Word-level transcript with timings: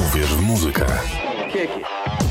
Uwierz 0.00 0.34
w 0.34 0.40
muzykę. 0.40 0.84
Może 1.24 2.25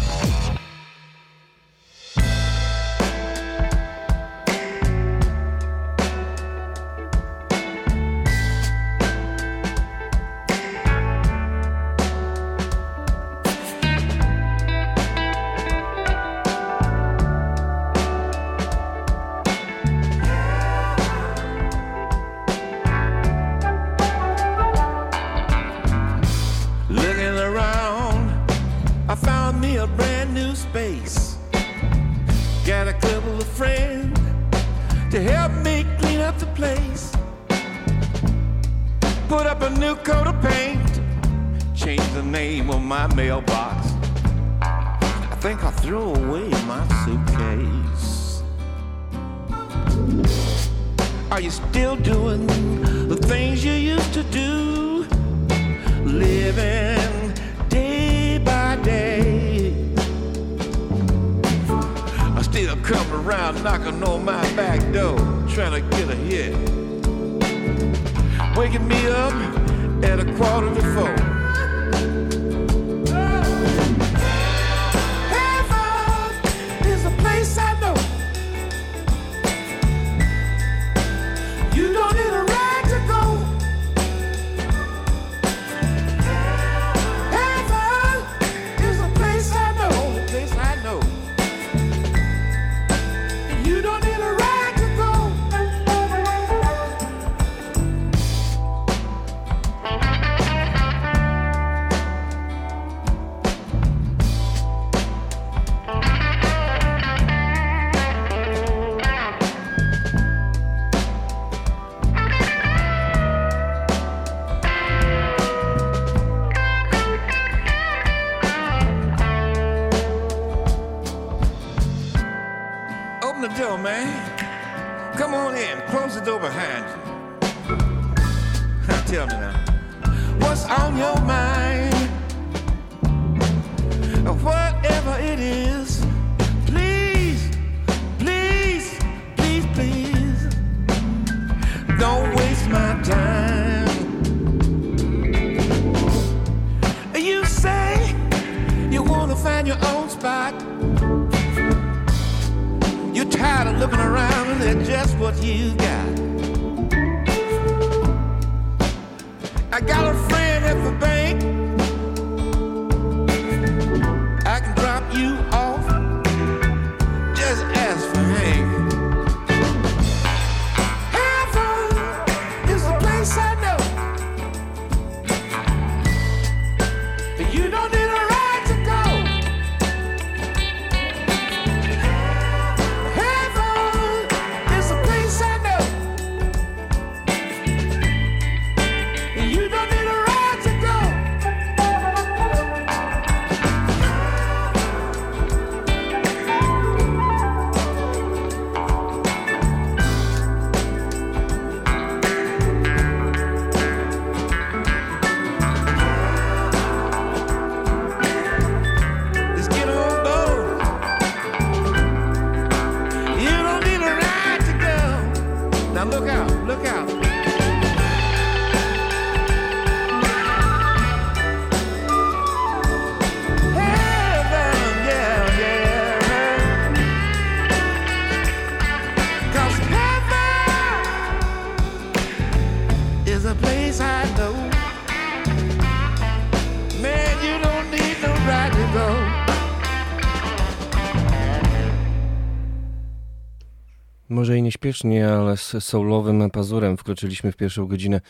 i 244.86 244.88
nieśpiesznie, 244.88 245.30
ale 245.30 245.58
z 245.58 245.84
soulowym 245.84 246.52
pazurem 246.52 246.98
wkroczyliśmy 246.98 247.52
w 247.52 247.56
pierwszą 247.58 247.88
godzinę 247.88 248.22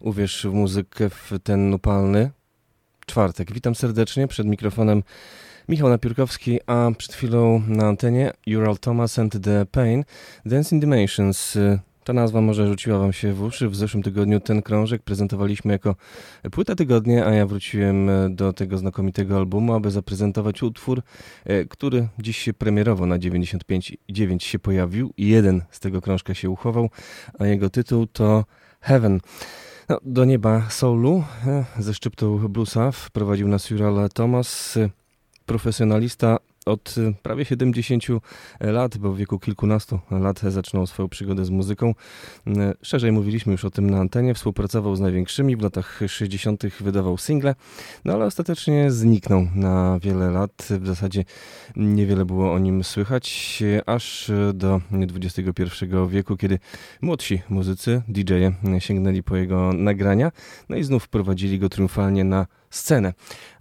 Uwierz 0.00 0.46
w 0.46 0.52
muzykę 0.52 1.10
w 1.10 1.32
ten 1.42 1.74
upalny 1.74 2.30
czwartek. 3.06 3.52
Witam 3.52 3.74
serdecznie 3.74 4.28
przed 4.28 4.46
mikrofonem 4.46 5.02
Michał 5.68 5.88
Napiórkowski, 5.88 6.60
a 6.66 6.90
przed 6.98 7.14
chwilą 7.14 7.62
na 7.68 7.86
antenie 7.86 8.32
Ural 8.56 8.78
Thomas 8.78 9.18
and 9.18 9.44
the 9.44 9.66
Pain, 9.66 10.04
Dancing 10.46 10.80
Dimensions, 10.80 11.58
ta 12.04 12.12
nazwa 12.12 12.40
może 12.40 12.66
rzuciła 12.66 12.98
Wam 12.98 13.12
się 13.12 13.32
w 13.32 13.42
uszy. 13.42 13.68
W 13.68 13.76
zeszłym 13.76 14.02
tygodniu 14.02 14.40
ten 14.40 14.62
krążek 14.62 15.02
prezentowaliśmy 15.02 15.72
jako 15.72 15.96
płyta 16.52 16.74
tygodnia, 16.74 17.26
a 17.26 17.32
ja 17.32 17.46
wróciłem 17.46 18.10
do 18.30 18.52
tego 18.52 18.78
znakomitego 18.78 19.36
albumu, 19.36 19.74
aby 19.74 19.90
zaprezentować 19.90 20.62
utwór, 20.62 21.02
e, 21.44 21.64
który 21.64 22.08
dziś 22.18 22.38
się 22.38 22.54
premierowo 22.54 23.06
na 23.06 23.18
95,9 23.18 24.42
się 24.42 24.58
pojawił. 24.58 25.12
Jeden 25.18 25.62
z 25.70 25.80
tego 25.80 26.00
krążka 26.00 26.34
się 26.34 26.50
uchował, 26.50 26.90
a 27.38 27.46
jego 27.46 27.70
tytuł 27.70 28.06
to 28.06 28.44
Heaven. 28.80 29.20
No, 29.88 29.98
do 30.04 30.24
nieba 30.24 30.70
soulu 30.70 31.24
e, 31.46 31.64
ze 31.78 31.94
szczyptą 31.94 32.48
bluesa 32.48 32.92
wprowadził 32.92 33.48
nas 33.48 33.70
Jural 33.70 34.08
Thomas, 34.14 34.78
profesjonalista 35.46 36.38
Od 36.66 36.94
prawie 37.22 37.44
70 37.44 38.04
lat, 38.60 38.98
bo 38.98 39.12
w 39.12 39.16
wieku 39.16 39.38
kilkunastu 39.38 39.98
lat 40.10 40.40
zaczynał 40.40 40.86
swoją 40.86 41.08
przygodę 41.08 41.44
z 41.44 41.50
muzyką. 41.50 41.94
Szerzej 42.82 43.12
mówiliśmy 43.12 43.52
już 43.52 43.64
o 43.64 43.70
tym 43.70 43.90
na 43.90 43.98
antenie. 43.98 44.34
Współpracował 44.34 44.96
z 44.96 45.00
największymi, 45.00 45.56
w 45.56 45.62
latach 45.62 46.00
60. 46.06 46.62
wydawał 46.80 47.18
single, 47.18 47.54
no 48.04 48.12
ale 48.12 48.24
ostatecznie 48.24 48.90
zniknął 48.90 49.48
na 49.54 49.98
wiele 50.02 50.30
lat. 50.30 50.68
W 50.80 50.86
zasadzie 50.86 51.24
niewiele 51.76 52.24
było 52.24 52.52
o 52.52 52.58
nim 52.58 52.84
słychać, 52.84 53.62
aż 53.86 54.30
do 54.54 54.80
XXI 54.92 55.86
wieku, 56.08 56.36
kiedy 56.36 56.58
młodsi 57.00 57.42
muzycy, 57.48 58.02
DJ-e 58.08 58.80
sięgnęli 58.80 59.22
po 59.22 59.36
jego 59.36 59.72
nagrania, 59.72 60.32
no 60.68 60.76
i 60.76 60.84
znów 60.84 61.08
prowadzili 61.08 61.58
go 61.58 61.68
triumfalnie 61.68 62.24
na 62.24 62.46
scenę. 62.72 63.12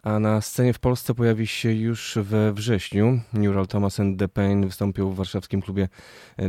A 0.04 0.20
na 0.20 0.42
scenie 0.42 0.74
w 0.74 0.80
Polsce 0.80 1.14
pojawi 1.14 1.48
się 1.48 1.74
już 1.74 2.18
we 2.22 2.54
wrześniu. 2.54 3.20
Neural 3.34 3.68
Thomas 3.68 4.00
and 4.00 4.20
The 4.20 4.28
Pain 4.28 4.66
wystąpił 4.66 5.12
w 5.12 5.16
warszawskim 5.16 5.62
klubie 5.62 5.90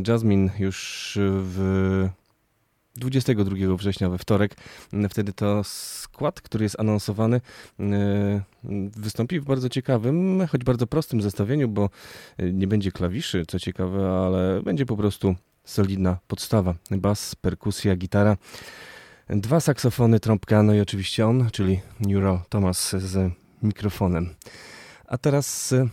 Jasmine 0.06 0.50
już 0.58 1.18
w 1.20 2.08
22 2.96 3.76
września 3.76 4.08
we 4.08 4.18
wtorek. 4.18 4.56
Wtedy 5.10 5.32
to 5.32 5.64
skład, 5.64 6.40
który 6.40 6.64
jest 6.64 6.80
anonsowany, 6.80 7.40
e, 7.80 8.42
wystąpi 8.96 9.40
w 9.40 9.44
bardzo 9.44 9.68
ciekawym, 9.68 10.46
choć 10.46 10.64
bardzo 10.64 10.86
prostym 10.86 11.22
zestawieniu, 11.22 11.68
bo 11.68 11.90
nie 12.38 12.66
będzie 12.66 12.92
klawiszy, 12.92 13.44
co 13.48 13.58
ciekawe, 13.58 14.10
ale 14.10 14.62
będzie 14.62 14.86
po 14.86 14.96
prostu 14.96 15.34
solidna 15.64 16.18
podstawa. 16.26 16.74
Bas, 16.90 17.34
perkusja, 17.34 17.96
gitara. 17.96 18.36
Dwa 19.30 19.60
saksofony, 19.60 20.20
trąbka, 20.20 20.62
no 20.62 20.74
i 20.74 20.80
oczywiście 20.80 21.26
on, 21.26 21.50
czyli 21.50 21.80
Neural 22.00 22.40
Thomas 22.48 22.90
z 22.90 23.32
mikrofonem. 23.62 24.34
A 25.06 25.18
teraz 25.18 25.72
y, 25.72 25.88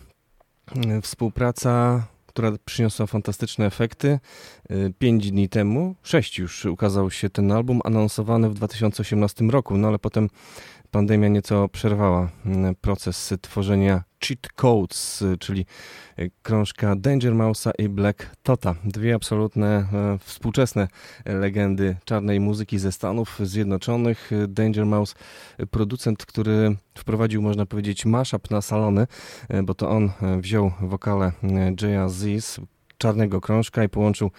współpraca, 1.01 2.03
która 2.25 2.51
przyniosła 2.65 3.05
fantastyczne 3.05 3.65
efekty. 3.65 4.19
Y, 4.71 4.93
pięć 4.99 5.31
dni 5.31 5.49
temu, 5.49 5.95
sześć 6.03 6.37
już 6.39 6.65
ukazał 6.65 7.11
się 7.11 7.29
ten 7.29 7.51
album, 7.51 7.81
anonsowany 7.83 8.49
w 8.49 8.53
2018 8.53 9.45
roku, 9.45 9.77
no 9.77 9.87
ale 9.87 9.99
potem 9.99 10.29
pandemia 10.91 11.27
nieco 11.27 11.69
przerwała 11.69 12.29
mm, 12.45 12.75
proces 12.75 13.33
tworzenia 13.41 14.03
cheat 14.25 14.47
codes, 14.55 15.23
czyli 15.39 15.65
krążka 16.41 16.95
Danger 16.95 17.33
Mouse'a 17.33 17.71
i 17.77 17.89
Black 17.89 18.35
Tota. 18.43 18.75
Dwie 18.83 19.15
absolutne 19.15 19.67
e, 19.67 20.17
współczesne 20.19 20.87
legendy 21.25 21.95
czarnej 22.05 22.39
muzyki 22.39 22.79
ze 22.79 22.91
Stanów 22.91 23.39
Zjednoczonych. 23.43 24.31
Danger 24.47 24.85
Mouse, 24.85 25.15
producent, 25.71 26.25
który 26.25 26.75
wprowadził, 26.97 27.41
można 27.41 27.65
powiedzieć, 27.65 28.05
mashup 28.05 28.51
na 28.51 28.61
salony, 28.61 29.07
e, 29.49 29.63
bo 29.63 29.73
to 29.73 29.89
on 29.89 30.11
e, 30.21 30.41
wziął 30.41 30.71
wokale 30.81 31.31
Jaya 31.81 32.09
czarnego 32.99 33.41
krążka 33.41 33.83
i 33.83 33.89
połączył 33.89 34.31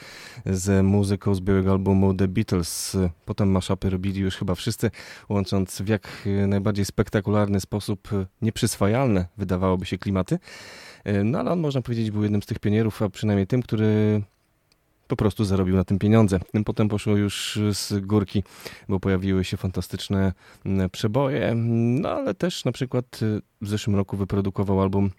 z 0.46 0.84
muzyką 0.84 1.34
z 1.34 1.40
białego 1.40 1.70
albumu 1.70 2.14
The 2.14 2.28
Beatles. 2.28 2.96
Potem 3.24 3.50
maszapy 3.50 3.90
robili 3.90 4.20
już 4.20 4.36
chyba 4.36 4.54
wszyscy, 4.54 4.90
łącząc 5.28 5.82
w 5.82 5.88
jak 5.88 6.28
najbardziej 6.46 6.84
spektakularny 6.84 7.60
sposób 7.60 8.08
nieprzyswajalne, 8.42 9.26
wydawałoby 9.36 9.86
się, 9.86 9.98
klimaty. 9.98 10.38
No 11.24 11.38
ale 11.38 11.50
on, 11.50 11.60
można 11.60 11.82
powiedzieć, 11.82 12.10
był 12.10 12.22
jednym 12.22 12.42
z 12.42 12.46
tych 12.46 12.58
pionierów, 12.58 13.02
a 13.02 13.08
przynajmniej 13.08 13.46
tym, 13.46 13.62
który 13.62 14.22
po 15.08 15.16
prostu 15.16 15.44
zarobił 15.44 15.76
na 15.76 15.84
tym 15.84 15.98
pieniądze. 15.98 16.40
Potem 16.64 16.88
poszło 16.88 17.16
już 17.16 17.58
z 17.72 18.06
górki, 18.06 18.42
bo 18.88 19.00
pojawiły 19.00 19.44
się 19.44 19.56
fantastyczne 19.56 20.32
przeboje, 20.92 21.54
no 21.54 22.10
ale 22.10 22.34
też 22.34 22.64
na 22.64 22.72
przykład 22.72 23.20
w 23.60 23.68
zeszłym 23.68 23.96
roku 23.96 24.16
wyprodukował 24.16 24.82
album 24.82 25.10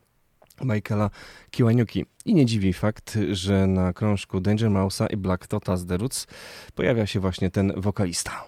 Michaela 0.65 1.09
Kiwaniuki. 1.51 2.05
I 2.25 2.33
nie 2.33 2.45
dziwi 2.45 2.73
fakt, 2.73 3.17
że 3.31 3.67
na 3.67 3.93
krążku 3.93 4.39
Danger 4.39 4.69
Mouse'a 4.69 5.13
i 5.13 5.17
Black 5.17 5.47
Tota 5.47 5.77
z 5.77 5.85
The 5.85 5.97
Roots 5.97 6.27
pojawia 6.75 7.05
się 7.07 7.19
właśnie 7.19 7.51
ten 7.51 7.73
wokalista. 7.77 8.43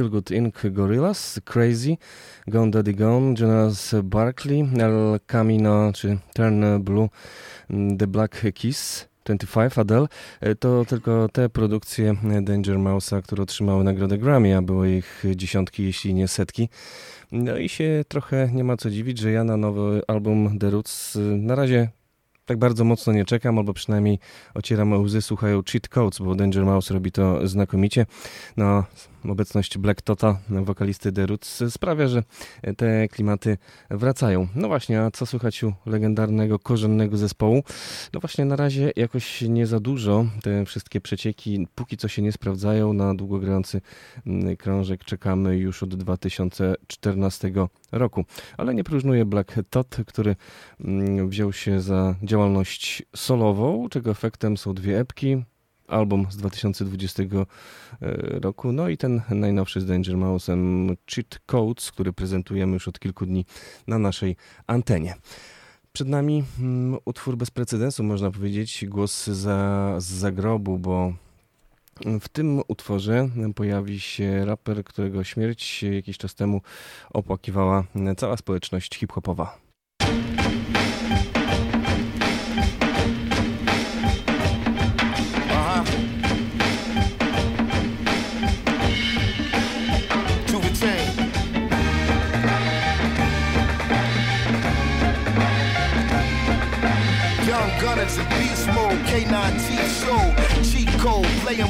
Feel 0.00 0.10
Good 0.10 0.30
Inc. 0.30 0.72
Gorillaz, 0.72 1.40
Crazy, 1.44 1.98
Gone 2.46 2.70
Daddy 2.70 2.94
Gone, 2.94 3.34
Jonas 3.34 3.94
Barkley, 4.02 4.60
El 4.78 5.20
Camino 5.26 5.92
czy 5.92 6.18
Turn 6.34 6.82
Blue, 6.82 7.08
The 7.98 8.06
Black 8.06 8.52
Kiss. 8.54 9.08
25 9.24 9.78
Adele, 9.78 10.06
e, 10.40 10.54
to 10.54 10.84
tylko 10.84 11.28
te 11.28 11.48
produkcje 11.48 12.14
Danger 12.42 12.76
Mouse'a, 12.78 13.22
które 13.22 13.42
otrzymały 13.42 13.84
nagrodę 13.84 14.18
Grammy, 14.18 14.56
a 14.56 14.62
było 14.62 14.84
ich 14.84 15.24
dziesiątki, 15.36 15.84
jeśli 15.84 16.14
nie 16.14 16.28
setki. 16.28 16.68
No 17.32 17.56
i 17.56 17.68
się 17.68 18.04
trochę 18.08 18.48
nie 18.52 18.64
ma 18.64 18.76
co 18.76 18.90
dziwić, 18.90 19.18
że 19.18 19.30
ja 19.30 19.44
na 19.44 19.56
nowy 19.56 20.02
album 20.08 20.58
The 20.58 20.70
Roots 20.70 21.16
y, 21.16 21.20
na 21.20 21.54
razie 21.54 21.88
tak 22.46 22.58
bardzo 22.58 22.84
mocno 22.84 23.12
nie 23.12 23.24
czekam, 23.24 23.58
albo 23.58 23.72
przynajmniej 23.72 24.18
ocieram 24.54 25.02
łzy, 25.02 25.22
słuchają 25.22 25.62
Cheat 25.62 25.88
Codes, 25.88 26.18
bo 26.18 26.34
Danger 26.34 26.64
Mouse 26.64 26.90
robi 26.94 27.12
to 27.12 27.48
znakomicie. 27.48 28.06
No, 28.56 28.84
obecność 29.28 29.78
Black 29.78 30.02
Tota, 30.02 30.38
wokalisty 30.48 31.12
The 31.12 31.26
Roots, 31.26 31.62
sprawia, 31.68 32.08
że 32.08 32.22
te 32.76 33.08
klimaty 33.08 33.58
wracają. 33.90 34.48
No 34.54 34.68
właśnie, 34.68 35.02
a 35.02 35.10
co 35.10 35.26
słychać 35.26 35.64
u 35.64 35.72
legendarnego, 35.86 36.58
korzennego 36.58 37.16
zespołu? 37.16 37.62
No 38.12 38.20
właśnie, 38.20 38.44
na 38.44 38.56
razie 38.56 38.92
jakoś 38.96 39.42
nie 39.42 39.66
za 39.66 39.80
dużo. 39.80 40.26
Te 40.42 40.64
wszystkie 40.64 41.00
przecieki 41.00 41.68
póki 41.74 41.96
co 41.96 42.08
się 42.08 42.22
nie 42.22 42.32
sprawdzają. 42.32 42.92
Na 42.92 43.14
długogrający 43.14 43.80
mm, 44.26 44.56
krążek 44.56 45.04
czekamy 45.04 45.56
już 45.56 45.82
od 45.82 45.94
2014 45.94 47.52
roku. 47.92 48.24
Ale 48.58 48.74
nie 48.74 48.84
próżnuje 48.84 49.24
Black 49.24 49.54
Tot, 49.70 49.96
który 50.06 50.36
mm, 50.80 51.28
wziął 51.28 51.52
się 51.52 51.80
za 51.80 52.14
działalność 52.22 53.02
solową, 53.16 53.88
czego 53.88 54.10
efektem 54.10 54.56
są 54.56 54.74
dwie 54.74 55.00
epki, 55.00 55.42
album 55.90 56.26
z 56.30 56.36
2020 56.36 57.22
e, 57.22 57.46
roku, 58.40 58.72
no 58.72 58.88
i 58.88 58.96
ten 58.96 59.22
najnowszy 59.30 59.80
z 59.80 59.86
Danger 59.86 60.16
Mouse'em 60.16 60.96
Cheat 61.14 61.40
Codes, 61.46 61.92
który 61.92 62.12
prezentujemy 62.12 62.72
już 62.72 62.88
od 62.88 62.98
kilku 62.98 63.26
dni 63.26 63.44
na 63.86 63.98
naszej 63.98 64.36
antenie. 64.66 65.14
Przed 65.92 66.08
nami 66.08 66.44
um, 66.60 66.98
utwór 67.04 67.36
bez 67.36 67.50
precedensu, 67.50 68.02
można 68.02 68.30
powiedzieć, 68.30 68.84
głos 68.88 69.26
za, 69.26 69.94
z 69.98 70.04
zagrobu, 70.04 70.78
bo 70.78 71.12
w 72.20 72.28
tym 72.28 72.62
utworze 72.68 73.28
pojawi 73.54 74.00
się 74.00 74.44
raper, 74.44 74.84
którego 74.84 75.24
śmierć 75.24 75.82
jakiś 75.82 76.18
czas 76.18 76.34
temu 76.34 76.60
opłakiwała 77.10 77.84
cała 78.16 78.36
społeczność 78.36 78.96
hip-hopowa. 78.96 79.69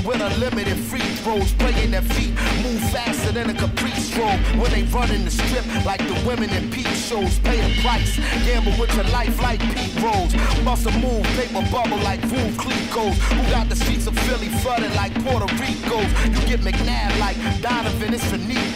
Playing 0.00 0.20
with 0.20 0.32
unlimited 0.32 0.76
free 0.76 1.00
throws, 1.22 1.52
playing 1.54 1.90
their 1.90 2.02
feet, 2.02 2.30
move 2.62 2.80
faster 2.90 3.32
than 3.32 3.50
a 3.50 3.54
caprice 3.54 4.06
stroke 4.10 4.40
when 4.58 4.70
they 4.70 4.82
run 4.84 5.10
in 5.10 5.24
the 5.24 5.30
strip 5.30 5.64
like 5.84 6.00
the 6.00 6.14
women 6.26 6.50
in 6.50 6.70
peep 6.70 6.86
shows, 6.86 7.38
pay 7.40 7.60
the 7.60 7.80
price, 7.82 8.16
gamble 8.44 8.72
with 8.78 8.94
your 8.94 9.04
life 9.06 9.40
like 9.42 9.60
Pete 9.74 9.94
Rose, 10.02 10.34
a 10.34 10.90
move, 10.98 11.24
paper 11.36 11.66
bubble 11.70 11.98
like 11.98 12.20
Veuve 12.20 12.56
Clicquot, 12.56 13.12
who 13.12 13.50
got 13.50 13.68
the 13.68 13.76
streets 13.76 14.06
of 14.06 14.18
Philly 14.20 14.48
flooded 14.62 14.94
like 14.94 15.12
Puerto 15.24 15.46
Rico's, 15.56 16.10
you 16.24 16.40
get 16.46 16.60
McNabb 16.60 17.18
like 17.18 17.36
Donovan, 17.60 18.14
it's 18.14 18.30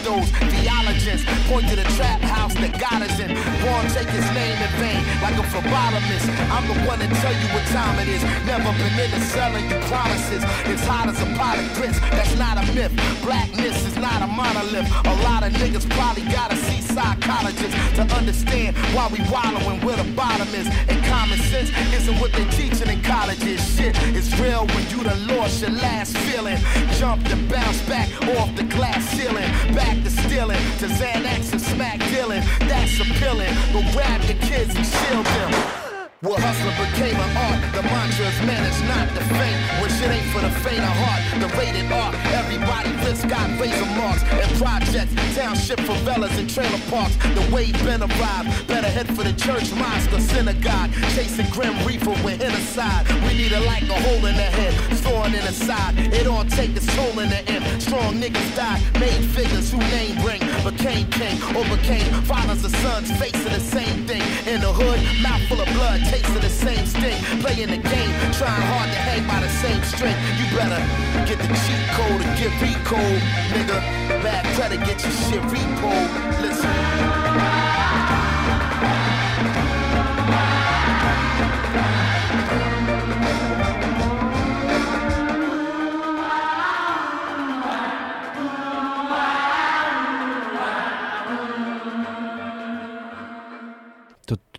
those 0.05 0.29
theologians, 0.53 1.25
point 1.49 1.67
to 1.67 1.75
the 1.75 1.87
trap 1.97 2.21
house 2.21 2.53
that 2.55 2.77
got 2.79 3.01
us 3.01 3.17
in, 3.19 3.33
won't 3.65 3.89
take 3.89 4.07
his 4.13 4.25
name 4.37 4.57
in 4.61 4.71
vain 4.77 5.01
like 5.25 5.33
a 5.33 5.45
phlebotomist, 5.49 6.29
I'm 6.53 6.65
the 6.69 6.77
one 6.85 6.99
that 6.99 7.09
tell 7.25 7.33
you 7.33 7.47
what 7.49 7.65
time 7.73 7.97
it 7.99 8.07
is. 8.07 8.21
Never 8.45 8.69
been 8.77 8.93
into 9.01 9.19
selling 9.33 9.65
you 9.65 9.79
promises. 9.89 10.43
It's 10.69 10.85
hot 10.85 11.09
a 11.21 11.25
pot 11.37 11.57
of 11.57 11.73
grits. 11.75 11.99
That's 11.99 12.35
not 12.37 12.57
a 12.57 12.65
myth. 12.73 12.91
Blackness 13.23 13.85
is 13.85 13.97
not 13.97 14.21
a 14.21 14.27
monolith. 14.27 14.87
A 15.05 15.15
lot 15.23 15.43
of 15.43 15.51
niggas 15.53 15.89
probably 15.91 16.23
gotta 16.23 16.55
see 16.55 16.81
psychologists 16.81 17.75
to 17.95 18.03
understand 18.15 18.75
why 18.93 19.07
we 19.07 19.19
wallowing 19.31 19.79
where 19.81 19.97
the 19.97 20.09
bottom 20.13 20.47
is. 20.49 20.67
And 20.89 21.03
common 21.05 21.39
sense 21.51 21.69
isn't 21.93 22.19
what 22.19 22.31
they 22.33 22.45
teaching 22.49 22.89
in 22.89 23.01
colleges. 23.03 23.59
Shit 23.75 23.95
is 24.15 24.27
real 24.39 24.65
when 24.67 24.83
you 24.89 25.03
done 25.03 25.27
lost 25.27 25.61
your 25.61 25.71
last 25.71 26.17
feeling. 26.17 26.57
Jumped 26.99 27.29
and 27.31 27.49
bounced 27.49 27.87
back 27.87 28.09
off 28.37 28.55
the 28.55 28.63
glass 28.63 29.03
ceiling. 29.09 29.49
Back 29.73 30.03
to 30.03 30.09
stealing 30.09 30.61
to 30.79 30.87
Xanax 30.87 31.51
and 31.51 31.61
smack 31.61 31.99
dealing. 32.11 32.43
That's 32.61 32.99
appealing. 32.99 33.53
But 33.73 33.91
grab 33.93 34.21
your 34.23 34.39
kids 34.39 34.75
and 34.75 34.85
shield 34.85 35.25
them. 35.25 35.84
Well, 36.25 36.41
hustler 36.41 36.73
became 36.81 37.13
an 37.21 37.37
art. 37.37 37.61
The 37.77 37.83
mantra 37.85 38.25
is 38.25 38.39
managed 38.49 38.81
not 38.89 39.05
to 39.13 39.21
faint. 39.37 39.61
When 39.77 39.93
shit 39.93 40.09
ain't 40.09 40.25
for 40.33 40.41
the 40.41 40.49
faint 40.65 40.81
of 40.81 40.89
heart. 41.05 41.21
The 41.37 41.45
rated 41.53 41.85
art. 41.93 42.17
Everybody 42.33 42.89
risk 43.05 43.29
got 43.29 43.45
razor 43.61 43.85
marks 43.93 44.25
and 44.25 44.49
projects. 44.57 45.13
Township 45.37 45.77
favelas 45.85 46.33
and 46.39 46.49
trailer 46.49 46.81
parks. 46.89 47.13
The 47.37 47.45
way 47.53 47.69
been 47.85 48.01
arrived. 48.01 48.65
Better 48.65 48.89
head 48.89 49.05
for 49.13 49.21
the 49.21 49.33
church, 49.37 49.69
mosque, 49.77 50.11
or 50.13 50.19
synagogue. 50.19 50.89
Chasing 51.13 51.45
grim 51.53 51.77
reaper 51.85 52.17
with 52.25 52.41
side. 52.73 53.05
We 53.21 53.37
need 53.37 53.53
a 53.53 53.59
like 53.61 53.83
a 53.83 53.99
hole 54.01 54.25
in 54.25 54.35
the 54.35 54.49
head. 54.57 54.94
Thorn 55.05 55.35
in 55.35 55.45
the 55.45 55.53
side. 55.53 55.93
It 56.11 56.25
all 56.25 56.45
take 56.45 56.75
its 56.75 56.89
toll 56.95 57.19
in 57.19 57.29
the 57.29 57.41
end. 57.47 57.63
Strong 57.81 58.15
niggas 58.17 58.55
die. 58.55 58.81
Made 58.99 59.23
figures 59.37 59.71
who 59.71 59.77
name 59.77 60.17
bring. 60.25 60.41
Became 60.65 61.05
king 61.11 61.37
or 61.55 61.63
became 61.77 62.09
fathers 62.25 62.65
or 62.65 62.73
sons. 62.81 63.11
Facing 63.21 63.53
the 63.53 63.59
same 63.59 64.07
thing. 64.09 64.25
In 64.51 64.61
the 64.61 64.73
hood, 64.73 64.99
mouth 65.21 65.43
full 65.47 65.61
of 65.61 65.69
blood 65.77 66.01
taste 66.09 66.29
of 66.29 66.41
the 66.41 66.49
same 66.49 66.85
sting. 66.87 67.21
Playing 67.39 67.69
the 67.69 67.77
game, 67.77 68.13
trying 68.33 68.65
hard 68.73 68.89
to 68.89 68.99
hang 69.05 69.23
by 69.29 69.39
the 69.45 69.51
same 69.61 69.81
string. 69.83 70.17
You 70.41 70.45
better 70.57 70.81
get 71.29 71.37
the 71.37 71.53
cheat 71.53 71.85
code 71.93 72.21
or 72.25 72.31
get 72.41 72.53
recode, 72.57 73.21
nigga. 73.53 73.77
Bad 74.25 74.43
credit, 74.55 74.79
get 74.89 74.97
your 75.05 75.13
shit 75.29 75.41
repo. 75.53 75.93
Listen. 76.41 77.54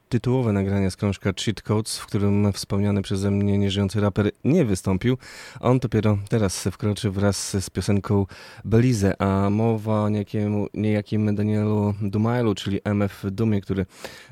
Tytułowe 0.09 0.53
nagranie 0.53 0.91
z 0.91 0.97
krążka 0.97 1.33
Cheat 1.33 1.63
Codes, 1.63 1.99
w 1.99 2.07
którym 2.07 2.53
wspomniany 2.53 3.03
przeze 3.03 3.31
mnie 3.31 3.59
nieżyjący 3.59 4.01
raper 4.01 4.31
nie 4.45 4.65
wystąpił. 4.65 5.19
On 5.61 5.79
dopiero 5.79 6.19
teraz 6.29 6.69
wkroczy 6.73 7.11
wraz 7.11 7.65
z 7.65 7.71
piosenką 7.71 8.27
Belize, 8.65 9.23
a 9.23 9.51
mowa 9.51 10.03
o 10.03 10.09
niejakim, 10.09 10.67
niejakim 10.75 11.35
Danielu 11.35 11.95
Dumailu, 12.03 12.55
czyli 12.55 12.81
MF 12.85 13.25
Dumie, 13.31 13.61
który 13.61 13.87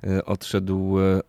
e, 0.05 0.25
odszedł 0.25 1.01
e, 1.01 1.21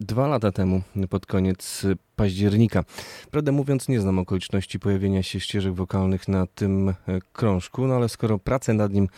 dwa 0.00 0.28
lata 0.28 0.52
temu, 0.52 0.82
pod 1.10 1.26
koniec 1.26 1.86
października. 2.16 2.84
Prawdę 3.30 3.52
mówiąc, 3.52 3.88
nie 3.88 4.00
znam 4.00 4.18
okoliczności 4.18 4.78
pojawienia 4.78 5.22
się 5.22 5.40
ścieżek 5.40 5.74
wokalnych 5.74 6.28
na 6.28 6.46
tym 6.46 6.88
e, 6.88 6.94
krążku, 7.32 7.86
no 7.86 7.94
ale 7.94 8.08
skoro 8.08 8.38
pracę 8.38 8.74
nad 8.74 8.92
nim 8.92 9.08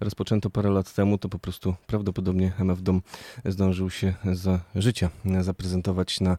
rozpoczęto 0.00 0.50
parę 0.50 0.70
lat 0.70 0.94
temu, 0.94 1.18
to 1.18 1.28
po 1.28 1.38
prostu 1.38 1.74
prawdopodobnie 1.86 2.52
MF 2.58 2.82
Dom 2.82 3.02
zdążył 3.44 3.90
się 3.90 4.14
za 4.32 4.60
życia 4.74 5.10
zaprezentować 5.40 6.20
na 6.20 6.36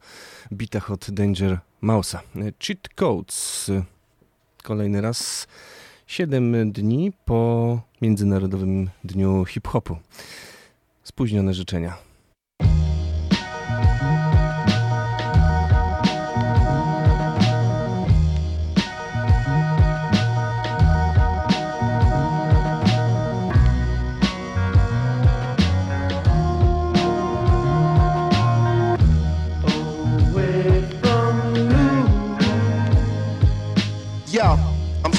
bitach 0.54 0.92
od 0.92 1.12
Danger 1.12 1.60
Mouse'a. 1.84 2.20
Cheat 2.60 2.90
Codes. 2.96 3.72
Kolejny 4.64 5.02
raz. 5.02 5.48
7 6.08 6.72
dni 6.72 7.12
po 7.26 7.82
Międzynarodowym 8.02 8.90
Dniu 9.04 9.46
Hip-Hopu. 9.46 9.98
Spóźnione 11.04 11.54
życzenia. 11.54 11.98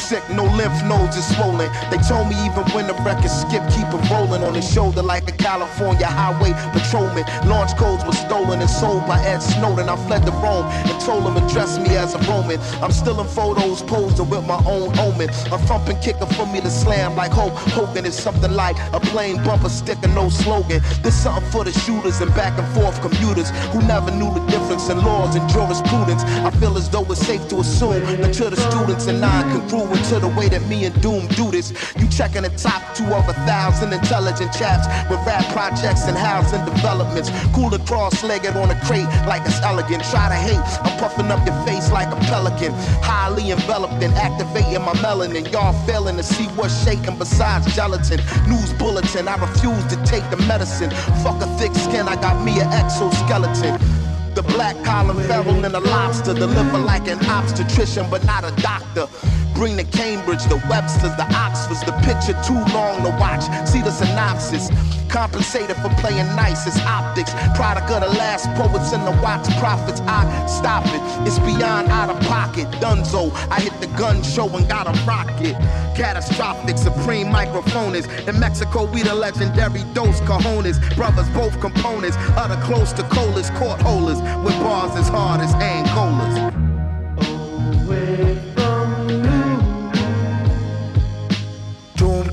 Sick, 0.08 0.24
no 0.30 0.44
lymph 0.56 0.80
nodes 0.84 1.16
is 1.16 1.26
swollen. 1.36 1.70
They 1.90 1.98
told 2.08 2.28
me 2.28 2.36
even 2.48 2.64
when 2.72 2.86
the 2.86 2.96
record 3.04 3.28
skip, 3.28 3.60
keep 3.76 3.88
it 3.92 4.02
rolling 4.10 4.42
on 4.42 4.54
his 4.54 4.64
shoulder 4.64 5.02
like 5.02 5.28
a 5.28 5.32
California 5.36 6.06
highway 6.06 6.52
patrolman. 6.72 7.24
Launch 7.46 7.76
codes 7.76 8.04
were 8.06 8.16
stolen 8.16 8.60
and 8.60 8.70
sold 8.70 9.06
by 9.06 9.20
Ed 9.20 9.40
Snowden. 9.40 9.88
I 9.88 9.96
fled 10.06 10.24
to 10.24 10.32
Rome 10.32 10.64
and 10.64 10.98
told 11.04 11.24
him 11.28 11.36
address 11.36 11.78
me 11.78 11.94
as 11.96 12.14
a 12.14 12.20
Roman. 12.30 12.58
I'm 12.82 12.92
still 12.92 13.20
in 13.20 13.28
photos 13.28 13.82
posing 13.82 14.30
with 14.30 14.46
my 14.46 14.60
own 14.64 14.98
omen. 14.98 15.28
A 15.52 15.58
thumping 15.68 16.00
kicker 16.00 16.26
for 16.36 16.46
me 16.46 16.60
to 16.60 16.70
slam 16.70 17.14
like 17.14 17.32
Hope 17.32 17.52
Hogan 17.76 18.06
is 18.06 18.16
something 18.16 18.52
like 18.52 18.76
a 18.94 19.00
plain 19.00 19.36
bumper 19.44 19.68
sticker, 19.68 20.08
no 20.08 20.30
slogan. 20.30 20.80
This 21.02 21.22
something 21.22 21.50
for 21.50 21.64
the 21.64 21.72
shooters 21.84 22.20
and 22.22 22.32
back 22.34 22.58
and 22.58 22.68
forth 22.74 22.96
commuters 23.02 23.50
who 23.72 23.82
never 23.82 24.10
knew 24.10 24.32
the 24.32 24.44
difference 24.46 24.88
in 24.88 24.98
laws 25.04 25.36
and 25.36 25.46
jurisprudence. 25.50 26.22
I 26.48 26.50
feel 26.52 26.76
as 26.78 26.88
though 26.88 27.04
it's 27.12 27.20
safe 27.26 27.46
to 27.48 27.56
assume 27.60 28.00
that 28.22 28.32
to 28.34 28.48
the 28.48 28.56
students 28.70 29.06
and 29.06 29.20
non-congruent 29.20 29.97
to 30.10 30.18
the 30.18 30.28
way 30.28 30.48
that 30.48 30.66
me 30.66 30.84
and 30.84 31.00
Doom 31.00 31.26
do 31.28 31.50
this. 31.50 31.70
You 31.96 32.08
checking 32.08 32.42
the 32.42 32.50
top 32.50 32.82
two 32.94 33.06
of 33.06 33.28
a 33.28 33.34
thousand 33.46 33.92
intelligent 33.92 34.52
chaps 34.52 34.86
with 35.10 35.20
rap 35.26 35.44
projects 35.52 36.06
and 36.06 36.16
housing 36.16 36.64
developments. 36.64 37.30
Cool 37.54 37.68
Cooler 37.68 37.84
cross-legged 37.84 38.56
on 38.56 38.70
a 38.70 38.80
crate 38.86 39.08
like 39.26 39.42
it's 39.44 39.60
elegant. 39.60 40.02
Try 40.04 40.28
to 40.28 40.34
hate, 40.34 40.56
I'm 40.56 40.98
puffing 40.98 41.30
up 41.30 41.44
your 41.46 41.54
face 41.66 41.90
like 41.92 42.08
a 42.08 42.16
pelican. 42.24 42.72
Highly 43.02 43.50
enveloped 43.50 44.02
and 44.02 44.14
activating 44.14 44.80
my 44.80 44.94
melanin. 45.04 45.50
Y'all 45.52 45.74
failing 45.86 46.16
to 46.16 46.22
see 46.22 46.46
what's 46.56 46.82
shaking 46.84 47.18
besides 47.18 47.74
gelatin. 47.74 48.20
News 48.48 48.72
bulletin, 48.74 49.28
I 49.28 49.36
refuse 49.36 49.84
to 49.92 49.96
take 50.04 50.28
the 50.30 50.38
medicine. 50.46 50.90
Fuck 51.22 51.42
a 51.42 51.46
thick 51.58 51.74
skin, 51.74 52.08
I 52.08 52.16
got 52.16 52.42
me 52.42 52.58
an 52.60 52.72
exoskeleton. 52.72 53.97
The 54.38 54.44
black 54.54 54.76
collar 54.84 55.14
feral 55.24 55.64
and 55.64 55.74
a 55.74 55.80
lobster. 55.80 56.32
Deliver 56.32 56.78
like 56.78 57.08
an 57.08 57.18
obstetrician, 57.26 58.06
but 58.08 58.24
not 58.24 58.44
a 58.44 58.52
doctor. 58.62 59.08
Bring 59.52 59.76
the 59.76 59.82
Cambridge, 59.82 60.44
the 60.44 60.58
Websters, 60.70 61.16
the 61.16 61.26
Oxfords, 61.34 61.82
the 61.82 61.90
picture 62.06 62.38
too 62.46 62.54
long 62.72 63.02
to 63.02 63.10
watch. 63.18 63.42
See 63.66 63.82
the 63.82 63.90
synopsis. 63.90 64.70
Compensated 65.08 65.76
for 65.78 65.88
playing 66.00 66.26
nice, 66.36 66.66
it's 66.66 66.78
optics. 66.82 67.32
Product 67.56 67.90
of 67.90 68.02
the 68.02 68.18
last 68.18 68.46
poets 68.54 68.92
and 68.92 69.06
the 69.06 69.22
wax 69.22 69.48
prophets. 69.58 70.00
I 70.02 70.46
stop 70.46 70.84
it, 70.86 71.00
it's 71.26 71.38
beyond 71.40 71.88
out 71.88 72.10
of 72.10 72.20
pocket. 72.28 72.68
Dunzo, 72.78 73.32
I 73.50 73.58
hit 73.60 73.80
the 73.80 73.86
gun 73.98 74.22
show 74.22 74.48
and 74.54 74.68
got 74.68 74.86
a 74.86 74.92
rocket. 75.04 75.56
Catastrophic, 75.96 76.76
supreme 76.76 77.32
microphones. 77.32 78.06
In 78.28 78.38
Mexico, 78.38 78.84
we 78.84 79.02
the 79.02 79.14
legendary 79.14 79.82
Dos 79.94 80.20
Cajones. 80.20 80.78
Brothers, 80.94 81.28
both 81.30 81.58
components. 81.60 82.16
Utter 82.36 82.60
close 82.62 82.92
to 82.92 83.02
colas, 83.04 83.50
court 83.50 83.80
holders. 83.80 84.20
With 84.44 84.58
bars 84.60 84.96
as 84.96 85.08
hard 85.08 85.40
as 85.40 85.52
Angolas. 85.54 86.58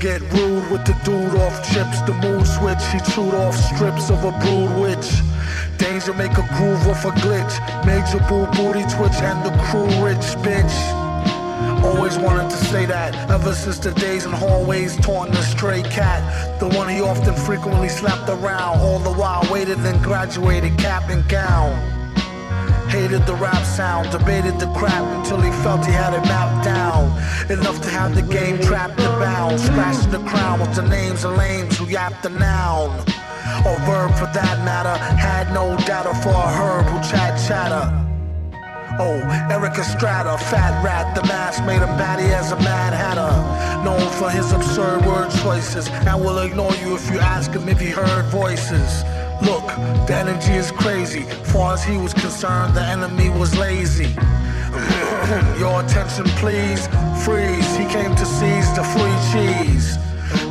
get 0.06 0.20
rude 0.32 0.70
with 0.70 0.84
the 0.84 0.94
dude 1.04 1.34
off 1.40 1.56
chips. 1.72 2.00
The 2.02 2.14
mood 2.22 2.46
switch, 2.46 2.84
he 2.92 2.98
chewed 3.10 3.34
off 3.34 3.54
strips 3.56 4.10
of 4.10 4.24
a 4.24 4.32
brood 4.40 4.78
witch. 4.80 5.08
Danger 5.78 6.14
make 6.14 6.32
a 6.32 6.46
groove 6.56 6.86
off 6.86 7.04
a 7.04 7.10
glitch. 7.22 7.54
Major 7.84 8.20
boo 8.28 8.46
booty 8.56 8.84
twitch 8.94 9.18
and 9.22 9.44
the 9.44 9.50
crew 9.64 9.88
rich 10.04 10.26
bitch. 10.44 11.05
Always 11.96 12.18
wanted 12.18 12.50
to 12.50 12.56
say 12.56 12.84
that 12.84 13.14
ever 13.30 13.54
since 13.54 13.78
the 13.78 13.90
days 13.92 14.26
in 14.26 14.30
hallways 14.30 14.96
taunting 14.98 15.34
the 15.34 15.42
stray 15.42 15.82
cat. 15.82 16.20
The 16.60 16.68
one 16.68 16.90
he 16.90 17.00
often 17.00 17.34
frequently 17.34 17.88
slapped 17.88 18.28
around, 18.28 18.80
all 18.80 18.98
the 18.98 19.12
while 19.12 19.42
waited 19.50 19.78
and 19.78 20.00
graduated 20.04 20.76
cap 20.76 21.08
and 21.08 21.26
gown. 21.26 21.72
Hated 22.90 23.24
the 23.24 23.34
rap 23.36 23.64
sound, 23.64 24.10
debated 24.10 24.60
the 24.60 24.70
crap 24.74 25.04
until 25.16 25.40
he 25.40 25.50
felt 25.62 25.86
he 25.86 25.92
had 25.92 26.12
it 26.12 26.20
mapped 26.28 26.66
down. 26.66 27.06
Enough 27.50 27.80
to 27.80 27.88
have 27.88 28.14
the 28.14 28.22
game 28.22 28.60
trapped 28.60 29.00
and 29.00 29.18
bound. 29.18 29.58
Scratching 29.58 30.10
the 30.10 30.22
crown 30.28 30.60
with 30.60 30.74
the 30.74 30.82
names 30.82 31.24
of 31.24 31.34
lames 31.38 31.78
who 31.78 31.86
yapped 31.86 32.22
the 32.22 32.28
noun. 32.28 32.90
Or 33.64 33.78
verb 33.88 34.12
for 34.20 34.28
that 34.36 34.62
matter. 34.66 34.96
Had 35.16 35.52
no 35.54 35.74
data 35.78 36.14
for 36.22 36.28
a 36.28 36.52
herb 36.58 36.84
who 36.84 36.98
chat 37.10 37.40
chatter. 37.48 38.15
Oh, 38.98 39.20
Eric 39.50 39.78
Estrada, 39.78 40.38
fat 40.38 40.82
rat, 40.82 41.14
the 41.14 41.22
mask 41.24 41.62
made 41.64 41.82
him 41.82 41.96
batty 41.98 42.32
as 42.32 42.52
a 42.52 42.56
mad 42.56 42.94
hatter. 42.94 43.30
Known 43.84 44.08
for 44.12 44.30
his 44.30 44.52
absurd 44.52 45.04
word 45.04 45.30
choices, 45.42 45.88
and 45.88 46.24
will 46.24 46.38
ignore 46.38 46.74
you 46.76 46.96
if 46.96 47.10
you 47.10 47.18
ask 47.18 47.50
him 47.50 47.68
if 47.68 47.78
he 47.78 47.90
heard 47.90 48.24
voices. 48.26 49.04
Look, 49.42 49.66
the 50.06 50.14
energy 50.14 50.52
is 50.52 50.70
crazy. 50.70 51.24
Far 51.52 51.74
as 51.74 51.84
he 51.84 51.98
was 51.98 52.14
concerned, 52.14 52.74
the 52.74 52.82
enemy 52.82 53.28
was 53.28 53.56
lazy. 53.58 54.14
Your 55.58 55.84
attention, 55.84 56.24
please. 56.40 56.88
Freeze. 57.22 57.76
He 57.76 57.84
came 57.86 58.14
to 58.14 58.24
seize 58.24 58.72
the 58.74 58.84
free 58.94 59.18
cheese. 59.30 59.98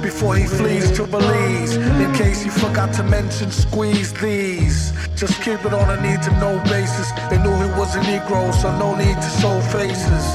Before 0.02 0.36
he 0.36 0.46
flees 0.46 0.92
to 0.92 1.06
Belize, 1.06 1.76
in 1.76 2.14
case 2.14 2.42
he 2.42 2.50
forgot 2.50 2.94
to 2.96 3.04
mention, 3.04 3.52
squeeze 3.52 4.14
these. 4.14 4.94
Just 5.16 5.42
keep 5.42 5.64
it 5.66 5.74
on 5.74 5.98
a 5.98 6.02
need 6.02 6.22
to 6.24 6.32
know 6.40 6.62
basis. 6.66 7.12
They 7.30 7.38
knew 7.38 7.56
he 7.56 7.72
was 7.80 7.96
a 7.96 8.02
Negro, 8.02 8.54
so 8.54 8.78
no 8.78 8.96
need 8.96 9.16
to 9.16 9.30
show 9.42 9.60
faces. 9.78 10.26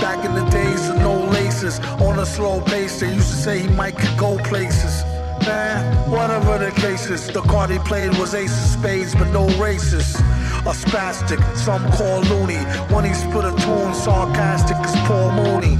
Back 0.00 0.24
in 0.24 0.34
the 0.34 0.44
days 0.50 0.88
of 0.88 0.96
no 0.96 1.24
laces, 1.24 1.80
on 2.00 2.18
a 2.18 2.26
slow 2.26 2.60
pace, 2.60 3.00
they 3.00 3.14
used 3.14 3.30
to 3.30 3.36
say 3.36 3.58
he 3.60 3.68
might 3.68 3.96
could 3.96 4.18
go 4.18 4.38
places 4.38 5.04
man. 5.46 6.10
Whatever 6.10 6.58
the 6.58 6.72
case 6.72 7.08
is, 7.08 7.26
the 7.28 7.40
card 7.42 7.70
he 7.70 7.78
played 7.78 8.16
was 8.18 8.34
ace 8.34 8.52
of 8.52 8.80
spades, 8.80 9.14
but 9.14 9.30
no 9.30 9.46
racist. 9.64 10.20
A 10.60 10.74
spastic, 10.74 11.40
some 11.56 11.82
call 11.92 12.20
loony. 12.22 12.62
When 12.92 13.04
he 13.04 13.14
split 13.14 13.44
a 13.44 13.54
tune, 13.62 13.94
sarcastic 13.94 14.76
as 14.76 14.94
Paul 15.06 15.30
Mooney. 15.32 15.76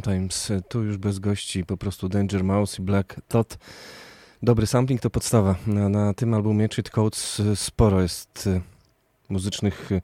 Sometimes. 0.00 0.52
Tu 0.68 0.82
już 0.82 0.96
bez 0.96 1.18
gości 1.18 1.64
po 1.64 1.76
prostu 1.76 2.08
Danger 2.08 2.44
Mouse 2.44 2.78
i 2.78 2.82
Black 2.82 3.20
Tot. 3.28 3.58
Dobry 4.42 4.66
sampling 4.66 5.00
to 5.00 5.10
podstawa. 5.10 5.54
Na, 5.66 5.88
na 5.88 6.14
tym 6.14 6.34
albumie 6.34 6.68
Cheat 6.68 6.90
Codes 6.90 7.40
y, 7.40 7.56
sporo 7.56 8.02
jest 8.02 8.46
y, 8.46 8.60
muzycznych 9.28 9.92
y, 9.92 10.02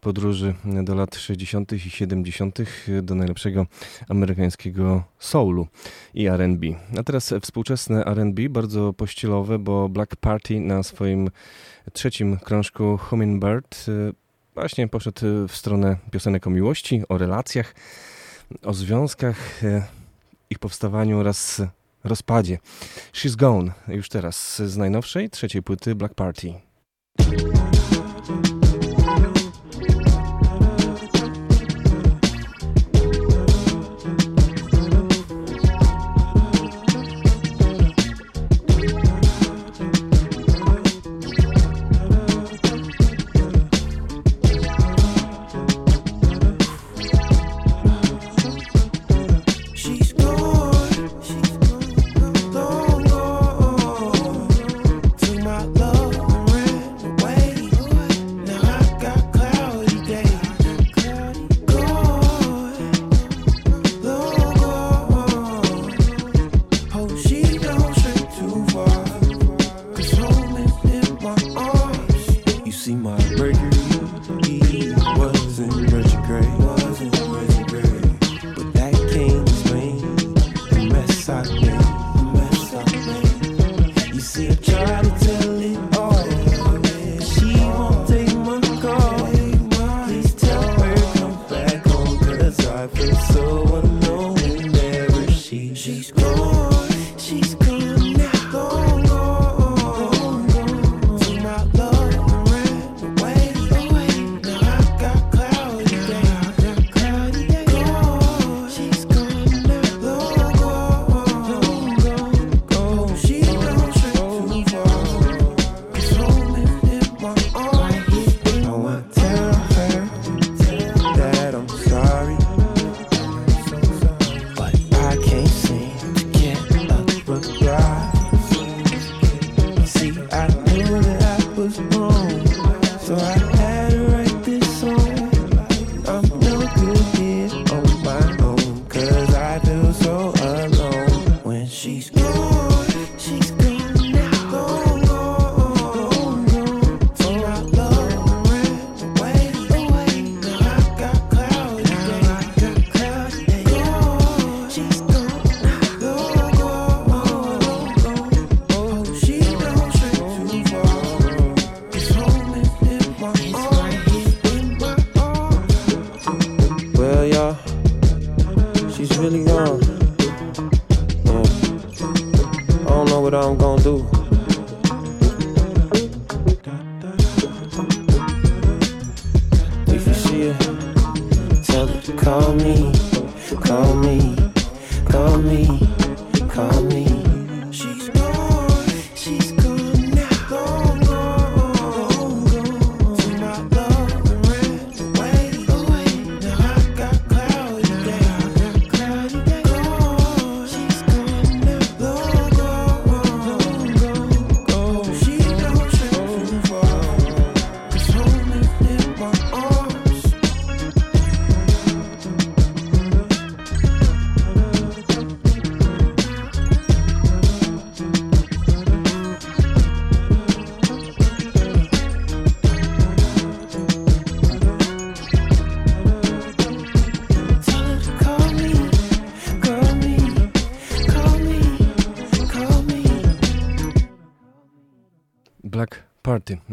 podróży 0.00 0.54
do 0.64 0.94
lat 0.94 1.16
60. 1.16 1.72
i 1.72 1.80
70. 1.80 2.58
do 3.02 3.14
najlepszego 3.14 3.66
amerykańskiego 4.08 5.04
soulu 5.18 5.66
i 6.14 6.28
RB. 6.28 6.62
A 6.98 7.02
teraz 7.02 7.34
współczesne 7.42 8.04
RB, 8.04 8.48
bardzo 8.50 8.92
pościelowe, 8.92 9.58
bo 9.58 9.88
Black 9.88 10.16
Party 10.16 10.60
na 10.60 10.82
swoim 10.82 11.30
trzecim 11.92 12.38
krążku 12.38 12.98
Hummingbird 12.98 13.86
właśnie 14.54 14.88
poszedł 14.88 15.20
w 15.48 15.56
stronę 15.56 15.96
piosenek 16.10 16.46
o 16.46 16.50
miłości, 16.50 17.02
o 17.08 17.18
relacjach 17.18 17.74
o 18.62 18.74
związkach, 18.74 19.64
e, 19.64 19.82
ich 20.50 20.58
powstawaniu 20.58 21.18
oraz 21.18 21.62
rozpadzie. 22.04 22.58
She's 23.12 23.36
Gone 23.36 23.72
już 23.88 24.08
teraz 24.08 24.62
z 24.62 24.76
najnowszej 24.76 25.30
trzeciej 25.30 25.62
płyty 25.62 25.94
Black 25.94 26.14
Party. 26.14 26.54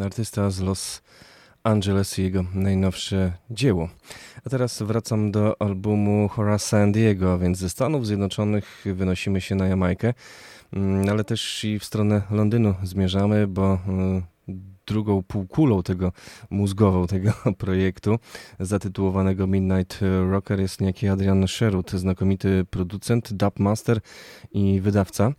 Artysta 0.02 0.50
z 0.50 0.60
Los 0.60 1.02
Angeles 1.64 2.20
i 2.20 2.24
jego 2.24 2.46
najnowsze 2.54 3.34
dzieło. 3.50 3.90
A 4.46 4.50
teraz 4.50 4.82
wracam 4.82 5.32
do 5.32 5.62
albumu 5.62 6.28
Horace 6.28 6.68
San 6.68 6.92
Diego, 6.92 7.40
więc 7.40 7.58
ze 7.58 7.70
Stanów 7.70 8.08
Zjednoczonych 8.08 8.86
wynosimy 8.86 9.42
się 9.42 9.56
na 9.56 9.68
Jamajkę, 9.68 10.14
mm, 10.74 11.10
ale 11.10 11.24
też 11.24 11.64
i 11.64 11.80
w 11.80 11.86
stronę 11.86 12.22
Londynu 12.32 12.76
zmierzamy, 12.84 13.48
bo 13.48 13.74
y, 13.74 14.34
drugą 14.86 15.24
półkulą 15.24 15.84
tego 15.84 16.12
mózgową 16.50 17.08
tego 17.08 17.34
projektu 17.58 18.20
zatytułowanego 18.60 19.48
Midnight 19.48 20.00
Rocker 20.30 20.60
jest 20.60 20.82
niejaki 20.82 21.08
Adrian 21.08 21.48
Sherwood, 21.48 21.92
znakomity 21.92 22.66
producent, 22.70 23.34
dubmaster 23.34 24.00
i 24.52 24.82
wydawca. 24.82 25.34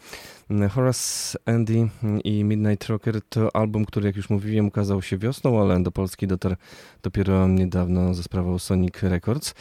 Horace 0.70 1.38
Andy 1.46 1.88
i 2.24 2.44
Midnight 2.44 2.86
Rocker 2.88 3.22
to 3.28 3.56
album, 3.56 3.84
który 3.84 4.06
jak 4.06 4.16
już 4.16 4.30
mówiłem 4.30 4.66
ukazał 4.66 5.02
się 5.02 5.18
wiosną, 5.18 5.60
ale 5.60 5.82
do 5.82 5.90
Polski 5.90 6.26
dotarł 6.26 6.56
dopiero 7.02 7.48
niedawno 7.48 8.14
ze 8.14 8.22
sprawą 8.22 8.58
Sonic 8.58 9.02
Records. 9.02 9.54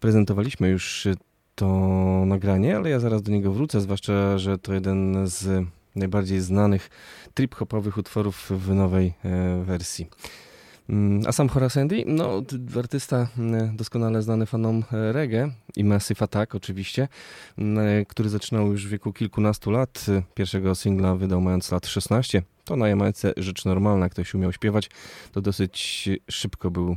Prezentowaliśmy 0.00 0.68
już 0.68 1.08
to 1.54 1.66
nagranie, 2.26 2.76
ale 2.76 2.90
ja 2.90 3.00
zaraz 3.00 3.22
do 3.22 3.32
niego 3.32 3.52
wrócę, 3.52 3.80
zwłaszcza, 3.80 4.38
że 4.38 4.58
to 4.58 4.74
jeden 4.74 5.26
z 5.26 5.66
najbardziej 5.96 6.40
znanych 6.40 6.90
trip-hopowych 7.34 7.98
utworów 7.98 8.50
w 8.50 8.74
nowej 8.74 9.12
e, 9.24 9.64
wersji. 9.64 10.08
Mm, 10.88 11.22
a 11.26 11.32
sam 11.32 11.48
Horace 11.48 11.80
Andy, 11.80 12.04
no 12.06 12.42
artysta 12.78 13.28
mm, 13.38 13.76
doskonale 13.76 14.22
znany 14.22 14.46
fanom 14.46 14.84
e, 14.92 15.12
reggae 15.12 15.50
i 15.76 15.84
Massive 15.84 16.22
Attack 16.22 16.54
oczywiście, 16.54 17.08
mm, 17.58 17.78
e, 17.78 18.04
który 18.04 18.28
zaczynał 18.28 18.72
już 18.72 18.86
w 18.86 18.90
wieku 18.90 19.12
kilkunastu 19.12 19.70
lat. 19.70 20.06
Pierwszego 20.34 20.74
singla 20.74 21.14
wydał 21.14 21.40
mając 21.40 21.72
lat 21.72 21.86
16. 21.86 22.42
To 22.64 22.76
na 22.76 22.88
Jamajce 22.88 23.32
rzecz 23.36 23.64
normalna, 23.64 24.08
ktoś 24.08 24.34
umiał 24.34 24.52
śpiewać, 24.52 24.90
to 25.32 25.40
dosyć 25.40 26.08
szybko 26.30 26.70
był 26.70 26.96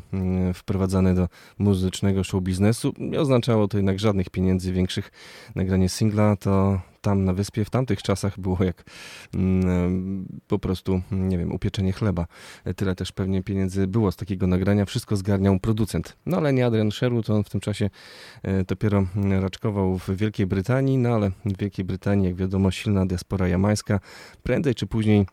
wprowadzany 0.54 1.15
do 1.15 1.28
muzycznego 1.58 2.23
show 2.23 2.43
biznesu. 2.43 2.93
Nie 2.97 3.21
oznaczało 3.21 3.67
to 3.67 3.78
jednak 3.78 4.00
żadnych 4.00 4.30
pieniędzy 4.30 4.73
większych. 4.73 5.12
Nagranie 5.56 5.89
singla 5.89 6.36
to 6.36 6.82
tam 7.08 7.26
na 7.26 7.34
wyspie 7.34 7.65
w 7.65 7.70
tamtych 7.70 8.02
czasach 8.02 8.39
było 8.39 8.63
jak 8.63 8.84
mm, 9.34 10.26
po 10.48 10.60
prostu, 10.60 11.02
nie 11.12 11.38
wiem, 11.38 11.52
upieczenie 11.52 11.91
chleba. 11.93 12.26
Tyle 12.76 12.96
też 12.96 13.12
pewnie 13.12 13.43
pieniędzy 13.43 13.88
było 13.88 14.12
z 14.12 14.15
takiego 14.15 14.48
nagrania. 14.48 14.86
Wszystko 14.86 15.15
zgarniał 15.15 15.60
producent. 15.60 16.17
No 16.26 16.38
ale 16.38 16.54
nie 16.54 16.65
Adrian 16.65 16.91
Sherwood, 16.91 17.30
on 17.30 17.43
w 17.43 17.50
tym 17.50 17.62
czasie 17.62 17.89
e, 18.43 18.63
dopiero 18.63 19.08
raczkował 19.41 19.98
w 19.98 20.10
Wielkiej 20.10 20.48
Brytanii, 20.48 20.98
no 20.98 21.10
ale 21.10 21.32
w 21.46 21.58
Wielkiej 21.58 21.86
Brytanii, 21.86 22.26
jak 22.26 22.36
wiadomo, 22.36 22.72
silna 22.72 23.06
diaspora 23.06 23.48
jamańska. 23.48 24.00
Prędzej 24.43 24.76
czy 24.76 24.88
później 24.88 25.26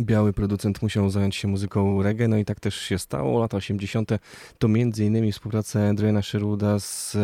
biały 0.00 0.32
producent 0.32 0.82
musiał 0.82 1.10
zająć 1.10 1.36
się 1.36 1.48
muzyką 1.48 2.02
reggae, 2.02 2.28
no 2.28 2.36
i 2.36 2.44
tak 2.44 2.60
też 2.60 2.76
się 2.76 2.98
stało. 2.98 3.40
Lata 3.40 3.56
80. 3.56 4.10
to 4.58 4.66
m.in. 4.66 5.32
współpraca 5.32 5.88
Adriana 5.88 6.22
Sherwooda 6.22 6.78
z 6.78 7.16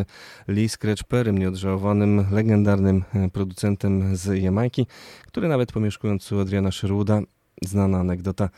Lee 0.49 0.69
Scratch 0.69 1.05
Perrym, 1.05 1.39
nieodżałowanym, 1.39 2.27
legendarnym 2.31 3.05
e, 3.15 3.29
producentem 3.29 4.17
z 4.17 4.43
Jamajki, 4.43 4.87
który 5.27 5.49
nawet 5.49 5.73
pomieszkując 5.73 6.33
u 6.33 6.41
Adriana 6.41 6.71
Sherwooda, 6.71 7.21
znana 7.63 7.99
anegdota, 7.99 8.49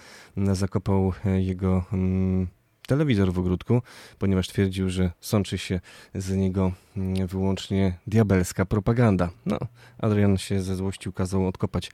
zakopał 0.52 1.12
e, 1.24 1.42
jego 1.42 1.84
mm, 1.92 2.46
telewizor 2.86 3.32
w 3.32 3.38
ogródku, 3.38 3.82
ponieważ 4.18 4.48
twierdził, 4.48 4.90
że 4.90 5.10
sączy 5.20 5.58
się 5.58 5.80
z 6.14 6.30
niego 6.30 6.72
mm, 6.96 7.26
wyłącznie 7.26 7.98
diabelska 8.06 8.64
propaganda. 8.64 9.30
No, 9.46 9.58
Adrian 9.98 10.38
się 10.38 10.62
ze 10.62 10.76
złości 10.76 11.08
ukazał 11.08 11.46
odkopać 11.46 11.90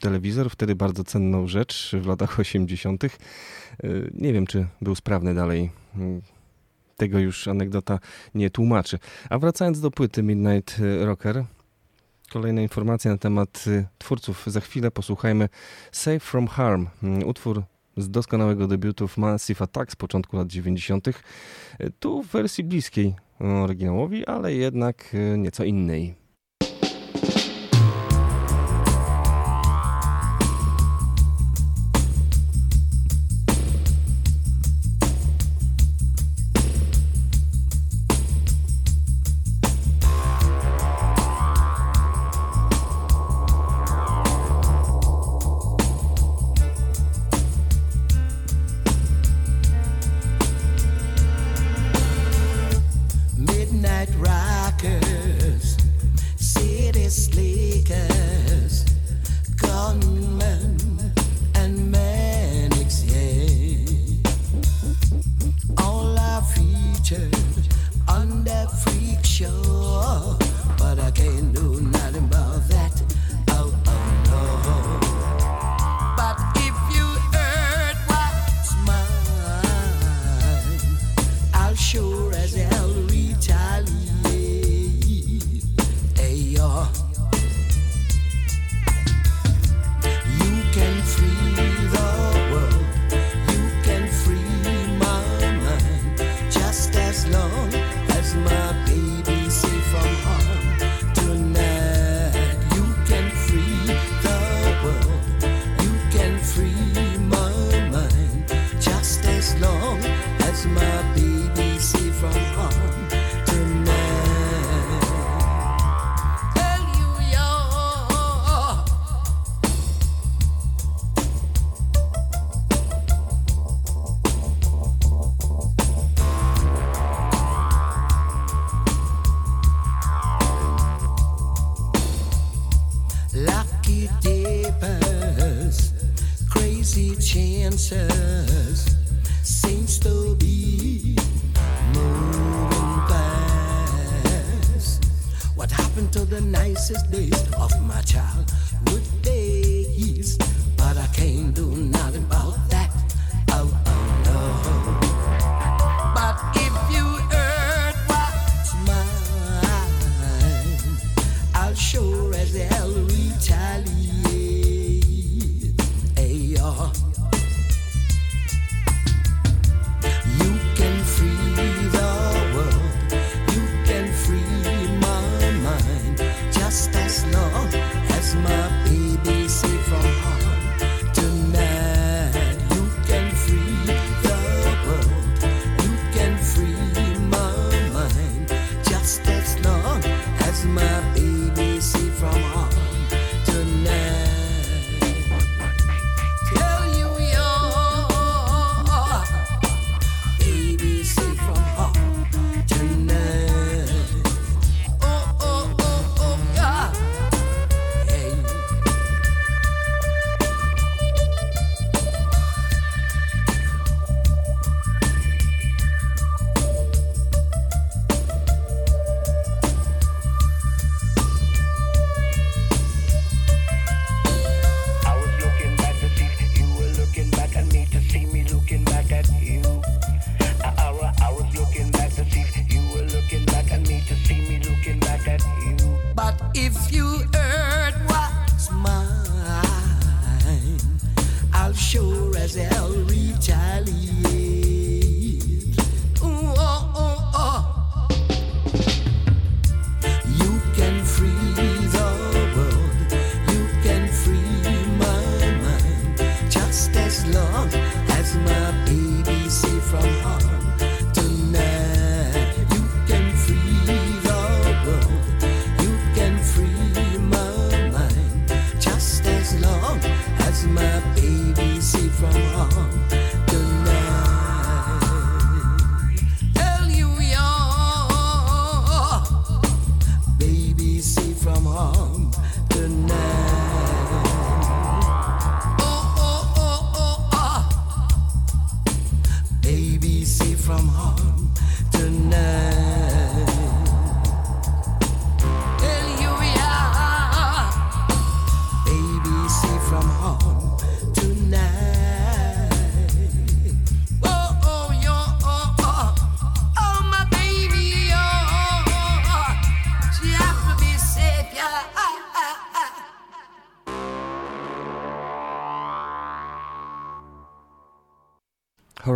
telewizor, 0.00 0.50
wtedy 0.50 0.74
bardzo 0.74 1.04
cenną 1.04 1.46
rzecz 1.46 1.96
w 2.02 2.06
latach 2.06 2.40
80. 2.40 3.04
E, 3.04 3.08
nie 4.14 4.32
wiem, 4.32 4.46
czy 4.46 4.66
był 4.80 4.94
sprawny 4.94 5.34
dalej. 5.34 5.70
Mm, 5.96 6.22
tego 6.96 7.18
już 7.18 7.48
anegdota 7.48 7.98
nie 8.34 8.50
tłumaczy. 8.50 8.98
A 9.30 9.38
wracając 9.38 9.80
do 9.80 9.90
płyty 9.90 10.22
Midnight 10.22 10.80
Rocker, 11.00 11.44
kolejna 12.30 12.62
informacja 12.62 13.10
na 13.10 13.18
temat 13.18 13.64
y, 13.66 13.86
twórców. 13.98 14.44
Za 14.46 14.60
chwilę 14.60 14.90
posłuchajmy 14.90 15.48
Safe 15.92 16.20
From 16.20 16.46
Harm, 16.46 16.86
mm, 17.02 17.28
utwór 17.28 17.62
z 17.96 18.10
doskonałego 18.10 18.66
debiutu 18.66 19.08
w 19.08 19.16
Massive 19.16 19.64
Attack 19.64 19.92
z 19.92 19.96
początku 19.96 20.36
lat 20.36 20.48
90. 20.48 21.08
E, 21.08 21.12
tu 21.90 22.22
w 22.22 22.26
wersji 22.26 22.64
bliskiej 22.64 23.14
oryginałowi, 23.38 24.26
ale 24.26 24.54
jednak 24.54 25.14
y, 25.14 25.38
nieco 25.38 25.64
innej. 25.64 26.19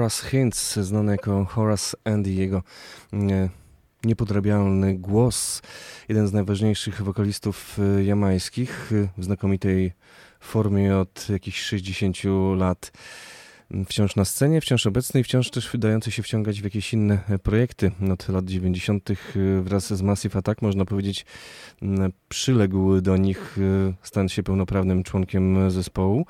Horace 0.05 0.29
Hintz, 0.29 0.75
znany 0.75 1.13
jako 1.13 1.45
Horace 1.45 1.97
Andy, 2.05 2.31
jego 2.31 2.63
e, 3.13 3.49
niepodrabialny 4.05 4.95
głos, 4.95 5.63
jeden 6.09 6.29
z 6.29 6.33
najważniejszych 6.33 7.03
wokalistów 7.03 7.79
e, 7.79 8.05
jamańskich, 8.05 8.93
e, 8.93 9.09
w 9.19 9.25
znakomitej 9.25 9.93
formie 10.41 10.97
od 10.97 11.29
jakichś 11.29 11.63
60 11.63 12.17
lat. 12.57 12.93
M, 13.71 13.85
Wciąż 13.85 14.17
na 14.17 14.25
scenie, 14.25 14.61
wciąż 14.61 14.87
obecny 14.87 15.21
i 15.21 15.25
wciąż 15.25 15.51
też 15.51 15.71
wydający 15.71 16.11
się 16.11 16.23
wciągać 16.23 16.61
w 16.61 16.65
jakieś 16.65 16.93
inne 16.93 17.19
projekty. 17.43 17.91
Od 18.13 18.29
lat 18.29 18.45
90. 18.45 19.11
e, 19.11 19.15
wraz 19.63 19.93
z 19.93 20.03
Massive 20.03 20.39
Attack, 20.39 20.63
można 20.63 20.85
powiedzieć, 20.85 21.27
m, 21.83 22.13
przyległ 22.29 23.01
do 23.01 23.17
nich, 23.17 23.59
stając 24.03 24.33
się 24.33 24.43
pełnoprawnym 24.43 25.03
członkiem 25.03 25.71
zespołu 25.71 26.27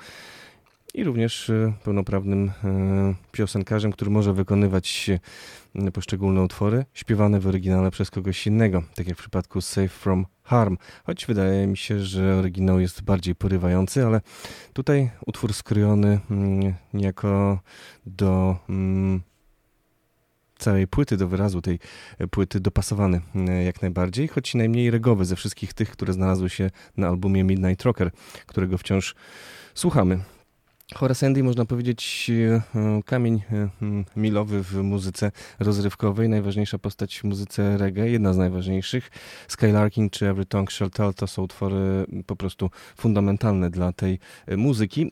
i 0.95 1.05
również 1.05 1.51
e, 1.51 1.73
pełnoprawnym 1.85 2.53
e, 2.65 3.15
piosenkarzem, 3.33 3.93
który 3.93 4.11
może 4.11 4.33
wykonywać 4.33 5.11
e, 5.75 5.91
poszczególne 5.91 6.43
utwory 6.43 6.85
śpiewane 6.95 7.41
w 7.41 7.47
oryginale 7.47 7.91
przez 7.91 8.11
kogoś 8.11 8.47
innego, 8.47 8.83
tak 8.95 9.09
jak 9.09 9.17
w 9.17 9.21
przypadku 9.21 9.61
Safe 9.61 9.89
From 9.89 10.27
Harm, 10.43 10.77
choć 11.05 11.27
wydaje 11.27 11.67
mi 11.67 11.77
się, 11.77 12.01
że 12.01 12.37
oryginał 12.37 12.81
jest 12.81 13.03
bardziej 13.03 13.35
porywający, 13.35 14.07
ale 14.07 14.21
tutaj 14.73 15.11
utwór 15.27 15.55
skrojony 15.55 16.21
mm, 16.31 16.75
niejako 16.95 17.59
do 18.07 18.57
mm, 18.69 19.21
całej 20.59 20.87
płyty, 20.87 21.17
do 21.17 21.29
wyrazu 21.29 21.63
tej 21.63 21.79
płyty 22.31 22.61
dopasowany 22.61 23.21
jak 23.65 23.83
najbardziej, 23.83 24.29
choć 24.29 24.55
najmniej 24.55 24.91
regowy 24.91 25.25
ze 25.25 25.37
wszystkich 25.37 25.73
tych, 25.73 25.91
które 25.91 26.13
znalazły 26.13 26.51
się 26.51 26.71
na 26.97 27.09
albumie 27.09 27.45
Midnight 27.45 27.83
Rocker, 27.83 28.11
którego 28.47 28.79
wciąż 28.79 29.15
słuchamy. 29.75 30.34
Horace 30.93 31.31
można 31.43 31.65
powiedzieć, 31.65 32.31
e, 32.75 33.03
kamień 33.03 33.43
e, 33.53 33.69
milowy 34.17 34.63
w 34.63 34.75
muzyce 34.75 35.33
rozrywkowej, 35.59 36.29
najważniejsza 36.29 36.79
postać 36.79 37.19
w 37.21 37.25
muzyce 37.25 37.79
reggae, 37.79 38.09
jedna 38.09 38.33
z 38.33 38.37
najważniejszych. 38.37 39.11
Skylarking 39.49 40.13
czy 40.13 40.29
Every 40.29 40.47
Tongue 40.47 40.71
Shall 40.71 40.91
Tell 40.91 41.15
to 41.15 41.27
są 41.27 41.43
utwory 41.43 42.07
po 42.27 42.37
prostu 42.37 42.71
fundamentalne 42.97 43.71
dla 43.71 43.93
tej 43.93 44.19
e, 44.47 44.57
muzyki. 44.57 45.11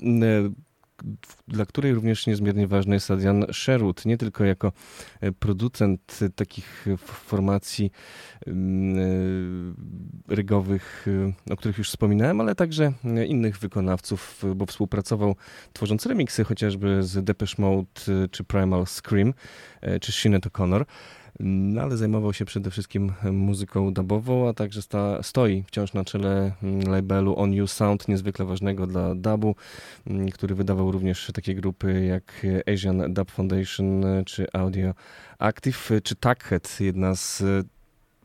Dla 1.48 1.66
której 1.66 1.94
również 1.94 2.26
niezmiernie 2.26 2.66
ważny 2.66 2.94
jest 2.94 3.10
Adrian 3.10 3.44
Sherwood, 3.52 4.06
nie 4.06 4.18
tylko 4.18 4.44
jako 4.44 4.72
e, 5.20 5.32
producent 5.32 6.18
e, 6.22 6.30
takich 6.30 6.86
e, 6.88 6.96
formacji 6.96 7.90
mm, 8.46 9.74
rygowych, 10.28 11.06
o 11.50 11.56
których 11.56 11.78
już 11.78 11.88
wspominałem, 11.88 12.40
ale 12.40 12.54
także 12.54 12.92
innych 13.26 13.58
wykonawców, 13.58 14.44
bo 14.56 14.66
współpracował 14.66 15.36
tworząc 15.72 16.06
remiksy 16.06 16.44
chociażby 16.44 17.02
z 17.02 17.24
Depeche 17.24 17.62
Mode 17.62 18.28
czy 18.30 18.44
Primal 18.44 18.86
Scream 18.86 19.34
czy 20.00 20.12
Sinead 20.12 20.46
O'Connor. 20.46 20.84
No, 21.44 21.82
ale 21.82 21.96
zajmował 21.96 22.32
się 22.32 22.44
przede 22.44 22.70
wszystkim 22.70 23.12
muzyką 23.32 23.94
dubową, 23.94 24.48
a 24.48 24.54
także 24.54 24.82
sta, 24.82 25.22
stoi 25.22 25.64
wciąż 25.66 25.92
na 25.92 26.04
czele 26.04 26.52
mm, 26.62 26.80
labelu 26.80 27.38
On 27.38 27.52
You 27.52 27.66
Sound, 27.66 28.08
niezwykle 28.08 28.44
ważnego 28.44 28.86
dla 28.86 29.14
dubu, 29.14 29.54
mm, 30.06 30.28
który 30.28 30.54
wydawał 30.54 30.92
również 30.92 31.30
takie 31.34 31.54
grupy 31.54 32.04
jak 32.04 32.46
Asian 32.72 33.14
Dub 33.14 33.30
Foundation 33.30 34.04
czy 34.26 34.46
Audio 34.52 34.94
Active, 35.38 35.90
czy 36.02 36.16
Taghead, 36.16 36.80
jedna 36.80 37.14
z 37.14 37.42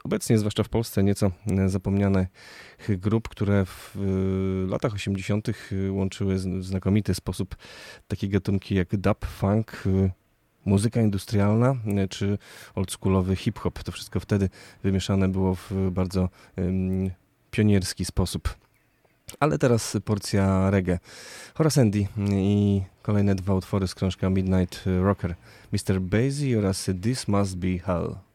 obecnie, 0.04 0.38
zwłaszcza 0.38 0.64
w 0.64 0.70
Polsce, 0.70 1.04
nieco 1.04 1.32
zapomnianych 1.68 2.28
grup, 2.90 3.30
które 3.30 3.66
w 3.66 3.96
latach 4.70 4.94
80. 4.94 5.48
łączyły 5.90 6.36
w 6.36 6.66
znakomity 6.66 7.14
sposób 7.14 7.56
takie 8.08 8.28
gatunki 8.28 8.76
jak 8.76 8.96
dub, 8.98 9.26
funk, 9.26 9.84
muzyka 10.68 11.02
industrialna 11.02 11.76
y, 12.04 12.08
czy 12.08 12.38
oldschoolowy 12.76 13.36
hip-hop. 13.36 13.84
To 13.84 13.92
wszystko 13.92 14.20
wtedy 14.20 14.50
wymieszane 14.84 15.28
było 15.28 15.56
w 15.56 15.72
bardzo 15.92 16.30
pionierski 17.52 18.06
sposób. 18.06 18.56
Ale 19.40 19.58
teraz 19.58 19.98
porcja 20.06 20.70
reggae. 20.70 21.00
Horace 21.54 21.82
Andy 21.82 22.08
i 22.32 22.82
kolejne 23.02 23.36
dwa 23.36 23.54
utwory 23.54 23.88
z 23.88 23.96
krążka 23.96 24.30
Midnight 24.30 24.84
Rocker. 25.02 25.36
Mr. 25.72 26.02
Basie 26.02 26.60
oraz 26.60 26.90
This 27.02 27.28
Must 27.28 27.58
Be 27.58 27.80
Hell. 27.80 28.27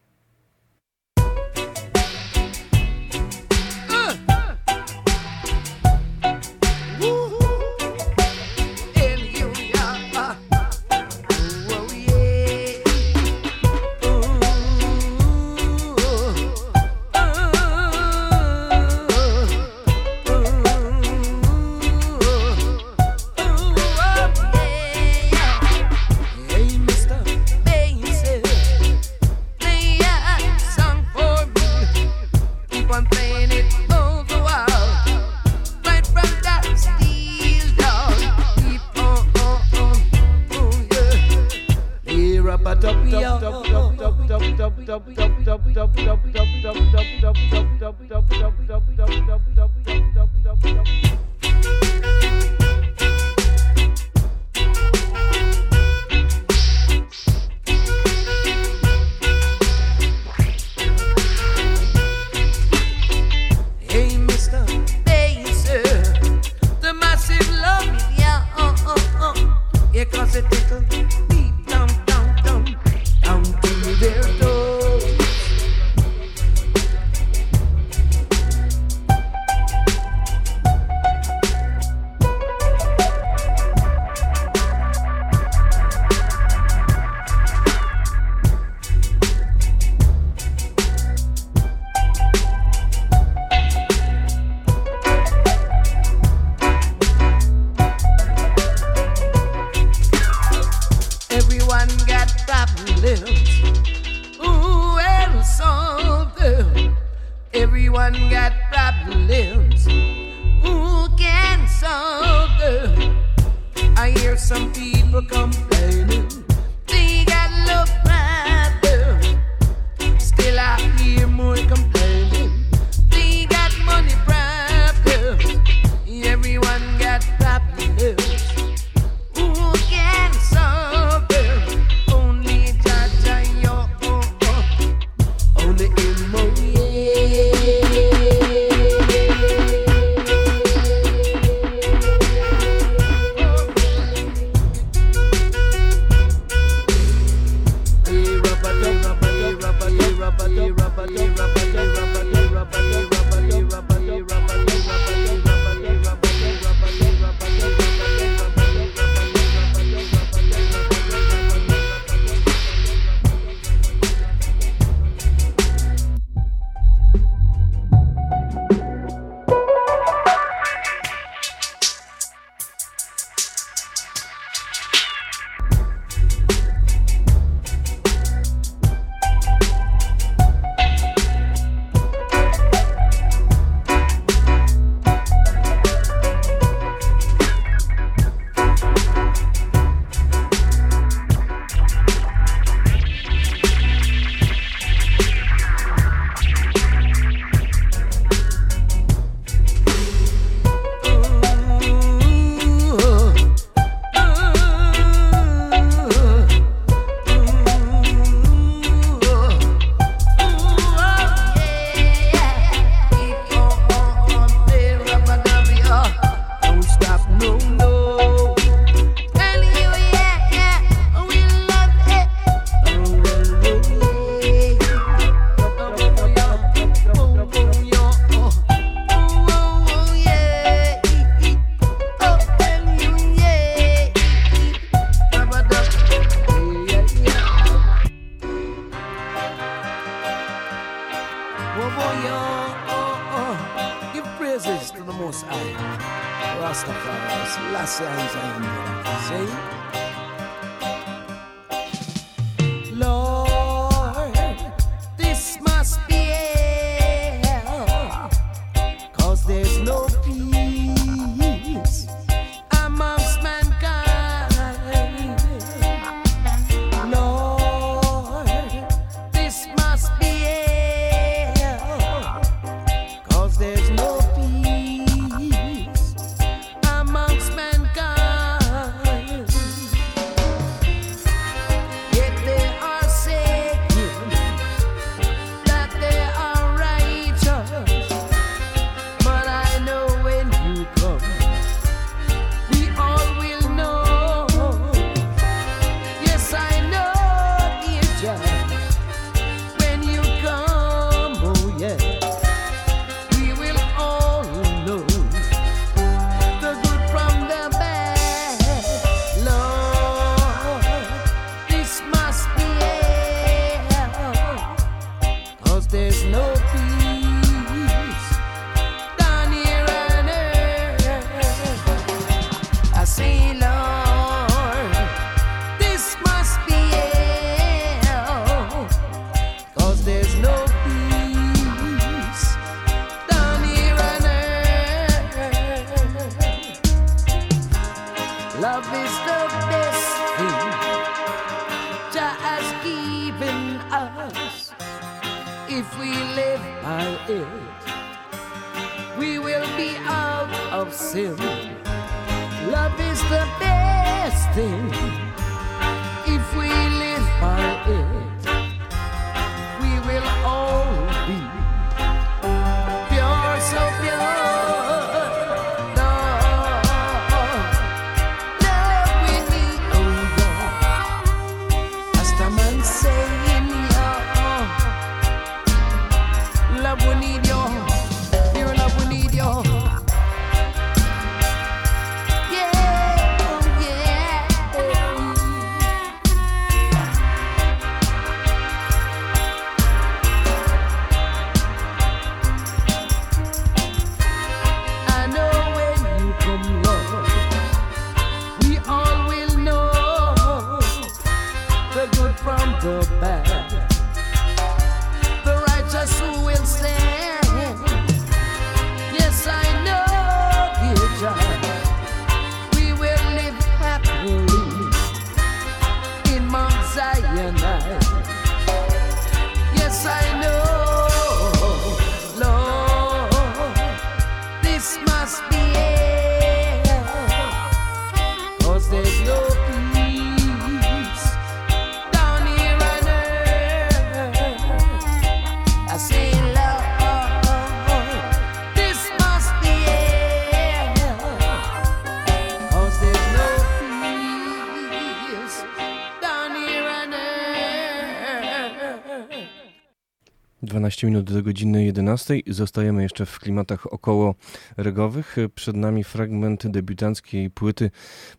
12 451.03 451.07
minut 451.07 451.31
do 451.33 451.43
godziny 451.43 451.85
11. 451.85 452.39
Zostajemy 452.47 453.03
jeszcze 453.03 453.25
w 453.25 453.39
klimatach 453.39 453.93
około 453.93 454.35
regowych. 454.77 455.35
Przed 455.55 455.75
nami 455.75 456.03
fragment 456.03 456.67
debiutanckiej 456.67 457.49
płyty 457.49 457.91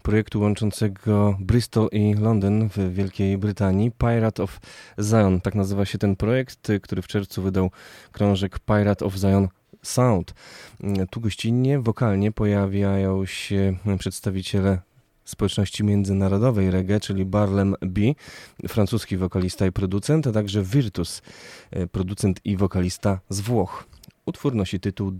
projektu 0.03 0.41
łączącego 0.41 1.37
Bristol 1.41 1.89
i 1.93 2.15
Londyn 2.15 2.69
w 2.69 2.95
Wielkiej 2.95 3.39
Brytanii. 3.39 3.93
Pirate 3.93 4.43
of 4.43 4.61
Zion, 5.01 5.41
tak 5.41 5.55
nazywa 5.55 5.85
się 5.85 5.99
ten 5.99 6.17
projekt, 6.17 6.69
który 6.83 7.03
w 7.03 7.07
czerwcu 7.07 7.43
wydał 7.43 7.71
krążek 8.13 8.59
Pirate 8.59 9.05
of 9.05 9.15
Zion 9.15 9.49
Sound. 9.83 10.35
Tu 11.11 11.21
gościnnie, 11.21 11.81
wokalnie 11.81 12.33
pojawiają 12.33 13.27
się 13.27 13.77
przedstawiciele 13.99 14.79
społeczności 15.25 15.85
międzynarodowej 15.85 16.71
reggae, 16.71 17.01
czyli 17.01 17.25
Barlem 17.25 17.75
B, 17.81 18.01
francuski 18.69 19.17
wokalista 19.17 19.67
i 19.67 19.73
producent, 19.73 20.27
a 20.27 20.33
także 20.33 20.63
Virtus, 20.63 21.23
e, 21.71 21.87
producent 21.87 22.41
i 22.45 22.57
wokalista 22.57 23.21
z 23.29 23.41
Włoch. 23.41 23.85
Utwór 24.27 24.55
nosi 24.55 24.81
tytuł 24.81 25.11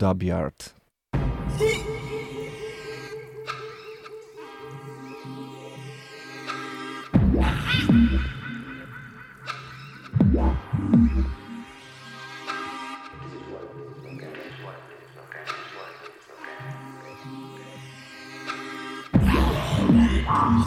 Dub 20.25 20.65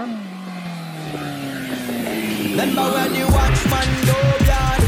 Yard. 0.00 0.10
Remember 2.50 2.86
when 2.92 3.14
you 3.14 3.26
watch 3.26 3.60
man 3.70 3.90
go 4.06 4.18
yard, 4.48 4.82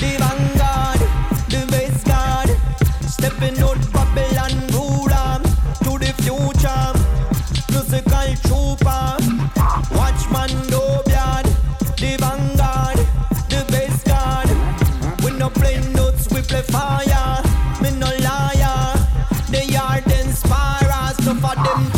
the 0.00 0.10
vanguard, 0.22 1.00
the 1.50 1.66
base 1.70 2.02
guard, 2.04 2.50
stepping 3.08 3.58
out 3.60 3.78
Babylon 3.92 4.54
ruler 4.74 5.38
to 5.84 5.98
the 6.02 6.12
future, 6.22 6.92
musical 7.70 8.30
trooper. 8.46 9.16
Watch 9.94 10.22
man 10.32 10.50
go 10.68 11.02
yard, 11.06 11.46
the 11.96 12.16
vanguard, 12.18 12.98
the 13.48 13.64
base 13.70 14.02
guard. 14.02 14.48
We 15.22 15.38
no 15.38 15.48
play 15.50 15.78
notes, 15.92 16.28
we 16.30 16.42
play 16.42 16.62
fire. 16.62 17.42
Me 17.82 17.90
no 17.98 18.10
liar, 18.18 18.96
the 19.50 19.64
yard 19.70 20.10
inspire 20.10 20.90
us. 20.90 21.18
No 21.24 21.34
for 21.34 21.54
them 21.54 21.95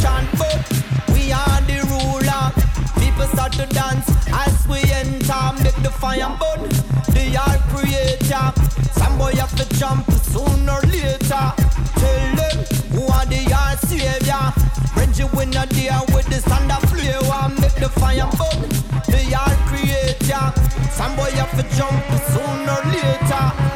To 3.58 3.66
dance 3.66 4.08
as 4.30 4.68
we 4.68 4.78
enter, 4.92 5.52
make 5.64 5.74
the 5.82 5.90
fire 5.90 6.30
burn. 6.38 6.68
The 7.10 7.36
art 7.36 7.60
creator, 7.74 8.52
some 8.92 9.18
boy 9.18 9.34
have 9.34 9.52
to 9.56 9.68
jump 9.76 10.08
sooner 10.12 10.74
or 10.74 10.82
later. 10.82 11.46
Tell 11.98 12.36
them 12.38 12.58
who 12.94 13.02
are 13.10 13.26
the 13.26 13.52
art 13.52 13.80
savior. 13.80 14.54
Reggie 14.94 15.24
win 15.36 15.56
a 15.56 15.66
day 15.66 15.90
with 16.14 16.26
the 16.26 16.40
stand 16.40 16.70
up 16.70 16.86
flavor, 16.86 17.48
make 17.60 17.74
the 17.82 17.88
fire 17.98 18.30
burn. 18.38 18.68
The 19.10 19.34
art 19.34 19.58
creator, 19.66 20.52
some 20.92 21.16
boy 21.16 21.34
have 21.34 21.50
to 21.58 21.64
jump 21.76 22.04
sooner 22.30 22.78
or 22.78 22.84
later. 22.94 23.67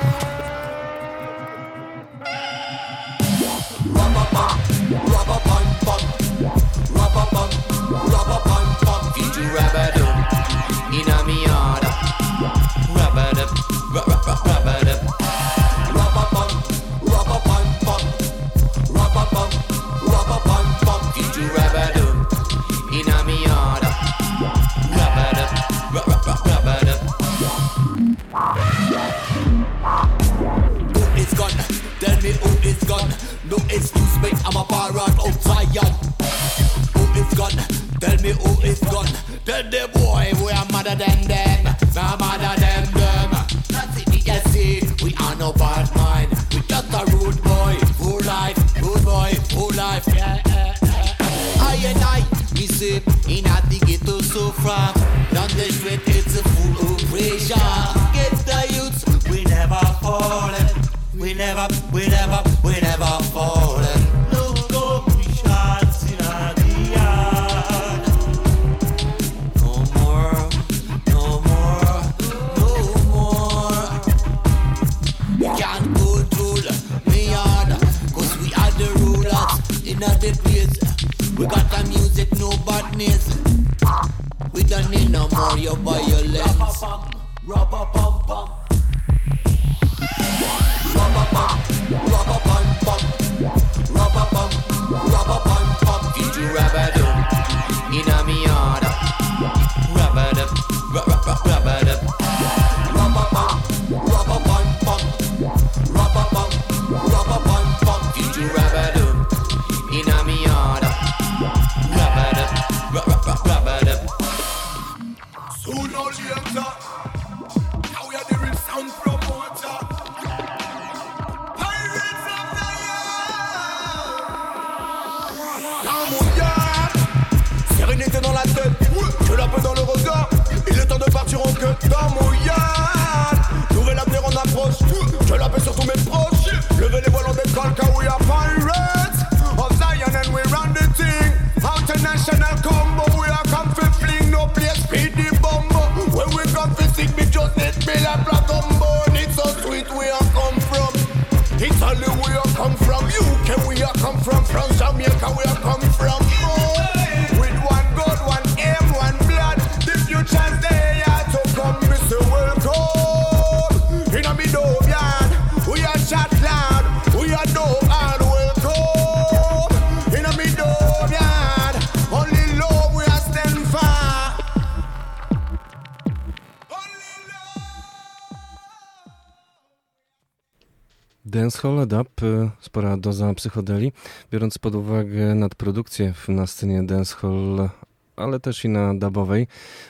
Spora 182.62 182.96
doza 182.96 183.34
psychodeli, 183.34 183.92
biorąc 184.32 184.58
pod 184.58 184.74
uwagę 184.74 185.34
nadprodukcję 185.34 186.14
na 186.28 186.46
scenie 186.46 186.82
dancehall, 186.82 187.68
ale 188.16 188.40
też 188.40 188.64
i 188.64 188.68
na 188.68 188.94
dubowej, 188.94 189.46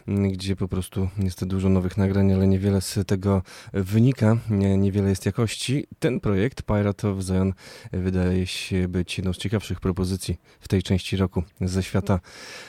gdzie 0.08 0.56
po 0.56 0.68
prostu 0.68 1.08
jest 1.18 1.44
dużo 1.44 1.68
nowych 1.68 1.96
nagrań, 1.96 2.32
ale 2.32 2.46
niewiele 2.46 2.80
z 2.80 2.98
tego 3.06 3.42
wynika, 3.72 4.36
nie, 4.50 4.78
niewiele 4.78 5.08
jest 5.08 5.26
jakości. 5.26 5.86
Ten 5.98 6.20
projekt 6.20 6.62
Pirate 6.62 7.10
of 7.10 7.20
Zion 7.20 7.52
wydaje 7.92 8.46
się 8.46 8.88
być 8.88 9.18
jedną 9.18 9.32
z 9.32 9.36
ciekawszych 9.36 9.80
propozycji 9.80 10.36
w 10.60 10.68
tej 10.68 10.82
części 10.82 11.16
roku 11.16 11.42
ze 11.60 11.82
świata 11.82 12.20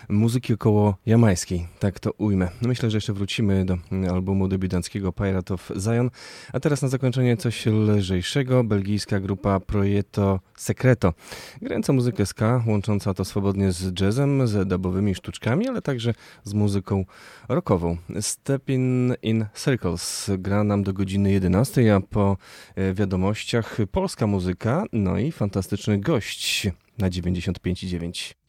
muzyki 0.09 0.53
około 0.53 0.95
jamańskiej, 1.05 1.67
tak 1.79 1.99
to 1.99 2.11
ujmę. 2.11 2.49
Myślę, 2.61 2.89
że 2.91 2.97
jeszcze 2.97 3.13
wrócimy 3.13 3.65
do 3.65 3.77
mm, 3.91 4.13
albumu 4.13 4.47
debiutanckiego 4.47 5.11
Pirate 5.11 5.53
of 5.53 5.71
Zion, 5.79 6.09
a 6.53 6.59
teraz 6.59 6.81
na 6.81 6.87
zakończenie 6.87 7.37
coś 7.37 7.65
lżejszego. 7.65 8.63
Belgijska 8.63 9.19
grupa 9.19 9.59
Projeto 9.59 10.39
Secreto. 10.57 11.13
Grająca 11.61 11.93
muzykę 11.93 12.25
ska, 12.25 12.63
łącząca 12.67 13.13
to 13.13 13.25
swobodnie 13.25 13.71
z 13.71 13.99
jazzem, 14.01 14.47
z 14.47 14.67
dubowymi 14.67 15.15
sztuczkami, 15.15 15.67
ale 15.67 15.81
także 15.81 16.13
z 16.43 16.53
muzyką 16.53 17.05
rockową. 17.49 17.97
Stepping 18.21 19.13
in 19.21 19.45
Circles 19.53 20.31
gra 20.37 20.63
nam 20.63 20.83
do 20.83 20.93
godziny 20.93 21.31
11, 21.31 21.95
a 21.95 21.99
po 21.99 22.37
e, 22.75 22.93
wiadomościach 22.93 23.77
polska 23.91 24.27
muzyka, 24.27 24.83
no 24.93 25.17
i 25.17 25.31
fantastyczny 25.31 25.99
gość 25.99 26.67
na 26.97 27.09
95,9. 27.09 28.42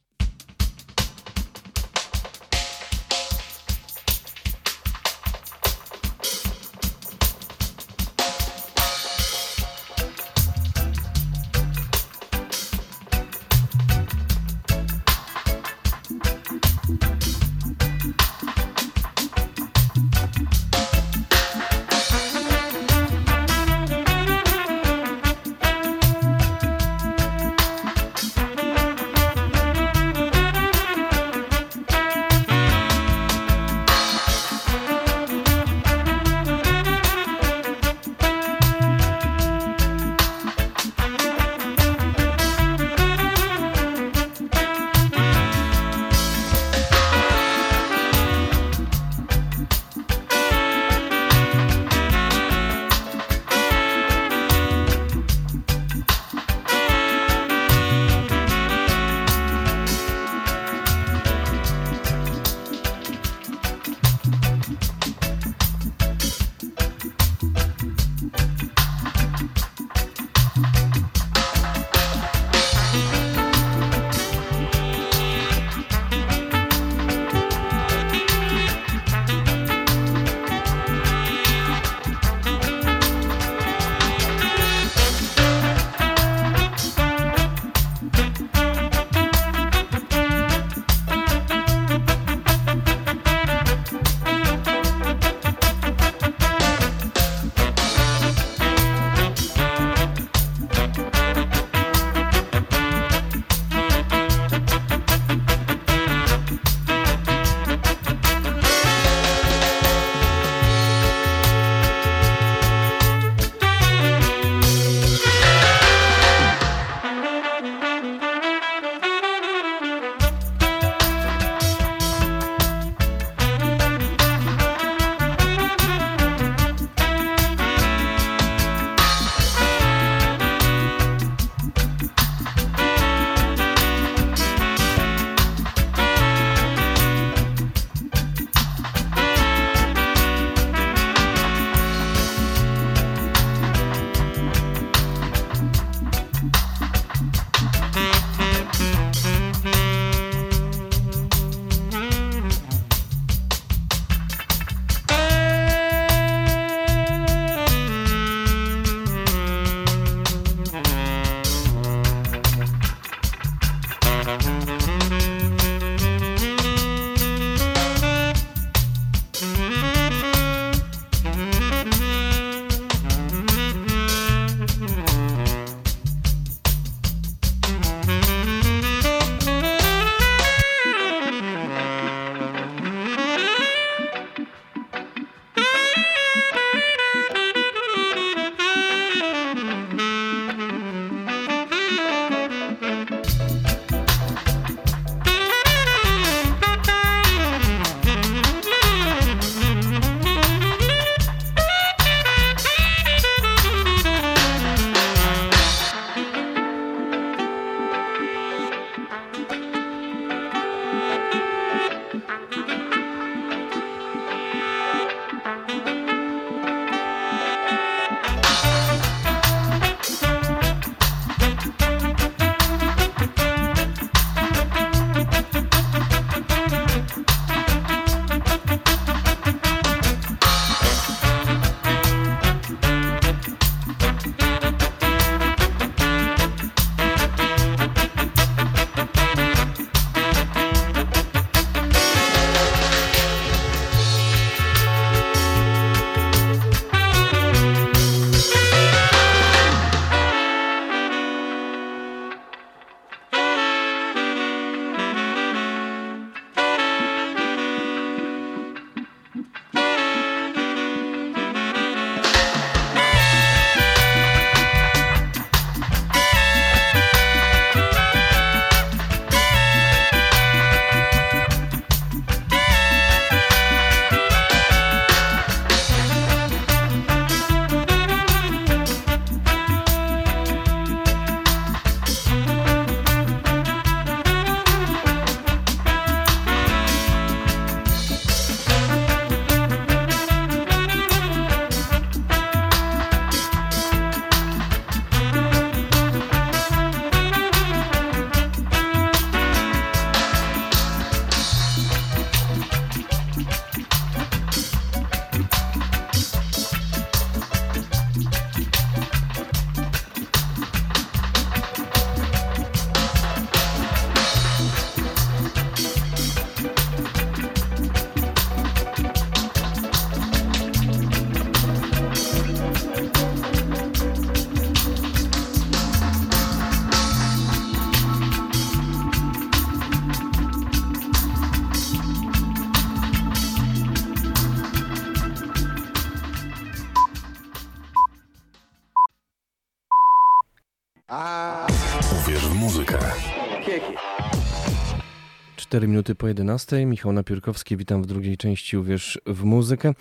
4 345.75 345.89
minuty 345.89 346.14
po 346.14 346.29
11. 346.29 346.87
Michał 346.87 347.12
Napiórkowski, 347.12 347.77
witam 347.77 348.03
w 348.03 348.07
drugiej 348.07 348.37
części 348.37 348.77
Uwierz 348.77 349.20
w 349.27 349.45
muzykę, 349.45 349.95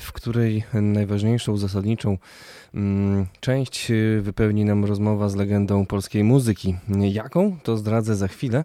w 0.00 0.12
której 0.12 0.64
najważniejszą, 0.72 1.56
zasadniczą 1.56 2.18
mm, 2.74 3.26
część 3.40 3.92
wypełni 4.20 4.64
nam 4.64 4.84
rozmowa 4.84 5.28
z 5.28 5.36
legendą 5.36 5.86
polskiej 5.86 6.24
muzyki. 6.24 6.76
Jaką? 6.88 7.56
To 7.62 7.76
zdradzę 7.76 8.16
za 8.16 8.28
chwilę. 8.28 8.64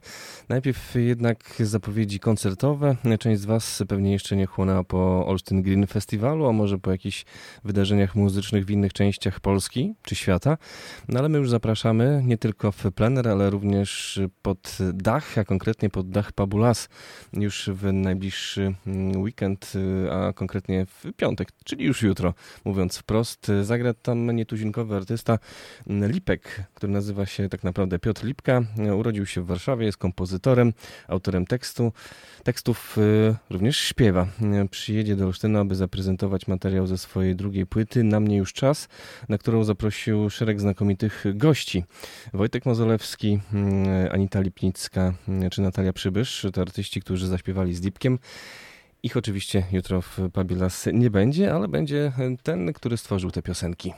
Najpierw 0.49 0.95
jednak 0.95 1.53
zapowiedzi 1.59 2.19
koncertowe. 2.19 2.95
Część 3.19 3.41
z 3.41 3.45
Was 3.45 3.83
pewnie 3.87 4.11
jeszcze 4.11 4.35
nie 4.35 4.45
chłonęła 4.45 4.83
po 4.83 5.27
Olsztyn 5.27 5.61
Green 5.61 5.87
Festiwalu, 5.87 6.47
a 6.47 6.51
może 6.51 6.77
po 6.77 6.91
jakichś 6.91 7.25
wydarzeniach 7.63 8.15
muzycznych 8.15 8.65
w 8.65 8.69
innych 8.69 8.93
częściach 8.93 9.39
Polski 9.39 9.93
czy 10.03 10.15
świata. 10.15 10.57
No 11.07 11.19
ale 11.19 11.29
my 11.29 11.37
już 11.37 11.49
zapraszamy 11.49 12.21
nie 12.25 12.37
tylko 12.37 12.71
w 12.71 12.91
plener, 12.95 13.27
ale 13.27 13.49
również 13.49 14.19
pod 14.41 14.77
dach, 14.93 15.37
a 15.37 15.43
konkretnie 15.43 15.89
pod 15.89 16.09
dach 16.09 16.31
Pabulas 16.31 16.89
już 17.33 17.69
w 17.73 17.93
najbliższy 17.93 18.75
mm, 18.87 19.21
weekend, 19.21 19.73
a 20.11 20.33
konkretnie 20.33 20.85
w 20.85 21.05
piątek, 21.17 21.49
czyli 21.63 21.85
już 21.85 22.01
jutro, 22.01 22.33
mówiąc 22.65 22.97
wprost. 22.97 23.51
Zagra 23.61 23.93
tam 23.93 24.31
nietuzinkowy 24.31 24.95
artysta 24.95 25.39
Lipek, 25.87 26.63
który 26.73 26.93
nazywa 26.93 27.25
się 27.25 27.49
tak 27.49 27.63
naprawdę 27.63 27.99
Piotr 27.99 28.25
Lipka. 28.25 28.61
Urodził 28.97 29.25
się 29.25 29.41
w 29.41 29.45
Warszawie, 29.45 29.85
jest 29.85 29.97
kompozytorem, 29.97 30.38
autorem 31.07 31.45
tekstu. 31.45 31.91
Tekstów 32.43 32.97
y, 32.97 33.35
również 33.49 33.77
śpiewa. 33.77 34.27
Przyjedzie 34.71 35.15
do 35.15 35.25
Olsztyna, 35.25 35.59
aby 35.59 35.75
zaprezentować 35.75 36.47
materiał 36.47 36.87
ze 36.87 36.97
swojej 36.97 37.35
drugiej 37.35 37.65
płyty 37.65 38.03
Na 38.03 38.19
mnie 38.19 38.37
już 38.37 38.53
czas, 38.53 38.87
na 39.29 39.37
którą 39.37 39.63
zaprosił 39.63 40.29
szereg 40.29 40.61
znakomitych 40.61 41.25
gości. 41.35 41.83
Wojtek 42.33 42.65
Mozolewski, 42.65 43.39
y, 44.05 44.11
Anita 44.11 44.41
Lipnicka 44.41 45.13
y, 45.45 45.49
czy 45.49 45.61
Natalia 45.61 45.93
Przybysz 45.93 46.47
to 46.53 46.61
artyści, 46.61 47.01
którzy 47.01 47.27
zaśpiewali 47.27 47.75
z 47.75 47.81
Lipkiem. 47.81 48.19
Ich 49.03 49.17
oczywiście 49.17 49.63
jutro 49.71 50.01
w 50.01 50.19
Pabilas 50.33 50.87
nie 50.93 51.09
będzie, 51.09 51.53
ale 51.53 51.67
będzie 51.67 52.11
ten, 52.43 52.73
który 52.73 52.97
stworzył 52.97 53.31
te 53.31 53.41
piosenki. 53.41 53.93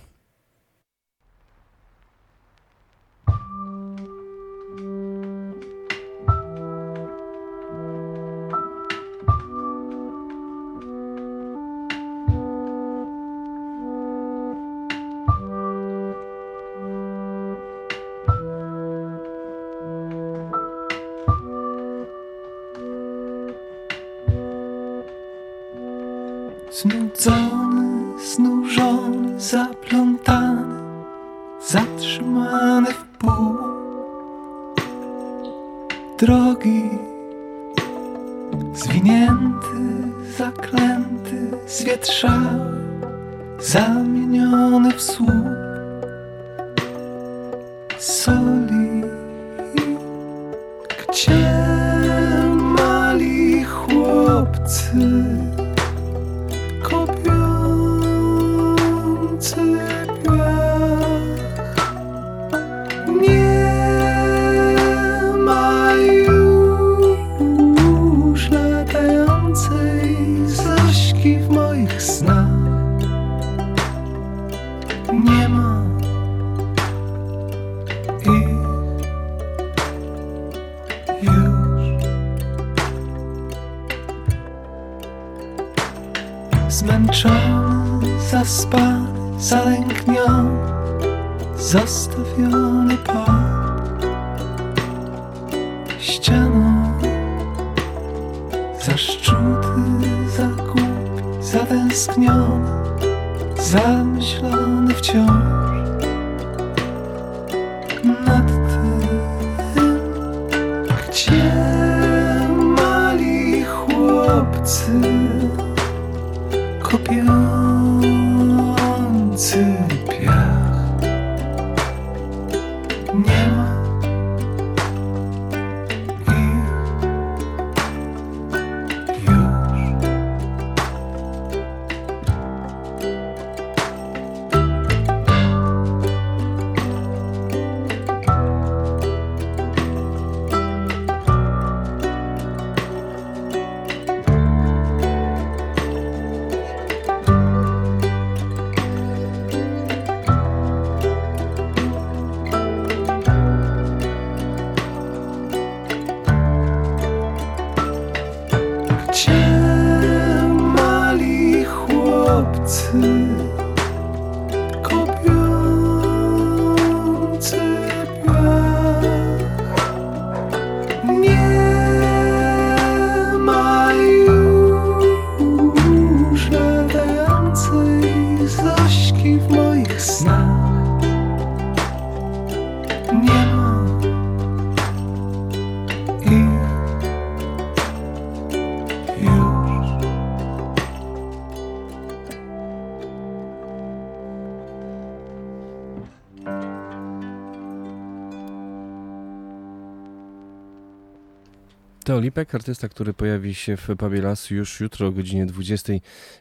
To 202.11 202.19
Lipek, 202.19 202.55
artysta, 202.55 202.89
który 202.89 203.13
pojawi 203.13 203.55
się 203.55 203.77
w 203.77 203.87
Pubie 203.97 204.21
Las 204.21 204.49
już 204.49 204.79
jutro 204.79 205.07
o 205.07 205.11
godzinie 205.11 205.45
20. 205.45 205.93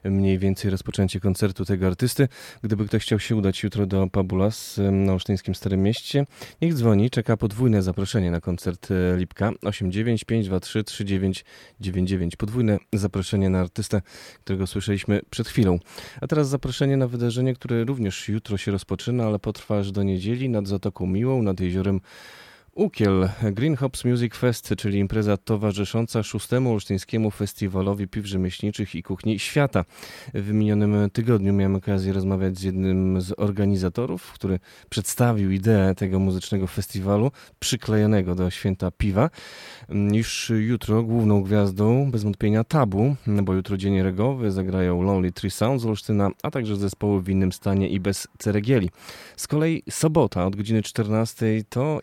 Mniej 0.04 0.38
więcej 0.38 0.70
rozpoczęcie 0.70 1.20
koncertu 1.20 1.64
tego 1.64 1.86
artysty. 1.86 2.28
Gdyby 2.62 2.86
ktoś 2.86 3.02
chciał 3.02 3.18
się 3.18 3.36
udać 3.36 3.62
jutro 3.62 3.86
do 3.86 4.06
Pubu 4.06 4.36
Las 4.36 4.78
em, 4.78 5.04
na 5.04 5.12
Olsztyńskim 5.12 5.54
Starym 5.54 5.82
Mieście, 5.82 6.26
niech 6.62 6.74
dzwoni. 6.74 7.10
Czeka 7.10 7.36
podwójne 7.36 7.82
zaproszenie 7.82 8.30
na 8.30 8.40
koncert 8.40 8.88
e, 8.90 9.16
Lipka. 9.16 9.52
89 9.62 10.24
523 10.24 10.84
3999. 10.84 12.36
Podwójne 12.36 12.78
zaproszenie 12.92 13.50
na 13.50 13.60
artystę, 13.60 14.02
którego 14.44 14.66
słyszeliśmy 14.66 15.20
przed 15.30 15.48
chwilą. 15.48 15.78
A 16.20 16.26
teraz 16.26 16.48
zaproszenie 16.48 16.96
na 16.96 17.06
wydarzenie, 17.06 17.54
które 17.54 17.84
również 17.84 18.28
jutro 18.28 18.56
się 18.56 18.72
rozpoczyna, 18.72 19.24
ale 19.24 19.38
potrwa 19.38 19.78
aż 19.78 19.92
do 19.92 20.02
niedzieli 20.02 20.48
nad 20.48 20.68
Zatoką 20.68 21.06
Miłą, 21.06 21.42
nad 21.42 21.60
jeziorem 21.60 22.00
Ukiel 22.74 23.28
Green 23.42 23.76
Hops 23.76 24.04
Music 24.04 24.34
Fest, 24.34 24.74
czyli 24.78 24.98
impreza 24.98 25.36
towarzysząca 25.36 26.22
szóstemu 26.22 26.72
olsztyńskiemu 26.72 27.30
festiwalowi 27.30 28.08
piw 28.08 28.26
rzemieślniczych 28.26 28.94
i 28.94 29.02
kuchni 29.02 29.38
świata. 29.38 29.84
W 30.34 30.52
minionym 30.52 31.10
tygodniu 31.12 31.52
miałem 31.52 31.76
okazję 31.76 32.12
rozmawiać 32.12 32.58
z 32.58 32.62
jednym 32.62 33.20
z 33.20 33.32
organizatorów, 33.36 34.32
który 34.32 34.58
przedstawił 34.90 35.50
ideę 35.50 35.94
tego 35.94 36.18
muzycznego 36.18 36.66
festiwalu 36.66 37.30
przyklejonego 37.58 38.34
do 38.34 38.50
święta 38.50 38.90
piwa. 38.90 39.30
Już 40.12 40.52
jutro 40.58 41.02
główną 41.02 41.42
gwiazdą 41.42 42.10
bez 42.10 42.22
wątpienia 42.22 42.64
tabu, 42.64 43.16
bo 43.26 43.54
jutro 43.54 43.76
dzień 43.76 44.02
regowy 44.02 44.50
zagrają 44.50 45.02
Lonely 45.02 45.32
Tree 45.32 45.50
Sound 45.50 45.80
z 45.80 45.86
Olsztyna, 45.86 46.30
a 46.42 46.50
także 46.50 46.76
zespoły 46.76 47.22
w 47.22 47.28
innym 47.28 47.52
stanie 47.52 47.88
i 47.88 48.00
bez 48.00 48.28
ceregieli. 48.38 48.90
Z 49.36 49.46
kolei 49.46 49.82
sobota 49.90 50.46
od 50.46 50.56
godziny 50.56 50.82
14 50.82 51.46
to 51.68 52.00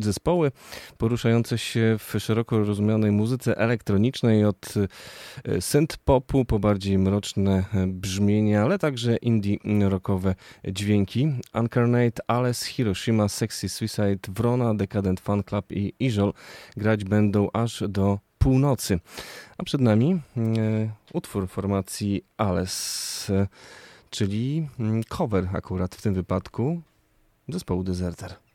zespoły 0.00 0.52
poruszające 0.98 1.58
się 1.58 1.96
w 1.98 2.20
szeroko 2.20 2.64
rozumianej 2.64 3.12
muzyce 3.12 3.58
elektronicznej 3.58 4.44
od 4.44 4.74
e, 5.44 5.60
synth 5.60 5.96
popu 5.96 6.44
po 6.44 6.58
bardziej 6.58 6.98
mroczne 6.98 7.64
e, 7.74 7.86
brzmienia, 7.86 8.62
ale 8.62 8.78
także 8.78 9.16
indie 9.16 9.56
rockowe 9.88 10.34
dźwięki. 10.68 11.28
Uncarnate, 11.54 12.22
Alice, 12.26 12.66
Hiroshima, 12.66 13.28
Sexy 13.28 13.68
Suicide, 13.68 14.18
Wrona, 14.28 14.74
Decadent 14.74 15.20
Fan 15.20 15.42
Club 15.42 15.72
i 15.72 15.94
Izol 16.00 16.32
grać 16.76 17.04
będą 17.04 17.48
aż 17.52 17.82
do 17.88 18.18
północy. 18.38 19.00
A 19.58 19.62
przed 19.64 19.80
nami 19.80 20.12
e, 20.12 20.20
utwór 21.12 21.48
formacji 21.48 22.24
Alice, 22.36 23.48
czyli 24.10 24.68
mm, 24.80 25.04
cover 25.04 25.48
akurat 25.52 25.94
w 25.94 26.02
tym 26.02 26.14
wypadku 26.14 26.80
zespołu 27.48 27.84
Deserter. 27.84 28.45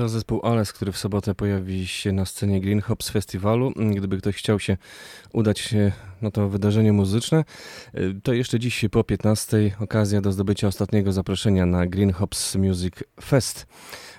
To 0.00 0.08
zespół 0.08 0.40
Ales, 0.46 0.72
który 0.72 0.92
w 0.92 0.98
sobotę 0.98 1.34
pojawi 1.34 1.86
się 1.86 2.12
na 2.12 2.24
scenie 2.24 2.60
Green 2.60 2.80
Hops 2.80 3.10
Festiwalu. 3.10 3.72
Gdyby 3.96 4.18
ktoś 4.18 4.36
chciał 4.36 4.58
się 4.58 4.76
udać 5.32 5.74
na 6.22 6.30
to 6.30 6.48
wydarzenie 6.48 6.92
muzyczne, 6.92 7.44
to 8.22 8.32
jeszcze 8.32 8.58
dziś 8.58 8.84
po 8.90 9.04
15 9.04 9.76
okazja 9.80 10.20
do 10.20 10.32
zdobycia 10.32 10.68
ostatniego 10.68 11.12
zaproszenia 11.12 11.66
na 11.66 11.86
Green 11.86 12.12
Hops 12.12 12.54
Music 12.54 12.94
Fest. 13.22 13.66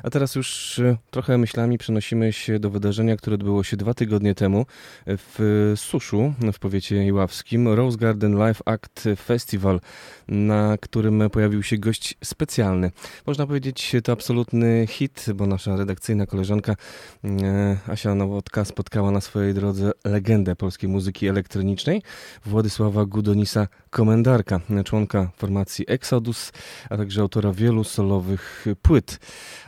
A 0.04 0.10
teraz 0.10 0.36
już 0.36 0.80
e, 0.80 0.98
trochę 1.12 1.38
myślami 1.38 1.78
przenosimy 1.78 2.34
się 2.34 2.60
do 2.60 2.70
wydarzenia, 2.70 3.18
które 3.18 3.34
odbyło 3.34 3.64
się 3.64 3.78
dwa 3.78 3.94
tygodnie 3.94 4.36
temu 4.36 4.66
w 5.08 5.74
Suszu, 5.76 6.34
w 6.54 6.60
powiecie 6.60 7.06
iławskim. 7.06 7.68
Rose 7.68 7.98
Garden 7.98 8.36
Live 8.38 8.62
Act 8.66 9.10
Festival, 9.26 9.80
na 10.28 10.78
którym 10.82 11.30
pojawił 11.30 11.64
się 11.64 11.78
gość 11.78 12.18
specjalny. 12.24 12.92
Można 13.28 13.48
powiedzieć, 13.48 13.96
to 14.04 14.12
absolutny 14.12 14.88
hit, 14.90 15.26
bo 15.36 15.48
nasza 15.48 15.76
redakcyjna 15.76 16.26
koleżanka 16.26 16.76
e, 17.24 17.78
Asia 17.88 18.16
Nowotka 18.16 18.66
spotkała 18.66 19.12
na 19.12 19.22
swojej 19.22 19.54
drodze 19.54 19.92
legendę 20.04 20.56
polskiej 20.56 20.90
muzyki 20.90 21.28
elektronicznej, 21.28 22.02
Władysława 22.46 23.06
Gudonisa 23.06 23.68
Komendarka, 23.90 24.60
członka 24.86 25.32
formacji 25.38 25.86
Exodus, 25.88 26.52
a 26.90 26.98
także 26.98 27.22
autora 27.22 27.52
wielu 27.52 27.84
solowych 27.84 28.66
płyt. 28.82 29.20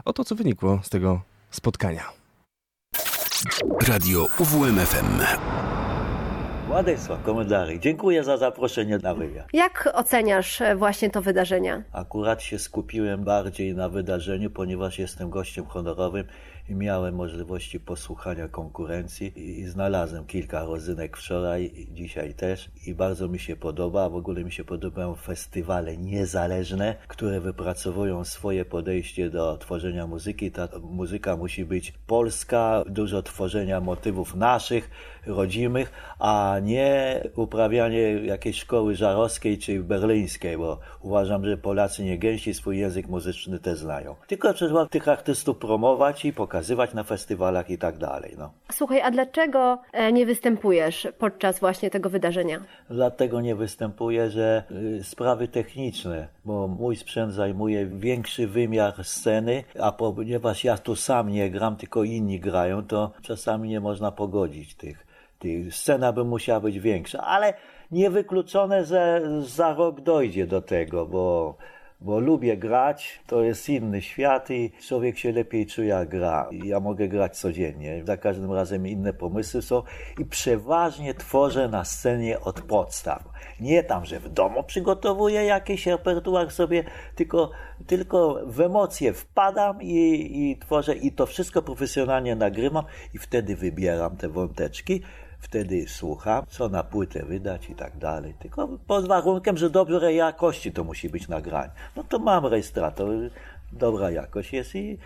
Oto 0.05 0.22
co 0.26 0.36
wynikło 0.36 0.80
z 0.84 0.89
tego 0.89 1.21
spotkania. 1.51 2.03
Radio 3.88 4.28
UWMFM. 4.39 5.19
Władysław 6.67 7.24
Komendarek, 7.24 7.80
dziękuję 7.80 8.24
za 8.24 8.38
zaproszenie 8.38 8.97
na 8.97 9.15
wywiad. 9.15 9.47
Jak 9.53 9.89
oceniasz 9.93 10.61
e, 10.61 10.76
właśnie 10.76 11.09
to 11.09 11.21
wydarzenie? 11.21 11.84
Akurat 11.91 12.41
się 12.41 12.59
skupiłem 12.59 13.24
bardziej 13.24 13.76
na 13.76 13.89
wydarzeniu, 13.89 14.49
ponieważ 14.51 14.99
jestem 14.99 15.30
gościem 15.30 15.65
honorowym 15.65 16.26
i 16.70 16.76
miałem 16.76 17.16
możliwości 17.16 17.80
posłuchania 17.80 18.47
konkurencji 18.47 19.28
i, 19.28 19.59
i 19.59 19.66
znalazłem 19.68 20.26
kilka 20.26 20.66
rodzynek 20.66 21.18
wczoraj, 21.18 21.72
i 21.76 21.93
dzisiaj 21.93 22.34
też. 22.34 22.72
I 22.88 22.93
bardzo 22.93 23.28
mi 23.28 23.39
się 23.39 23.55
podoba, 23.55 24.09
w 24.09 24.16
ogóle 24.16 24.43
mi 24.43 24.51
się 24.51 24.64
podobają 24.64 25.16
festiwale 25.16 25.97
niezależne, 25.97 26.95
które 27.07 27.39
wypracowują 27.39 28.24
swoje 28.24 28.66
podejście 28.66 29.30
do 29.30 29.57
tworzenia 29.57 30.07
muzyki. 30.07 30.51
Ta 30.51 30.68
muzyka 30.82 31.38
musi 31.38 31.66
być 31.66 31.93
polska, 32.07 32.84
dużo 32.89 33.24
tworzenia 33.24 33.80
motywów 33.82 34.36
naszych, 34.36 34.89
rodzimych, 35.26 35.91
a 36.19 36.57
nie 36.63 37.21
uprawianie 37.36 38.01
jakiejś 38.01 38.59
szkoły 38.59 38.95
żarowskiej 38.95 39.57
czy 39.57 39.80
berlińskiej, 39.84 40.57
bo 40.57 40.80
uważam, 41.01 41.45
że 41.45 41.57
Polacy 41.57 42.03
nie 42.03 42.17
gęsi 42.17 42.53
swój 42.53 42.80
język 42.80 43.07
muzyczny 43.07 43.59
też 43.59 43.80
znają. 43.80 44.15
Tylko 44.28 44.53
trzeba 44.53 44.86
tych 44.86 45.07
artystów 45.07 45.57
promować 45.57 46.26
i 46.26 46.34
pokazywać 46.34 46.93
na 46.93 47.03
festiwalach 47.03 47.69
i 47.69 47.78
tak 47.78 47.97
dalej. 47.97 48.36
No. 48.38 48.51
Słuchaj, 48.71 49.01
a 49.01 49.11
dlaczego 49.11 49.78
e, 49.93 50.11
nie 50.11 50.26
występujesz 50.26 51.07
podczas 51.17 51.59
właśnie 51.59 51.89
tego 51.89 52.09
wydarzenia? 52.09 52.59
Dlatego 52.89 53.41
nie 53.41 53.55
występuję, 53.55 54.30
że 54.30 54.63
y, 54.71 55.03
sprawy 55.03 55.47
techniczne, 55.47 56.28
bo 56.45 56.67
mój 56.67 56.95
sprzęt 56.95 57.34
zajmuje 57.34 57.86
większy 57.86 58.47
wymiar 58.47 59.03
sceny, 59.03 59.63
a 59.80 59.91
ponieważ 59.91 60.63
ja 60.63 60.78
tu 60.78 60.95
sam 60.95 61.30
nie 61.30 61.51
gram, 61.51 61.76
tylko 61.76 62.03
inni 62.03 62.39
grają, 62.39 62.84
to 62.84 63.11
czasami 63.21 63.69
nie 63.69 63.80
można 63.80 64.11
pogodzić 64.11 64.76
tych. 64.76 65.12
Scena 65.71 66.13
by 66.13 66.23
musiała 66.23 66.59
być 66.59 66.79
większa, 66.79 67.23
ale 67.23 67.53
niewykluczone, 67.91 68.85
że 68.85 69.21
za 69.41 69.73
rok 69.73 70.01
dojdzie 70.01 70.47
do 70.47 70.61
tego, 70.61 71.05
bo 71.05 71.57
bo 72.03 72.19
lubię 72.19 72.57
grać, 72.57 73.19
to 73.27 73.43
jest 73.43 73.69
inny 73.69 74.01
świat 74.01 74.49
i 74.49 74.71
człowiek 74.87 75.17
się 75.17 75.31
lepiej 75.31 75.65
czuje 75.65 75.87
jak 75.87 76.09
gra. 76.09 76.49
Ja 76.51 76.79
mogę 76.79 77.07
grać 77.07 77.37
codziennie, 77.37 78.03
za 78.05 78.17
każdym 78.17 78.51
razem 78.51 78.87
inne 78.87 79.13
pomysły 79.13 79.61
są 79.61 79.83
i 80.19 80.25
przeważnie 80.25 81.13
tworzę 81.13 81.67
na 81.67 81.85
scenie 81.85 82.39
od 82.39 82.61
podstaw. 82.61 83.23
Nie 83.59 83.83
tam, 83.83 84.05
że 84.05 84.19
w 84.19 84.29
domu 84.29 84.63
przygotowuję 84.63 85.43
jakiś 85.43 85.87
repertuar 85.87 86.51
sobie, 86.51 86.83
tylko, 87.15 87.51
tylko 87.87 88.39
w 88.45 88.61
emocje 88.61 89.13
wpadam 89.13 89.81
i, 89.81 90.29
i 90.33 90.57
tworzę 90.57 90.95
i 90.95 91.11
to 91.11 91.25
wszystko 91.25 91.61
profesjonalnie 91.61 92.35
nagrywam 92.35 92.85
i 93.13 93.17
wtedy 93.17 93.55
wybieram 93.55 94.17
te 94.17 94.29
wąteczki 94.29 95.01
wtedy 95.43 95.85
słucham, 95.87 96.45
co 96.49 96.69
na 96.69 96.83
płytę 96.83 97.25
wydać 97.25 97.69
i 97.69 97.75
tak 97.75 97.97
dalej. 97.97 98.33
Tylko 98.39 98.67
pod 98.87 99.07
warunkiem, 99.07 99.57
że 99.57 99.69
dobrej 99.69 100.17
jakości 100.17 100.71
to 100.71 100.83
musi 100.83 101.09
być 101.09 101.27
nagranie. 101.27 101.71
No 101.95 102.03
to 102.03 102.19
mam 102.19 102.45
rejestrator, 102.45 103.09
dobra 103.71 104.11
jakość 104.11 104.53
jest 104.53 104.75
i 104.75 104.97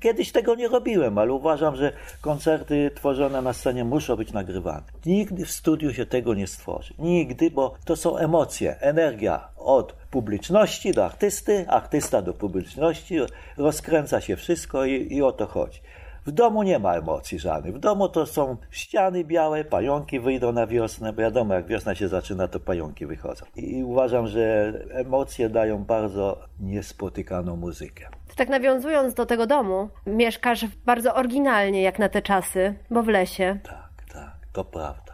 kiedyś 0.00 0.32
tego 0.32 0.54
nie 0.54 0.68
robiłem, 0.68 1.18
ale 1.18 1.32
uważam, 1.32 1.76
że 1.76 1.92
koncerty 2.20 2.90
tworzone 2.94 3.42
na 3.42 3.52
scenie 3.52 3.84
muszą 3.84 4.16
być 4.16 4.32
nagrywane. 4.32 4.82
Nigdy 5.06 5.44
w 5.44 5.50
studiu 5.50 5.94
się 5.94 6.06
tego 6.06 6.34
nie 6.34 6.46
stworzy. 6.46 6.94
Nigdy, 6.98 7.50
bo 7.50 7.74
to 7.84 7.96
są 7.96 8.16
emocje, 8.16 8.80
energia 8.80 9.48
od 9.56 9.92
publiczności 9.92 10.92
do 10.92 11.04
artysty, 11.04 11.64
artysta 11.68 12.22
do 12.22 12.34
publiczności, 12.34 13.16
rozkręca 13.56 14.20
się 14.20 14.36
wszystko 14.36 14.84
i, 14.84 15.14
i 15.14 15.22
o 15.22 15.32
to 15.32 15.46
chodzi. 15.46 15.80
W 16.26 16.32
domu 16.32 16.62
nie 16.62 16.78
ma 16.78 16.94
emocji 16.94 17.38
żadnych. 17.38 17.74
W 17.74 17.78
domu 17.78 18.08
to 18.08 18.26
są 18.26 18.56
ściany 18.70 19.24
białe, 19.24 19.64
pająki 19.64 20.20
wyjdą 20.20 20.52
na 20.52 20.66
wiosnę, 20.66 21.12
bo 21.12 21.22
wiadomo, 21.22 21.54
jak 21.54 21.66
wiosna 21.66 21.94
się 21.94 22.08
zaczyna, 22.08 22.48
to 22.48 22.60
pająki 22.60 23.06
wychodzą. 23.06 23.46
I 23.56 23.84
uważam, 23.84 24.26
że 24.26 24.72
emocje 24.90 25.48
dają 25.48 25.84
bardzo 25.84 26.38
niespotykaną 26.60 27.56
muzykę. 27.56 28.08
Tak 28.36 28.48
nawiązując 28.48 29.14
do 29.14 29.26
tego 29.26 29.46
domu, 29.46 29.88
mieszkasz 30.06 30.64
bardzo 30.86 31.14
oryginalnie 31.14 31.82
jak 31.82 31.98
na 31.98 32.08
te 32.08 32.22
czasy, 32.22 32.74
bo 32.90 33.02
w 33.02 33.08
lesie. 33.08 33.58
Tak, 33.62 34.12
tak, 34.12 34.36
to 34.52 34.64
prawda. 34.64 35.05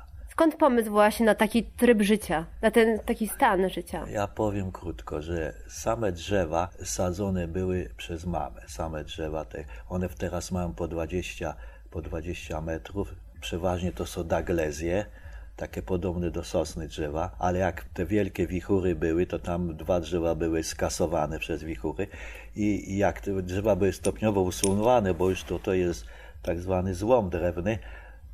Skąd 0.43 0.57
pomysł 0.57 0.91
właśnie 0.91 1.27
na 1.27 1.35
taki 1.35 1.65
tryb 1.65 2.03
życia, 2.03 2.47
na 2.63 2.71
ten 2.71 2.99
taki 2.99 3.29
stan 3.29 3.71
życia? 3.71 4.05
Ja 4.11 4.27
powiem 4.27 4.73
krótko, 4.73 5.23
że 5.23 5.55
same 5.69 6.13
drzewa 6.13 6.69
sadzone 6.85 7.49
były 7.49 7.91
przez 7.97 8.27
mamę. 8.27 8.61
Same 8.69 9.05
drzewa, 9.05 9.45
te, 9.45 9.65
one 9.89 10.09
teraz 10.09 10.51
mają 10.51 10.75
po 10.75 10.89
20, 10.89 11.55
po 11.91 12.03
20 12.03 12.61
metrów. 12.61 13.15
Przeważnie 13.41 13.93
to 13.93 14.07
są 14.07 14.25
daglezje, 14.25 15.07
takie 15.57 15.83
podobne 15.83 16.31
do 16.31 16.45
sosny 16.45 16.89
drzewa, 16.89 17.31
ale 17.39 17.59
jak 17.59 17.85
te 17.85 18.07
wielkie 18.07 18.47
wichury 18.47 18.95
były, 18.95 19.27
to 19.27 19.39
tam 19.39 19.77
dwa 19.77 20.01
drzewa 20.01 20.35
były 20.35 20.63
skasowane 20.63 21.39
przez 21.39 21.65
wichury 21.65 22.07
i, 22.57 22.97
jak 22.99 23.21
te 23.21 23.43
drzewa 23.43 23.77
były 23.77 23.93
stopniowo 23.93 24.41
usuwane, 24.41 25.15
bo 25.15 25.31
już 25.31 25.45
to, 25.45 25.59
to 25.59 25.75
jest 25.75 26.07
tak 26.43 26.61
zwany 26.61 26.95
złom 26.95 27.31
drewny, 27.31 27.79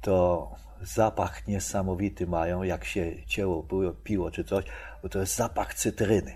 to 0.00 0.48
zapach 0.82 1.46
niesamowity 1.46 2.26
mają, 2.26 2.62
jak 2.62 2.84
się 2.84 3.12
cięło, 3.26 3.62
było, 3.62 3.92
piło 3.92 4.30
czy 4.30 4.44
coś, 4.44 4.64
bo 5.02 5.08
to 5.08 5.18
jest 5.18 5.36
zapach 5.36 5.74
cytryny. 5.74 6.32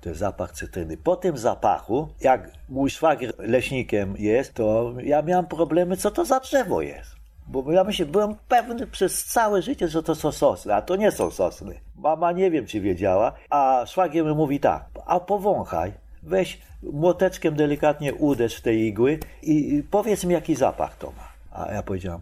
To 0.00 0.08
jest 0.08 0.20
zapach 0.20 0.52
cytryny. 0.52 0.96
Po 0.96 1.16
tym 1.16 1.38
zapachu, 1.38 2.08
jak 2.20 2.50
mój 2.68 2.90
szwagier 2.90 3.32
leśnikiem 3.38 4.14
jest, 4.18 4.54
to 4.54 4.94
ja 5.02 5.22
miałem 5.22 5.46
problemy, 5.46 5.96
co 5.96 6.10
to 6.10 6.24
za 6.24 6.40
drzewo 6.40 6.82
jest. 6.82 7.10
Bo 7.46 7.72
ja 7.72 7.84
myślę, 7.84 8.06
byłem 8.06 8.34
pewny 8.48 8.86
przez 8.86 9.24
całe 9.24 9.62
życie, 9.62 9.88
że 9.88 10.02
to 10.02 10.14
są 10.14 10.32
sosny, 10.32 10.74
a 10.74 10.82
to 10.82 10.96
nie 10.96 11.10
są 11.10 11.30
sosny. 11.30 11.80
Mama 11.96 12.32
nie 12.32 12.50
wiem, 12.50 12.66
czy 12.66 12.80
wiedziała, 12.80 13.32
a 13.50 13.84
szwagier 13.86 14.24
mi 14.24 14.34
mówi 14.34 14.60
tak, 14.60 14.84
a 15.06 15.20
powąchaj, 15.20 15.92
weź 16.22 16.60
młoteczkiem 16.82 17.56
delikatnie 17.56 18.14
uderz 18.14 18.56
w 18.56 18.62
te 18.62 18.74
igły 18.74 19.18
i 19.42 19.82
powiedz 19.90 20.24
mi, 20.24 20.34
jaki 20.34 20.54
zapach 20.54 20.96
to 20.96 21.06
ma. 21.06 21.32
A 21.50 21.72
ja 21.72 21.82
powiedziałem, 21.82 22.20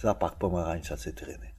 zapach 0.00 0.36
pomarańcza 0.36 0.96
cytryny. 0.96 1.50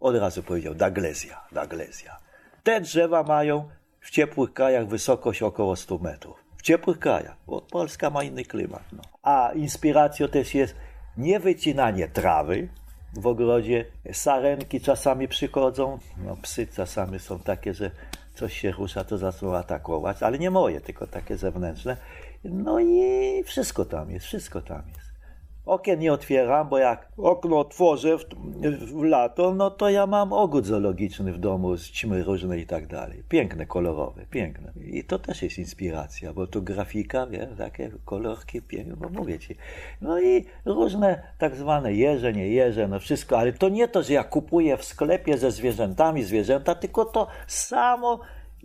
Od 0.00 0.16
razu 0.16 0.42
powiedział, 0.42 0.74
daglezja, 0.74 1.40
daglezja. 1.52 2.18
Te 2.62 2.80
drzewa 2.80 3.22
mają 3.22 3.68
w 4.00 4.10
ciepłych 4.10 4.52
krajach 4.52 4.86
wysokość 4.88 5.42
około 5.42 5.76
100 5.76 5.98
metrów. 5.98 6.44
W 6.56 6.62
ciepłych 6.62 6.98
krajach, 6.98 7.36
bo 7.46 7.60
Polska 7.60 8.10
ma 8.10 8.24
inny 8.24 8.44
klimat. 8.44 8.82
No. 8.92 9.02
A 9.22 9.52
inspiracją 9.54 10.28
też 10.28 10.54
jest 10.54 10.74
nie 11.16 11.40
wycinanie 11.40 12.08
trawy 12.08 12.68
w 13.16 13.26
ogrodzie. 13.26 13.84
Sarenki 14.12 14.80
czasami 14.80 15.28
przychodzą, 15.28 15.98
no, 16.16 16.36
psy 16.42 16.66
czasami 16.66 17.18
są 17.18 17.38
takie, 17.38 17.74
że 17.74 17.90
coś 18.34 18.60
się 18.60 18.70
rusza, 18.70 19.04
to 19.04 19.18
zaczną 19.18 19.56
atakować, 19.56 20.22
ale 20.22 20.38
nie 20.38 20.50
moje, 20.50 20.80
tylko 20.80 21.06
takie 21.06 21.36
zewnętrzne. 21.36 21.96
No 22.44 22.80
i 22.80 23.44
wszystko 23.44 23.84
tam 23.84 24.10
jest, 24.10 24.26
wszystko 24.26 24.62
tam 24.62 24.82
jest. 24.96 25.09
Okien 25.66 25.98
nie 25.98 26.12
otwieram, 26.12 26.68
bo 26.68 26.78
jak 26.78 27.08
okno 27.16 27.58
otworzę 27.58 28.18
w, 28.18 28.24
w 28.94 29.02
lato, 29.02 29.54
no 29.54 29.70
to 29.70 29.90
ja 29.90 30.06
mam 30.06 30.32
ogród 30.32 30.66
zoologiczny 30.66 31.32
w 31.32 31.38
domu 31.38 31.76
z 31.76 31.90
ćmy 31.90 32.22
różne 32.22 32.58
i 32.58 32.66
tak 32.66 32.86
dalej. 32.86 33.22
Piękne, 33.28 33.66
kolorowe, 33.66 34.26
piękne. 34.30 34.72
I 34.84 35.04
to 35.04 35.18
też 35.18 35.42
jest 35.42 35.58
inspiracja, 35.58 36.32
bo 36.32 36.46
tu 36.46 36.62
grafika, 36.62 37.26
wie, 37.26 37.48
takie 37.58 37.90
kolorki 38.04 38.62
piękne, 38.62 38.96
bo 38.96 39.08
mówię 39.08 39.38
ci. 39.38 39.56
No 40.00 40.20
i 40.20 40.44
różne 40.64 41.22
tak 41.38 41.56
zwane 41.56 41.94
jeże, 41.94 42.32
nie 42.32 42.48
jeże, 42.48 42.88
no 42.88 42.98
wszystko, 42.98 43.38
ale 43.38 43.52
to 43.52 43.68
nie 43.68 43.88
to, 43.88 44.02
że 44.02 44.12
ja 44.12 44.24
kupuję 44.24 44.76
w 44.76 44.84
sklepie 44.84 45.38
ze 45.38 45.50
zwierzętami 45.50 46.24
zwierzęta, 46.24 46.74
tylko 46.74 47.04
to 47.04 47.26
samo, 47.46 48.20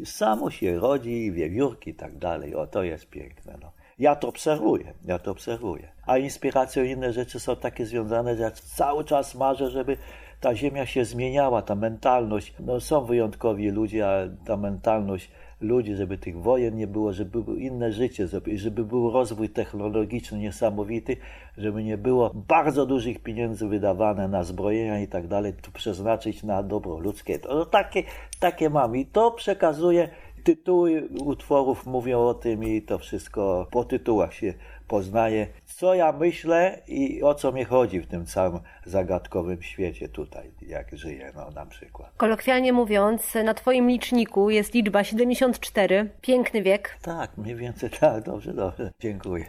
samo 0.05 0.51
się 0.51 0.79
rodzi, 0.79 1.31
wiewiórki 1.31 1.89
i 1.89 1.95
tak 1.95 2.17
dalej. 2.17 2.55
O, 2.55 2.67
to 2.67 2.83
jest 2.83 3.09
piękne, 3.09 3.57
no. 3.61 3.71
Ja 3.99 4.15
to 4.15 4.27
obserwuję, 4.27 4.93
ja 5.05 5.19
to 5.19 5.31
obserwuję. 5.31 5.87
A 6.05 6.17
inspiracją 6.17 6.83
inne 6.83 7.13
rzeczy 7.13 7.39
są 7.39 7.55
takie 7.55 7.85
związane, 7.85 8.35
że 8.35 8.43
ja 8.43 8.51
cały 8.51 9.03
czas 9.03 9.35
marzę, 9.35 9.69
żeby 9.69 9.97
ta 10.39 10.55
ziemia 10.55 10.85
się 10.85 11.05
zmieniała, 11.05 11.61
ta 11.61 11.75
mentalność. 11.75 12.53
No 12.59 12.79
są 12.79 13.05
wyjątkowi 13.05 13.69
ludzie, 13.69 14.07
ale 14.07 14.35
ta 14.45 14.57
mentalność 14.57 15.31
ludzi, 15.61 15.95
żeby 15.95 16.17
tych 16.17 16.41
wojen 16.41 16.75
nie 16.75 16.87
było, 16.87 17.13
żeby 17.13 17.43
było 17.43 17.57
inne 17.57 17.91
życie, 17.91 18.27
żeby, 18.55 18.83
był 18.83 19.11
rozwój 19.11 19.49
technologiczny 19.49 20.37
niesamowity, 20.37 21.17
żeby 21.57 21.83
nie 21.83 21.97
było 21.97 22.31
bardzo 22.33 22.85
dużych 22.85 23.19
pieniędzy 23.19 23.67
wydawane 23.67 24.27
na 24.27 24.43
zbrojenia 24.43 24.99
i 24.99 25.07
tak 25.07 25.27
dalej, 25.27 25.53
to 25.61 25.71
przeznaczyć 25.71 26.43
na 26.43 26.63
dobro 26.63 26.99
ludzkie. 26.99 27.39
To, 27.39 27.65
takie, 27.65 28.03
takie 28.39 28.69
mam 28.69 28.95
i 28.95 29.05
to 29.05 29.31
przekazuję 29.31 30.09
tytuły 30.45 31.09
utworów 31.25 31.85
mówią 31.85 32.19
o 32.19 32.33
tym 32.33 32.63
i 32.63 32.81
to 32.81 32.97
wszystko 32.97 33.67
po 33.71 33.83
tytułach 33.83 34.33
się 34.33 34.53
poznaje, 34.87 35.47
co 35.65 35.93
ja 35.93 36.11
myślę 36.11 36.81
i 36.87 37.23
o 37.23 37.33
co 37.33 37.51
mi 37.51 37.63
chodzi 37.63 37.99
w 37.99 38.07
tym 38.07 38.25
całym 38.25 38.59
zagadkowym 38.85 39.63
świecie 39.63 40.09
tutaj, 40.09 40.51
jak 40.61 40.97
żyję, 40.97 41.31
no 41.35 41.51
na 41.51 41.65
przykład. 41.65 42.11
Kolokwialnie 42.17 42.73
mówiąc, 42.73 43.33
na 43.43 43.53
Twoim 43.53 43.89
liczniku 43.89 44.49
jest 44.49 44.73
liczba 44.73 45.03
74, 45.03 46.09
piękny 46.21 46.61
wiek. 46.61 46.97
Tak, 47.01 47.37
mniej 47.37 47.55
więcej 47.55 47.89
tak, 47.89 48.23
dobrze, 48.23 48.53
dobrze, 48.53 48.91
dziękuję. 48.99 49.45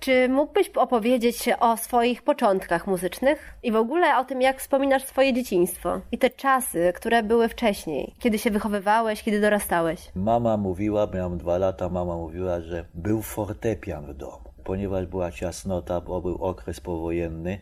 Czy 0.00 0.28
mógłbyś 0.28 0.70
opowiedzieć 0.76 1.48
o 1.60 1.76
swoich 1.76 2.22
początkach 2.22 2.86
muzycznych 2.86 3.54
i 3.62 3.72
w 3.72 3.76
ogóle 3.76 4.18
o 4.18 4.24
tym, 4.24 4.42
jak 4.42 4.60
wspominasz 4.60 5.04
swoje 5.04 5.32
dzieciństwo 5.32 6.00
i 6.12 6.18
te 6.18 6.30
czasy, 6.30 6.92
które 6.96 7.22
były 7.22 7.48
wcześniej, 7.48 8.14
kiedy 8.18 8.38
się 8.38 8.50
wychowywałeś, 8.50 9.22
kiedy 9.22 9.40
dorastałeś? 9.40 10.10
Mama 10.14 10.56
mówiła, 10.56 11.08
miałem 11.14 11.38
dwa 11.38 11.58
lata, 11.58 11.88
mama 11.88 12.16
mówiła, 12.16 12.60
że 12.60 12.84
był 12.94 13.22
fortepian 13.22 14.06
w 14.06 14.14
domu. 14.14 14.47
Ponieważ 14.68 15.06
była 15.06 15.32
ciasnota, 15.32 16.00
bo 16.00 16.20
był 16.20 16.44
okres 16.44 16.80
powojenny, 16.80 17.58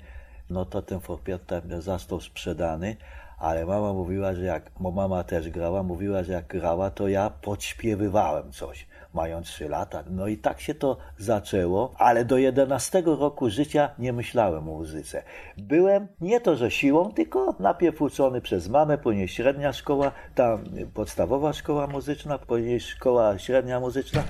no 0.50 0.64
to 0.64 0.82
ten 0.82 1.00
fortepian 1.00 1.82
został 1.82 2.20
sprzedany, 2.20 2.96
ale 3.38 3.66
mama 3.66 3.92
mówiła, 3.92 4.34
że 4.34 4.44
jak, 4.44 4.70
bo 4.80 4.90
mama 4.90 5.24
też 5.24 5.50
grała, 5.50 5.82
mówiła, 5.82 6.22
że 6.22 6.32
jak 6.32 6.46
grała, 6.46 6.90
to 6.90 7.08
ja 7.08 7.30
podśpiewywałem 7.30 8.52
coś. 8.52 8.86
mając 9.14 9.46
3 9.46 9.68
lata. 9.68 10.04
No 10.10 10.26
i 10.26 10.36
tak 10.36 10.60
się 10.60 10.74
to 10.74 10.96
zaczęło, 11.18 11.94
ale 11.98 12.24
do 12.24 12.38
11 12.38 13.02
roku 13.06 13.50
życia 13.50 13.90
nie 13.98 14.12
myślałem 14.12 14.68
o 14.68 14.72
muzyce. 14.72 15.22
Byłem 15.58 16.08
nie 16.20 16.40
to, 16.40 16.56
że 16.56 16.70
siłą, 16.70 17.12
tylko 17.12 17.54
najpierw 17.58 18.02
uczony 18.02 18.40
przez 18.40 18.68
mamę, 18.68 18.98
później 18.98 19.28
średnia 19.28 19.72
szkoła, 19.72 20.12
tam 20.34 20.64
podstawowa 20.94 21.52
szkoła 21.52 21.86
muzyczna, 21.86 22.38
później 22.38 22.80
szkoła 22.80 23.38
średnia 23.38 23.80
muzyczna, 23.80 24.22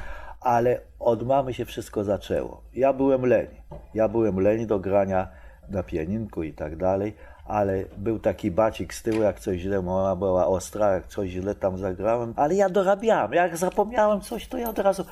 ale 0.47 0.81
od 0.98 1.27
mamy 1.27 1.55
się 1.55 1.64
wszystko 1.64 2.05
zaczęło. 2.05 2.62
Ja 2.74 2.93
byłem 2.93 3.27
leń. 3.27 3.47
Ja 3.94 4.09
byłem 4.09 4.40
leń 4.40 4.66
do 4.66 4.78
grania 4.78 5.28
na 5.68 5.82
pianinku 5.82 6.43
i 6.43 6.52
tak 6.52 6.77
dalej, 6.77 7.14
ale 7.48 7.85
był 7.97 8.18
taki 8.18 8.51
bacik 8.51 8.94
z 8.94 9.02
tyłu, 9.02 9.23
jak 9.23 9.40
coś 9.40 9.60
źle, 9.60 9.82
mama 9.82 10.16
była 10.16 10.47
ostra, 10.47 10.93
jak 10.93 11.06
coś 11.06 11.31
źle 11.31 11.55
tam 11.55 11.78
zagrałem, 11.78 12.35
ale 12.36 12.55
ja 12.55 12.68
dorabiałem. 12.68 13.32
Jak 13.32 13.56
zapomniałem 13.56 14.20
coś, 14.20 14.48
to 14.48 14.59
ja 14.59 14.70
od 14.70 14.78
razu 14.78 15.05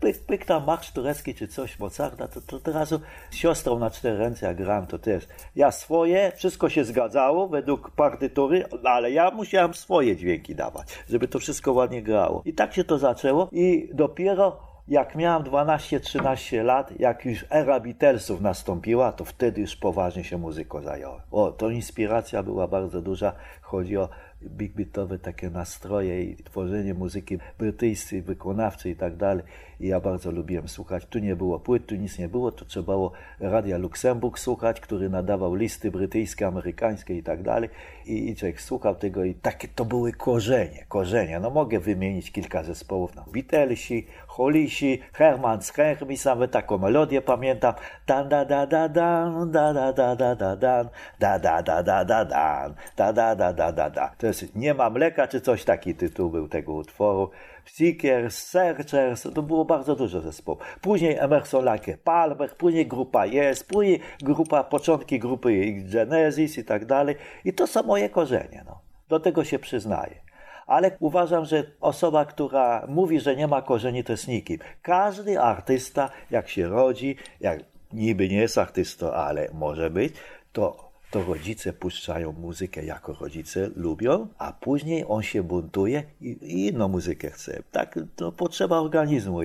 pyk, 0.00 0.18
pyk 0.26 0.44
tam 0.44 0.64
marsz 0.64 0.92
turecki 0.92 1.34
czy 1.34 1.48
coś 1.48 1.78
Mozarta, 1.78 2.28
to, 2.28 2.40
to 2.40 2.56
od 2.56 2.68
razu 2.68 3.00
z 3.30 3.34
siostrą 3.34 3.78
na 3.78 3.90
cztery 3.90 4.18
ręce 4.18 4.46
jak 4.46 4.56
grałem, 4.56 4.86
to 4.86 4.98
też. 4.98 5.28
Ja 5.56 5.70
swoje, 5.70 6.32
wszystko 6.36 6.68
się 6.68 6.84
zgadzało 6.84 7.48
według 7.48 7.90
partytury, 7.90 8.64
ale 8.84 9.10
ja 9.10 9.30
musiałem 9.30 9.74
swoje 9.74 10.16
dźwięki 10.16 10.54
dawać, 10.54 11.04
żeby 11.08 11.28
to 11.28 11.38
wszystko 11.38 11.72
ładnie 11.72 12.02
grało. 12.02 12.42
I 12.44 12.52
tak 12.54 12.74
się 12.74 12.84
to 12.84 12.98
zaczęło 12.98 13.48
i 13.52 13.90
dopiero 13.94 14.71
jak 14.88 15.14
miałem 15.14 15.42
12-13 15.42 16.64
lat, 16.64 17.00
jak 17.00 17.24
już 17.24 17.44
era 17.50 17.80
Beatlesów 17.80 18.40
nastąpiła, 18.40 19.12
to 19.12 19.24
wtedy 19.24 19.60
już 19.60 19.76
poważnie 19.76 20.24
się 20.24 20.38
muzyką 20.38 20.82
zająłem. 20.82 21.20
O, 21.30 21.52
to 21.52 21.70
inspiracja 21.70 22.42
była 22.42 22.68
bardzo 22.68 23.02
duża. 23.02 23.32
Chodzi 23.60 23.96
o 23.96 24.08
big 24.46 24.72
beatowe 24.72 25.18
takie 25.18 25.50
nastroje 25.50 26.22
i 26.22 26.36
tworzenie 26.36 26.94
muzyki 26.94 27.38
brytyjskiej, 27.58 28.22
wykonawczej 28.22 28.92
i 28.92 28.96
tak 28.96 29.16
dalej. 29.16 29.44
I 29.80 29.86
ja 29.86 30.00
bardzo 30.00 30.30
lubiłem 30.30 30.68
słuchać. 30.68 31.06
Tu 31.06 31.18
nie 31.18 31.36
było 31.36 31.60
płyt, 31.60 31.86
tu 31.86 31.94
nic 31.94 32.18
nie 32.18 32.28
było, 32.28 32.52
to 32.52 32.64
trzeba 32.64 32.92
było 32.92 33.12
Radia 33.40 33.78
Luksemburg 33.78 34.38
słuchać, 34.38 34.80
który 34.80 35.10
nadawał 35.10 35.54
listy 35.54 35.90
brytyjskie, 35.90 36.46
amerykańskie 36.46 37.16
i 37.16 37.22
tak 37.22 37.42
dalej. 37.42 37.70
I, 38.06 38.28
i 38.28 38.36
człowiek 38.36 38.60
słuchał 38.60 38.94
tego 38.94 39.24
i 39.24 39.34
takie 39.34 39.68
to 39.68 39.84
były 39.84 40.12
korzenie, 40.12 40.84
korzenie. 40.88 41.40
No 41.40 41.50
mogę 41.50 41.80
wymienić 41.80 42.32
kilka 42.32 42.62
zespołów. 42.62 43.14
No, 43.14 43.24
Beatlesi, 43.32 44.06
Holisi, 44.32 45.00
Herman 45.12 45.62
z 45.62 45.72
Hermis, 45.72 46.24
nawet 46.24 46.50
taką 46.50 46.78
melodię 46.78 47.22
pamiętam. 47.22 47.74
Dan 48.06 48.28
da 48.28 48.44
da 48.44 48.66
da 48.66 48.88
dan, 48.88 49.50
da 49.50 49.72
da 49.72 49.92
da 49.92 50.16
da 50.16 50.36
da 50.36 50.56
dan, 50.56 50.88
da 51.20 51.38
da 51.38 51.62
da 51.62 51.82
da 51.82 52.04
da 52.04 52.24
dan, 52.24 52.74
da 52.96 53.12
da 53.12 53.34
da 53.34 53.52
da 53.52 53.72
da 53.72 53.90
da. 53.90 54.08
To 54.18 54.26
jest 54.26 54.56
Nie 54.56 54.74
ma 54.74 54.90
mleka, 54.90 55.28
czy 55.28 55.40
coś 55.40 55.64
taki 55.64 55.94
tytuł 55.94 56.30
był 56.30 56.48
tego 56.48 56.72
utworu. 56.72 57.30
Seekers, 57.64 58.38
Searchers, 58.38 59.22
to 59.34 59.42
było 59.42 59.64
bardzo 59.64 59.96
dużo 59.96 60.20
zespołów. 60.20 60.78
Później 60.80 61.16
Emerson 61.18 61.64
Lake 61.64 61.96
Palmer, 61.98 62.56
później 62.56 62.86
grupa 62.86 63.26
Yes, 63.26 63.64
później 63.64 64.00
grupa, 64.22 64.64
początki 64.64 65.18
grupy 65.18 65.72
Genesis 65.92 66.58
i 66.58 66.64
tak 66.64 66.86
dalej. 66.86 67.16
I 67.44 67.52
to 67.52 67.66
są 67.66 67.82
moje 67.82 68.08
korzenie, 68.08 68.62
no. 68.66 68.80
Do 69.08 69.20
tego 69.20 69.44
się 69.44 69.58
przyznaję 69.58 70.31
ale 70.72 70.96
uważam, 71.00 71.44
że 71.44 71.64
osoba, 71.80 72.24
która 72.24 72.86
mówi, 72.88 73.20
że 73.20 73.36
nie 73.36 73.48
ma 73.48 73.62
korzeni, 73.62 74.04
to 74.04 74.12
jest 74.12 74.28
nikim. 74.28 74.58
Każdy 74.82 75.40
artysta, 75.40 76.10
jak 76.30 76.48
się 76.48 76.68
rodzi, 76.68 77.16
jak 77.40 77.60
niby 77.92 78.28
nie 78.28 78.36
jest 78.36 78.58
artystą, 78.58 79.12
ale 79.12 79.48
może 79.52 79.90
być, 79.90 80.14
to 80.52 80.92
to 81.10 81.24
rodzice 81.24 81.72
puszczają 81.72 82.32
muzykę 82.32 82.84
jako 82.84 83.12
rodzice 83.20 83.70
lubią, 83.76 84.28
a 84.38 84.52
później 84.52 85.04
on 85.08 85.22
się 85.22 85.42
buntuje 85.42 86.02
i, 86.20 86.28
i 86.28 86.66
inną 86.66 86.88
muzykę 86.88 87.30
chce. 87.30 87.62
Tak 87.72 87.98
to 88.16 88.32
potrzeba 88.32 88.80
organizmu. 88.80 89.38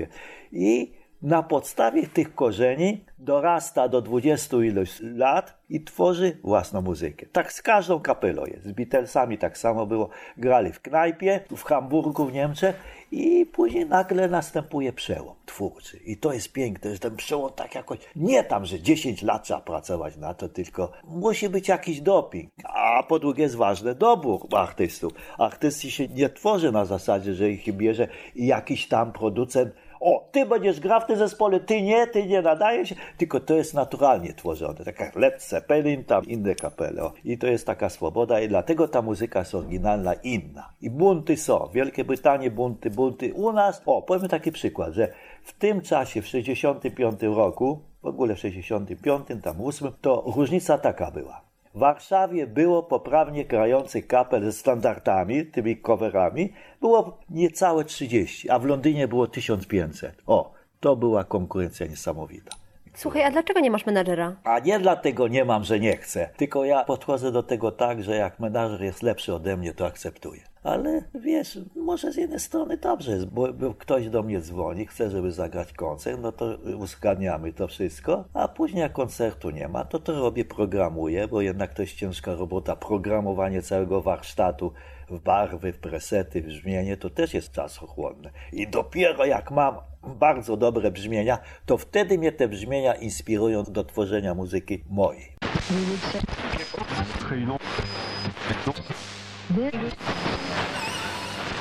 I 0.51 0.91
na 1.22 1.44
podstawie 1.44 2.07
tych 2.07 2.35
korzeni 2.35 3.06
dorasta 3.19 3.88
do 3.88 4.02
20 4.02 4.57
ilość 4.57 4.99
lat 5.02 5.57
i 5.69 5.84
tworzy 5.84 6.38
własną 6.44 6.81
muzykę. 6.81 7.26
Tak 7.26 7.53
z 7.53 7.61
każdą 7.61 7.99
kapelą 7.99 8.45
jest. 8.45 8.64
Z 8.64 8.72
Beatlesami 8.72 9.38
tak 9.38 9.57
samo 9.57 9.85
było. 9.85 10.10
Grali 10.38 10.73
w 10.73 10.81
knajpie, 10.81 11.39
w 11.57 11.64
Hamburgu, 11.64 12.26
w 12.26 12.34
Niemczech 12.34 12.76
i 13.11 13.45
później 13.45 13.85
nagle 13.85 14.27
następuje 14.27 14.94
przełom 14.94 15.35
twórczy. 15.45 15.98
I 15.98 16.18
to 16.18 16.34
jest 16.34 16.53
piękne, 16.53 16.94
że 16.94 16.99
ten 16.99 17.15
przełom 17.15 17.52
tak 17.56 17.76
jakoś, 17.76 17.99
nie 18.15 18.44
tam, 18.44 18.65
że 18.65 18.80
10 18.80 19.22
lat 19.22 19.44
trzeba 19.44 19.61
pracować 19.61 20.18
na 20.18 20.34
to, 20.34 20.49
tylko 20.49 20.91
musi 21.03 21.49
być 21.49 21.68
jakiś 21.68 22.02
doping. 22.02 22.52
A 22.64 23.03
po 23.03 23.19
drugie 23.19 23.44
jest 23.44 23.56
ważny 23.56 23.95
dobór 23.95 24.48
artystów. 24.52 25.14
Artysty 25.38 25.91
się 25.91 26.07
nie 26.07 26.30
tworzy 26.30 26.72
na 26.72 26.85
zasadzie, 26.85 27.34
że 27.34 27.49
ich 27.49 27.76
bierze 27.76 28.07
jakiś 28.35 28.88
tam 28.88 29.11
producent 29.11 29.73
o, 29.99 30.30
ty 30.32 30.45
będziesz 30.45 30.80
grał 30.80 31.02
w 31.02 31.06
tym 31.06 31.18
zespole, 31.18 31.60
ty 31.60 31.82
nie, 31.82 32.07
ty 32.07 32.26
nie 32.26 32.41
nadaje 32.41 32.86
się, 32.86 32.95
tylko 33.18 33.40
to 33.40 33.53
jest 33.53 33.74
naturalnie 33.74 34.34
tworzone, 34.34 34.86
tak 34.86 34.99
jak 34.99 35.15
Led 35.15 35.44
Zeppelin, 35.44 36.03
tam 36.03 36.26
inne 36.26 36.56
kapele. 36.56 37.03
O. 37.03 37.14
I 37.24 37.38
to 37.38 37.48
jest 37.48 37.65
taka 37.65 37.90
swoboda 37.90 38.40
i 38.41 38.48
dlatego 38.48 38.88
ta 38.88 39.02
muzyka 39.02 39.40
jest 39.40 39.56
oryginalna, 39.56 40.14
inna. 40.14 40.74
I 40.82 40.90
bunty 40.90 41.38
są, 41.38 41.68
w 41.68 41.74
Wielkiej 41.74 42.06
Brytanii 42.06 42.52
bunty, 42.52 42.90
bunty. 42.90 43.34
U 43.34 43.52
nas, 43.52 43.82
o, 43.86 44.02
powiem 44.02 44.28
taki 44.28 44.52
przykład, 44.52 44.94
że 44.94 45.14
w 45.44 45.53
tym 45.53 45.82
czasie, 45.82 46.22
w 46.22 46.28
65 46.28 47.22
roku, 47.22 47.80
w 48.02 48.06
ogóle 48.06 48.36
w 48.36 48.40
65, 48.40 49.28
tam 49.44 49.61
8, 49.61 49.91
to 50.02 50.24
różnica 50.36 50.78
taka 50.78 51.11
była. 51.11 51.47
W 51.76 51.80
Warszawie 51.80 52.48
było 52.48 52.84
poprawnie 52.84 53.45
grających 53.45 54.07
kapel 54.07 54.44
ze 54.44 54.52
standardami, 54.52 55.45
tymi 55.45 55.81
coverami, 55.81 56.53
było 56.81 57.18
niecałe 57.30 57.84
30, 57.85 58.49
a 58.49 58.60
w 58.60 58.65
Londynie 58.65 59.07
było 59.07 59.27
1500. 59.27 60.22
O, 60.27 60.53
to 60.80 60.95
była 60.95 61.23
konkurencja 61.23 61.88
niesamowita. 61.88 62.52
Słuchaj, 62.94 63.23
a 63.23 63.31
dlaczego 63.31 63.60
nie 63.60 63.72
masz 63.72 63.85
menadżera? 63.85 64.35
A 64.44 64.60
nie 64.60 64.80
dlatego 64.80 65.27
nie 65.27 65.45
mam, 65.45 65.64
że 65.64 65.80
nie 65.80 65.98
chcę, 65.98 66.30
tylko 66.38 66.65
ja 66.65 66.84
podchodzę 66.84 67.31
do 67.31 67.44
tego 67.44 67.72
tak, 67.72 68.03
że 68.03 68.15
jak 68.15 68.39
menadżer 68.39 68.81
jest 68.81 69.03
lepszy 69.03 69.34
ode 69.34 69.57
mnie, 69.57 69.73
to 69.73 69.85
akceptuję 69.85 70.41
ale 70.68 71.02
wiesz, 71.15 71.60
może 71.76 72.11
z 72.11 72.15
jednej 72.15 72.39
strony 72.39 72.77
dobrze 72.77 73.11
jest, 73.11 73.26
bo, 73.26 73.53
bo 73.53 73.73
ktoś 73.73 74.10
do 74.10 74.23
mnie 74.23 74.41
dzwoni, 74.41 74.85
chce, 74.85 75.10
żeby 75.10 75.31
zagrać 75.31 75.73
koncert, 75.73 76.22
no 76.22 76.31
to 76.31 76.57
uzgadniamy 76.77 77.53
to 77.53 77.68
wszystko, 77.68 78.26
a 78.34 78.48
później 78.48 78.81
jak 78.81 78.94
koncertu 78.94 79.49
nie 79.49 79.68
ma, 79.68 79.85
to 79.85 79.99
to 79.99 80.19
robię, 80.19 80.45
programuję, 80.45 81.27
bo 81.27 81.41
jednak 81.41 81.73
to 81.73 81.81
jest 81.81 81.95
ciężka 81.95 82.35
robota, 82.35 82.76
programowanie 82.76 83.61
całego 83.61 84.02
warsztatu 84.02 84.73
w 85.10 85.19
barwy, 85.19 85.73
w 85.73 85.80
presety, 85.80 86.41
w 86.41 86.45
brzmienie, 86.45 86.98
to 86.98 87.10
też 87.10 87.34
jest 87.34 87.52
czasochłonne. 87.52 88.30
I 88.53 88.68
dopiero 88.68 89.26
jak 89.26 89.52
mam 89.52 89.76
bardzo 90.03 90.57
dobre 90.57 90.91
brzmienia, 90.91 91.38
to 91.65 91.77
wtedy 91.77 92.18
mnie 92.18 92.31
te 92.31 92.48
brzmienia 92.48 92.94
inspirują 92.94 93.64
do 93.64 93.84
tworzenia 93.84 94.34
muzyki 94.34 94.84
mojej. 94.89 95.35
Muzyka. 95.72 96.38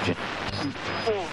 oh 0.06 1.26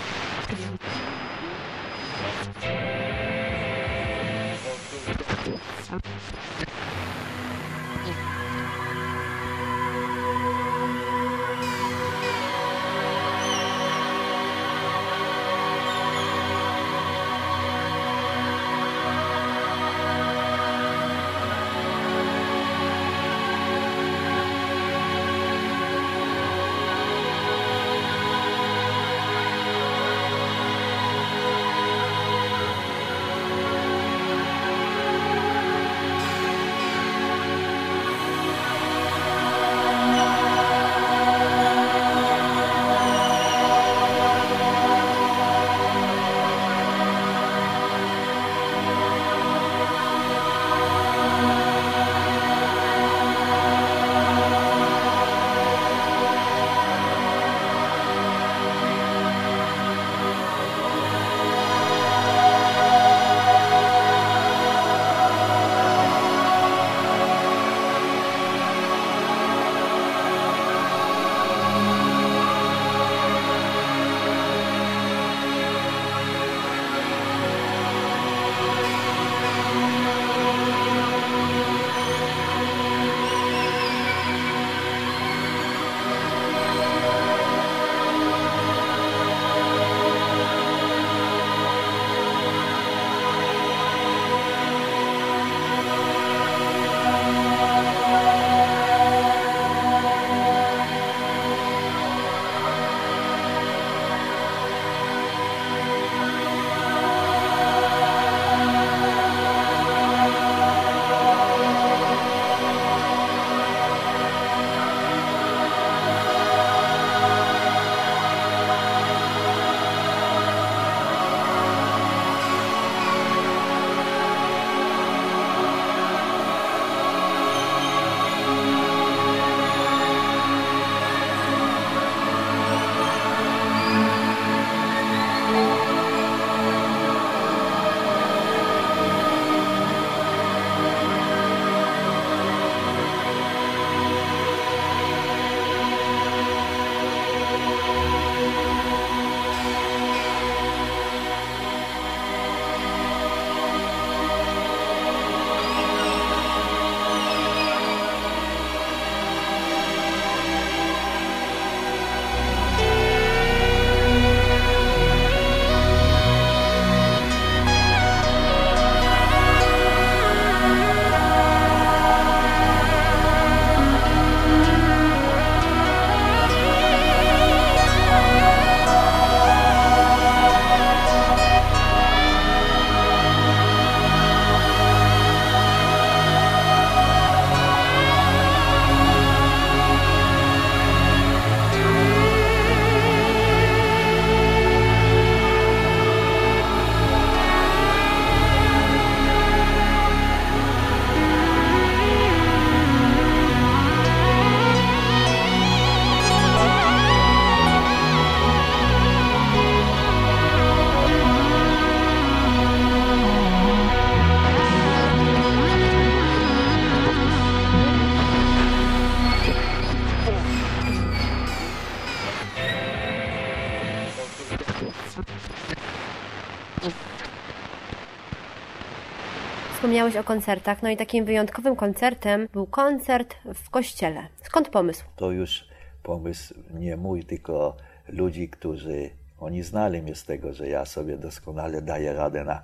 wspomniałeś 230.04 230.26
o 230.26 230.28
koncertach, 230.28 230.84
no 230.84 230.90
i 230.90 230.98
takim 230.98 231.26
wyjątkowym 231.26 231.76
koncertem 231.76 232.48
był 232.54 232.68
koncert 232.68 233.36
w 233.54 233.70
kościele. 233.70 234.28
Skąd 234.44 234.70
pomysł? 234.70 235.06
To 235.16 235.32
już 235.32 235.68
pomysł 236.04 236.54
nie 236.74 236.98
mój, 236.98 237.24
tylko 237.24 237.76
ludzi, 238.08 238.50
którzy 238.50 239.10
oni 239.40 239.64
znali 239.64 240.02
mnie 240.02 240.16
z 240.16 240.26
tego, 240.26 240.54
że 240.54 240.68
ja 240.68 240.86
sobie 240.86 241.18
doskonale 241.18 241.82
daję 241.82 242.14
radę 242.14 242.44
na 242.44 242.62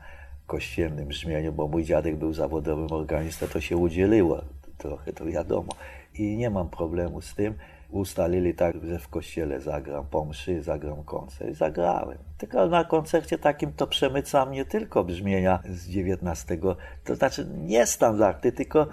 kościelnym 0.48 1.07
brzmieniu, 1.07 1.53
bo 1.53 1.68
mój 1.68 1.84
dziadek 1.84 2.16
był 2.16 2.34
zawodowym 2.34 2.91
organistą, 2.91 3.48
to 3.48 3.61
się 3.61 3.78
udzieliło 3.78 4.41
trochę, 4.78 5.14
to 5.14 5.26
wiadomo. 5.26 5.70
I 6.14 6.38
nie 6.38 6.49
mam 6.49 6.70
problemu 6.70 7.22
z 7.22 7.36
tym. 7.36 7.53
Ustalili 7.90 8.53
tak, 8.53 8.86
że 8.86 8.99
w 8.99 9.07
kościele 9.07 9.60
zagram 9.60 10.06
po 10.06 10.26
mszy, 10.26 10.61
zagram 10.61 11.03
koncert. 11.03 11.56
Zagrałem. 11.56 12.18
Tylko 12.38 12.68
na 12.68 12.84
koncercie 12.84 13.38
takim 13.38 13.74
to 13.74 13.88
przemycam 13.88 14.52
nie 14.52 14.66
tylko 14.66 15.03
brzmienia 15.03 15.60
z 15.66 15.88
XIX, 15.88 16.61
to 17.03 17.16
znaczy 17.16 17.48
nie 17.57 17.86
standardy, 17.86 18.52
tylko 18.52 18.88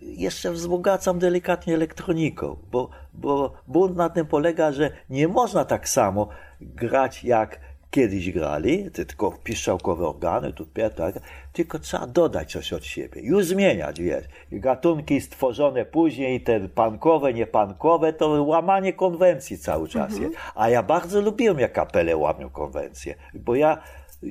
jeszcze 0.00 0.52
wzbogacam 0.52 1.18
delikatnie 1.18 1.74
elektroniką, 1.74 2.56
bo, 2.70 2.90
bo 3.14 3.52
bunt 3.66 3.96
na 3.96 4.10
tym 4.10 4.26
polega, 4.26 4.72
że 4.72 4.90
nie 5.10 5.28
można 5.28 5.64
tak 5.64 5.88
samo 5.88 6.28
grać 6.60 7.24
jak 7.24 7.60
kiedyś 7.94 8.32
grali, 8.32 8.90
tylko 8.90 9.32
piszczałkowe 9.44 10.08
organy, 10.08 10.52
tu 10.52 10.66
tak, 10.96 11.14
tylko 11.52 11.78
trzeba 11.78 12.06
dodać 12.06 12.52
coś 12.52 12.72
od 12.72 12.84
siebie, 12.84 13.20
już 13.20 13.44
zmieniać, 13.44 14.00
wiesz. 14.00 14.24
Gatunki 14.52 15.20
stworzone 15.20 15.84
później, 15.84 16.40
te 16.40 16.68
pankowe, 16.68 17.34
niepankowe, 17.34 18.12
to 18.12 18.42
łamanie 18.42 18.92
konwencji 18.92 19.58
cały 19.58 19.88
czas 19.88 20.18
jest. 20.18 20.34
A 20.54 20.68
ja 20.68 20.82
bardzo 20.82 21.20
lubiłem, 21.20 21.58
jak 21.58 21.72
kapele 21.72 22.16
łamią 22.16 22.50
konwencje, 22.50 23.14
bo 23.34 23.54
ja 23.54 23.82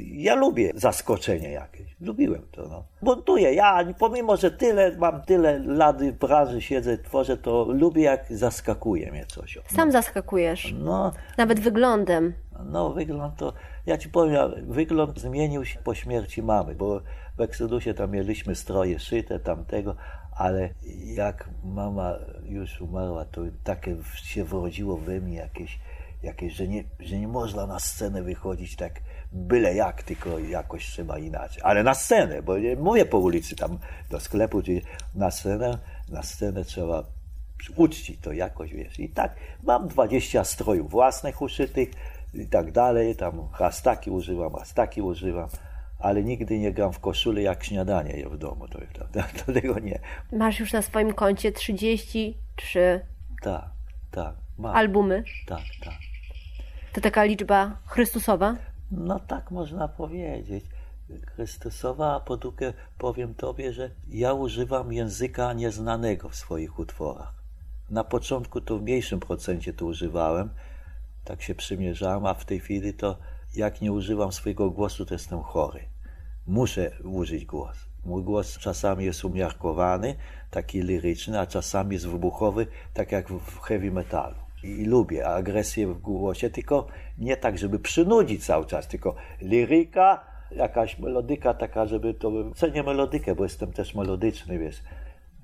ja 0.01 0.35
lubię 0.35 0.71
zaskoczenie 0.75 1.51
jakieś. 1.51 1.95
Lubiłem 2.01 2.41
to. 2.51 2.67
No. 2.67 2.83
Buntuję. 3.01 3.53
Ja, 3.53 3.79
pomimo, 3.99 4.37
że 4.37 4.51
tyle 4.51 4.97
mam 4.97 5.21
tyle 5.21 5.59
lat 5.59 6.03
w 6.03 6.11
branży 6.11 6.61
siedzę, 6.61 6.97
tworzę, 6.97 7.37
to 7.37 7.65
lubię, 7.69 8.03
jak 8.03 8.25
zaskakuje 8.29 9.11
mnie 9.11 9.25
coś. 9.25 9.57
Sam 9.75 9.91
zaskakujesz. 9.91 10.75
No, 10.79 11.11
Nawet 11.37 11.59
wyglądem. 11.59 12.33
no 12.65 12.89
wygląd 12.89 13.35
to, 13.35 13.53
ja 13.85 13.97
ci 13.97 14.09
powiem, 14.09 14.51
wygląd 14.67 15.19
zmienił 15.19 15.65
się 15.65 15.79
po 15.79 15.95
śmierci 15.95 16.43
mamy, 16.43 16.75
bo 16.75 17.01
w 17.37 17.41
Eksodusie 17.41 17.93
tam 17.93 18.11
mieliśmy 18.11 18.55
stroje 18.55 18.99
szyte 18.99 19.39
tamtego, 19.39 19.95
ale 20.37 20.69
jak 21.03 21.49
mama 21.63 22.13
już 22.43 22.81
umarła, 22.81 23.25
to 23.25 23.41
takie 23.63 23.95
się 24.15 24.43
wrodziło 24.43 24.97
we 24.97 25.19
mnie 25.19 25.37
jakieś, 25.37 25.79
jakieś 26.23 26.53
że, 26.53 26.67
nie, 26.67 26.83
że 26.99 27.17
nie 27.17 27.27
można 27.27 27.67
na 27.67 27.79
scenę 27.79 28.23
wychodzić 28.23 28.75
tak 28.75 28.93
byle 29.33 29.75
jak, 29.75 30.03
tylko 30.03 30.39
jakoś 30.39 30.85
trzeba 30.85 31.19
inaczej. 31.19 31.61
Ale 31.65 31.83
na 31.83 31.93
scenę, 31.93 32.41
bo 32.41 32.57
nie 32.57 32.75
mówię 32.75 33.05
po 33.05 33.17
ulicy 33.17 33.55
tam 33.55 33.79
do 34.09 34.19
sklepu, 34.19 34.61
czy 34.61 34.81
na 35.15 35.31
scenę, 35.31 35.77
na 36.09 36.23
scenę 36.23 36.65
trzeba 36.65 37.03
uczcić 37.75 38.19
to 38.21 38.31
jakoś, 38.31 38.73
wiesz. 38.73 38.99
I 38.99 39.09
tak 39.09 39.35
mam 39.63 39.87
20 39.87 40.43
strojów 40.43 40.91
własnych 40.91 41.41
uszytych 41.41 41.89
i 42.33 42.47
tak 42.47 42.71
dalej, 42.71 43.15
tam 43.15 43.47
hastaki 43.51 44.11
używam, 44.11 44.53
hastaki 44.53 45.01
używam, 45.01 45.49
ale 45.99 46.23
nigdy 46.23 46.59
nie 46.59 46.71
gram 46.71 46.93
w 46.93 46.99
koszulę 46.99 47.41
jak 47.41 47.63
śniadanie 47.63 48.13
je 48.13 48.29
w 48.29 48.37
domu, 48.37 48.67
to 48.67 48.79
prawda, 48.93 49.23
to 49.45 49.53
tego 49.53 49.79
nie. 49.79 49.99
Masz 50.31 50.59
już 50.59 50.73
na 50.73 50.81
swoim 50.81 51.13
koncie 51.13 51.51
33 51.51 53.01
Tak, 53.41 53.65
tak, 54.11 54.35
mam, 54.57 54.75
albumy. 54.75 55.23
tak, 55.45 55.61
tak. 55.85 55.93
To 56.93 57.01
taka 57.01 57.23
liczba 57.23 57.77
Chrystusowa. 57.85 58.55
No 58.97 59.19
tak 59.19 59.51
można 59.51 59.87
powiedzieć. 59.87 60.65
Chrystusowa, 61.25 62.15
a 62.15 62.37
powiem 62.97 63.33
Tobie, 63.33 63.73
że 63.73 63.89
ja 64.09 64.33
używam 64.33 64.93
języka 64.93 65.53
nieznanego 65.53 66.29
w 66.29 66.35
swoich 66.35 66.79
utworach. 66.79 67.33
Na 67.89 68.03
początku 68.03 68.61
to 68.61 68.77
w 68.77 68.81
mniejszym 68.81 69.19
procencie 69.19 69.73
to 69.73 69.85
używałem, 69.85 70.49
tak 71.23 71.41
się 71.41 71.55
przymierzałem, 71.55 72.25
a 72.25 72.33
w 72.33 72.45
tej 72.45 72.59
chwili 72.59 72.93
to 72.93 73.17
jak 73.55 73.81
nie 73.81 73.91
używam 73.91 74.31
swojego 74.31 74.69
głosu, 74.69 75.05
to 75.05 75.15
jestem 75.15 75.41
chory. 75.41 75.79
Muszę 76.47 76.91
użyć 77.03 77.45
głos. 77.45 77.77
Mój 78.05 78.23
głos 78.23 78.57
czasami 78.57 79.05
jest 79.05 79.25
umiarkowany, 79.25 80.15
taki 80.51 80.81
liryczny, 80.81 81.39
a 81.39 81.47
czasami 81.47 81.93
jest 81.93 82.07
wybuchowy, 82.07 82.67
tak 82.93 83.11
jak 83.11 83.29
w 83.29 83.59
heavy 83.59 83.91
metalu. 83.91 84.35
I 84.63 84.85
lubię 84.85 85.27
agresję 85.27 85.87
w 85.87 85.99
głosie, 85.99 86.49
tylko 86.49 86.87
nie 87.17 87.37
tak, 87.37 87.57
żeby 87.57 87.79
przynudzić 87.79 88.45
cały 88.45 88.65
czas, 88.65 88.87
tylko 88.87 89.15
liryka, 89.41 90.25
jakaś 90.51 90.99
melodyka 90.99 91.53
taka, 91.53 91.85
żeby 91.85 92.13
to... 92.13 92.31
Cenię 92.55 92.83
melodykę, 92.83 93.35
bo 93.35 93.43
jestem 93.43 93.73
też 93.73 93.95
melodyczny, 93.95 94.59
wiesz. 94.59 94.81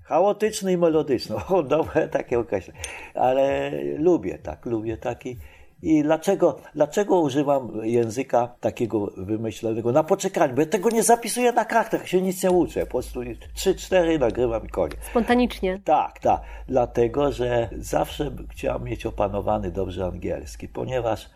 Chaotyczny 0.03 0.71
i 0.71 0.77
melodyczny. 0.77 1.35
O, 1.49 1.63
dobre 1.63 2.07
takie 2.07 2.39
określenie. 2.39 2.79
Ale 3.13 3.71
lubię 3.97 4.37
tak, 4.37 4.65
lubię 4.65 4.97
taki. 4.97 5.37
I 5.81 6.03
dlaczego, 6.03 6.59
dlaczego 6.75 7.19
używam 7.19 7.71
języka 7.83 8.55
takiego 8.59 9.11
wymyślonego 9.17 9.91
na 9.91 10.03
poczekaniu? 10.03 10.55
Bo 10.55 10.61
ja 10.61 10.67
tego 10.67 10.89
nie 10.89 11.03
zapisuję 11.03 11.51
na 11.51 11.65
kartach, 11.65 12.07
się 12.07 12.21
nic 12.21 12.43
nie 12.43 12.51
uczę. 12.51 12.85
Po 12.85 12.91
prostu 12.91 13.19
trzy, 13.53 13.75
cztery 13.75 14.19
nagrywam 14.19 14.65
i 14.65 14.69
koniec. 14.69 14.97
Spontanicznie. 15.09 15.81
Tak, 15.85 16.19
tak. 16.19 16.41
Dlatego, 16.67 17.31
że 17.31 17.69
zawsze 17.77 18.31
chciałem 18.49 18.83
mieć 18.83 19.05
opanowany 19.05 19.71
dobrze 19.71 20.05
angielski, 20.05 20.67
ponieważ 20.67 21.29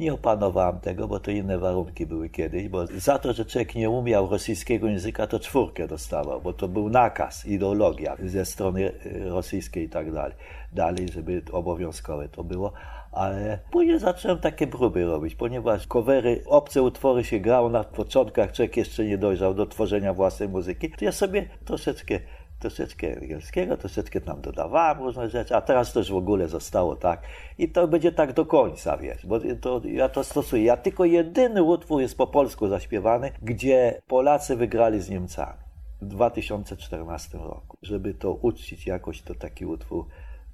nie 0.00 0.14
opanowałem 0.14 0.80
tego, 0.80 1.08
bo 1.08 1.20
to 1.20 1.30
inne 1.30 1.58
warunki 1.58 2.06
były 2.06 2.28
kiedyś, 2.28 2.68
bo 2.68 2.86
za 2.86 3.18
to, 3.18 3.32
że 3.32 3.44
człowiek 3.44 3.74
nie 3.74 3.90
umiał 3.90 4.30
rosyjskiego 4.30 4.86
języka, 4.86 5.26
to 5.26 5.40
czwórkę 5.40 5.88
dostawał, 5.88 6.40
bo 6.40 6.52
to 6.52 6.68
był 6.68 6.88
nakaz, 6.88 7.46
ideologia 7.46 8.16
ze 8.24 8.44
strony 8.44 8.92
y, 9.06 9.28
rosyjskiej 9.28 9.84
i 9.84 9.88
tak 9.88 10.12
dalej. 10.12 10.34
Dalej, 10.72 11.08
żeby 11.12 11.42
obowiązkowe 11.52 12.28
to 12.28 12.44
było. 12.44 12.72
Ale 13.12 13.58
później 13.70 13.98
zacząłem 13.98 14.38
takie 14.38 14.66
próby 14.66 15.04
robić, 15.04 15.34
ponieważ 15.34 15.86
covery, 15.86 16.42
obce 16.46 16.82
utwory 16.82 17.24
się 17.24 17.40
grało 17.40 17.70
na 17.70 17.84
początkach, 17.84 18.52
człowiek 18.52 18.76
jeszcze 18.76 19.04
nie 19.04 19.18
dojrzał 19.18 19.54
do 19.54 19.66
tworzenia 19.66 20.14
własnej 20.14 20.48
muzyki, 20.48 20.90
to 20.90 21.04
ja 21.04 21.12
sobie 21.12 21.48
troszeczkę 21.64 22.20
troszeczkę 22.60 23.16
angielskiego, 23.16 23.76
troszeczkę 23.76 24.20
tam 24.20 24.40
dodawałem 24.40 24.98
różne 24.98 25.30
rzeczy, 25.30 25.56
a 25.56 25.60
teraz 25.60 25.94
już 25.94 26.12
w 26.12 26.16
ogóle 26.16 26.48
zostało 26.48 26.96
tak. 26.96 27.22
I 27.58 27.68
to 27.68 27.88
będzie 27.88 28.12
tak 28.12 28.32
do 28.32 28.46
końca, 28.46 28.96
wiesz, 28.96 29.26
bo 29.26 29.40
to, 29.60 29.80
ja 29.84 30.08
to 30.08 30.24
stosuję. 30.24 30.64
Ja 30.64 30.76
tylko 30.76 31.04
jedyny 31.04 31.62
utwór 31.62 32.00
jest 32.00 32.16
po 32.16 32.26
polsku 32.26 32.68
zaśpiewany, 32.68 33.32
gdzie 33.42 34.02
Polacy 34.06 34.56
wygrali 34.56 35.00
z 35.00 35.10
Niemcami 35.10 35.58
w 36.02 36.06
2014 36.06 37.38
roku. 37.38 37.78
Żeby 37.82 38.14
to 38.14 38.32
uczcić 38.32 38.86
jakoś, 38.86 39.22
to 39.22 39.34
taki 39.34 39.66
utwór 39.66 40.06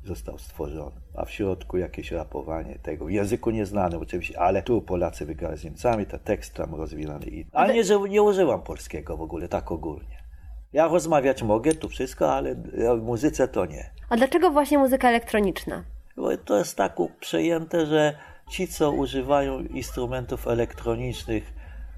został 0.04 0.38
stworzony. 0.38 0.96
A 1.14 1.24
w 1.24 1.30
środku 1.30 1.76
jakieś 1.76 2.12
rapowanie 2.12 2.78
tego, 2.82 3.04
w 3.04 3.10
języku 3.10 3.50
nieznanym 3.50 4.00
oczywiście, 4.00 4.40
ale 4.40 4.62
tu 4.62 4.82
Polacy 4.82 5.26
wygrali 5.26 5.58
z 5.58 5.64
Niemcami, 5.64 6.06
ten 6.06 6.20
tekst 6.20 6.54
tam 6.54 6.74
rozwinany. 6.74 7.26
Ale 7.52 7.74
nie, 7.74 7.84
że 7.84 8.00
nie 8.00 8.22
używam 8.22 8.62
polskiego 8.62 9.16
w 9.16 9.22
ogóle, 9.22 9.48
tak 9.48 9.72
ogólnie. 9.72 10.25
Ja 10.76 10.88
rozmawiać 10.88 11.42
mogę, 11.42 11.74
tu 11.74 11.88
wszystko, 11.88 12.34
ale 12.34 12.54
w 12.98 13.02
muzyce 13.02 13.48
to 13.48 13.66
nie. 13.66 13.90
A 14.08 14.16
dlaczego 14.16 14.50
właśnie 14.50 14.78
muzyka 14.78 15.08
elektroniczna? 15.08 15.84
Bo 16.16 16.36
to 16.36 16.58
jest 16.58 16.76
tak 16.76 16.96
przejęte, 17.20 17.86
że 17.86 18.16
ci, 18.50 18.68
co 18.68 18.92
używają 18.92 19.60
instrumentów 19.60 20.46
elektronicznych, 20.48 21.52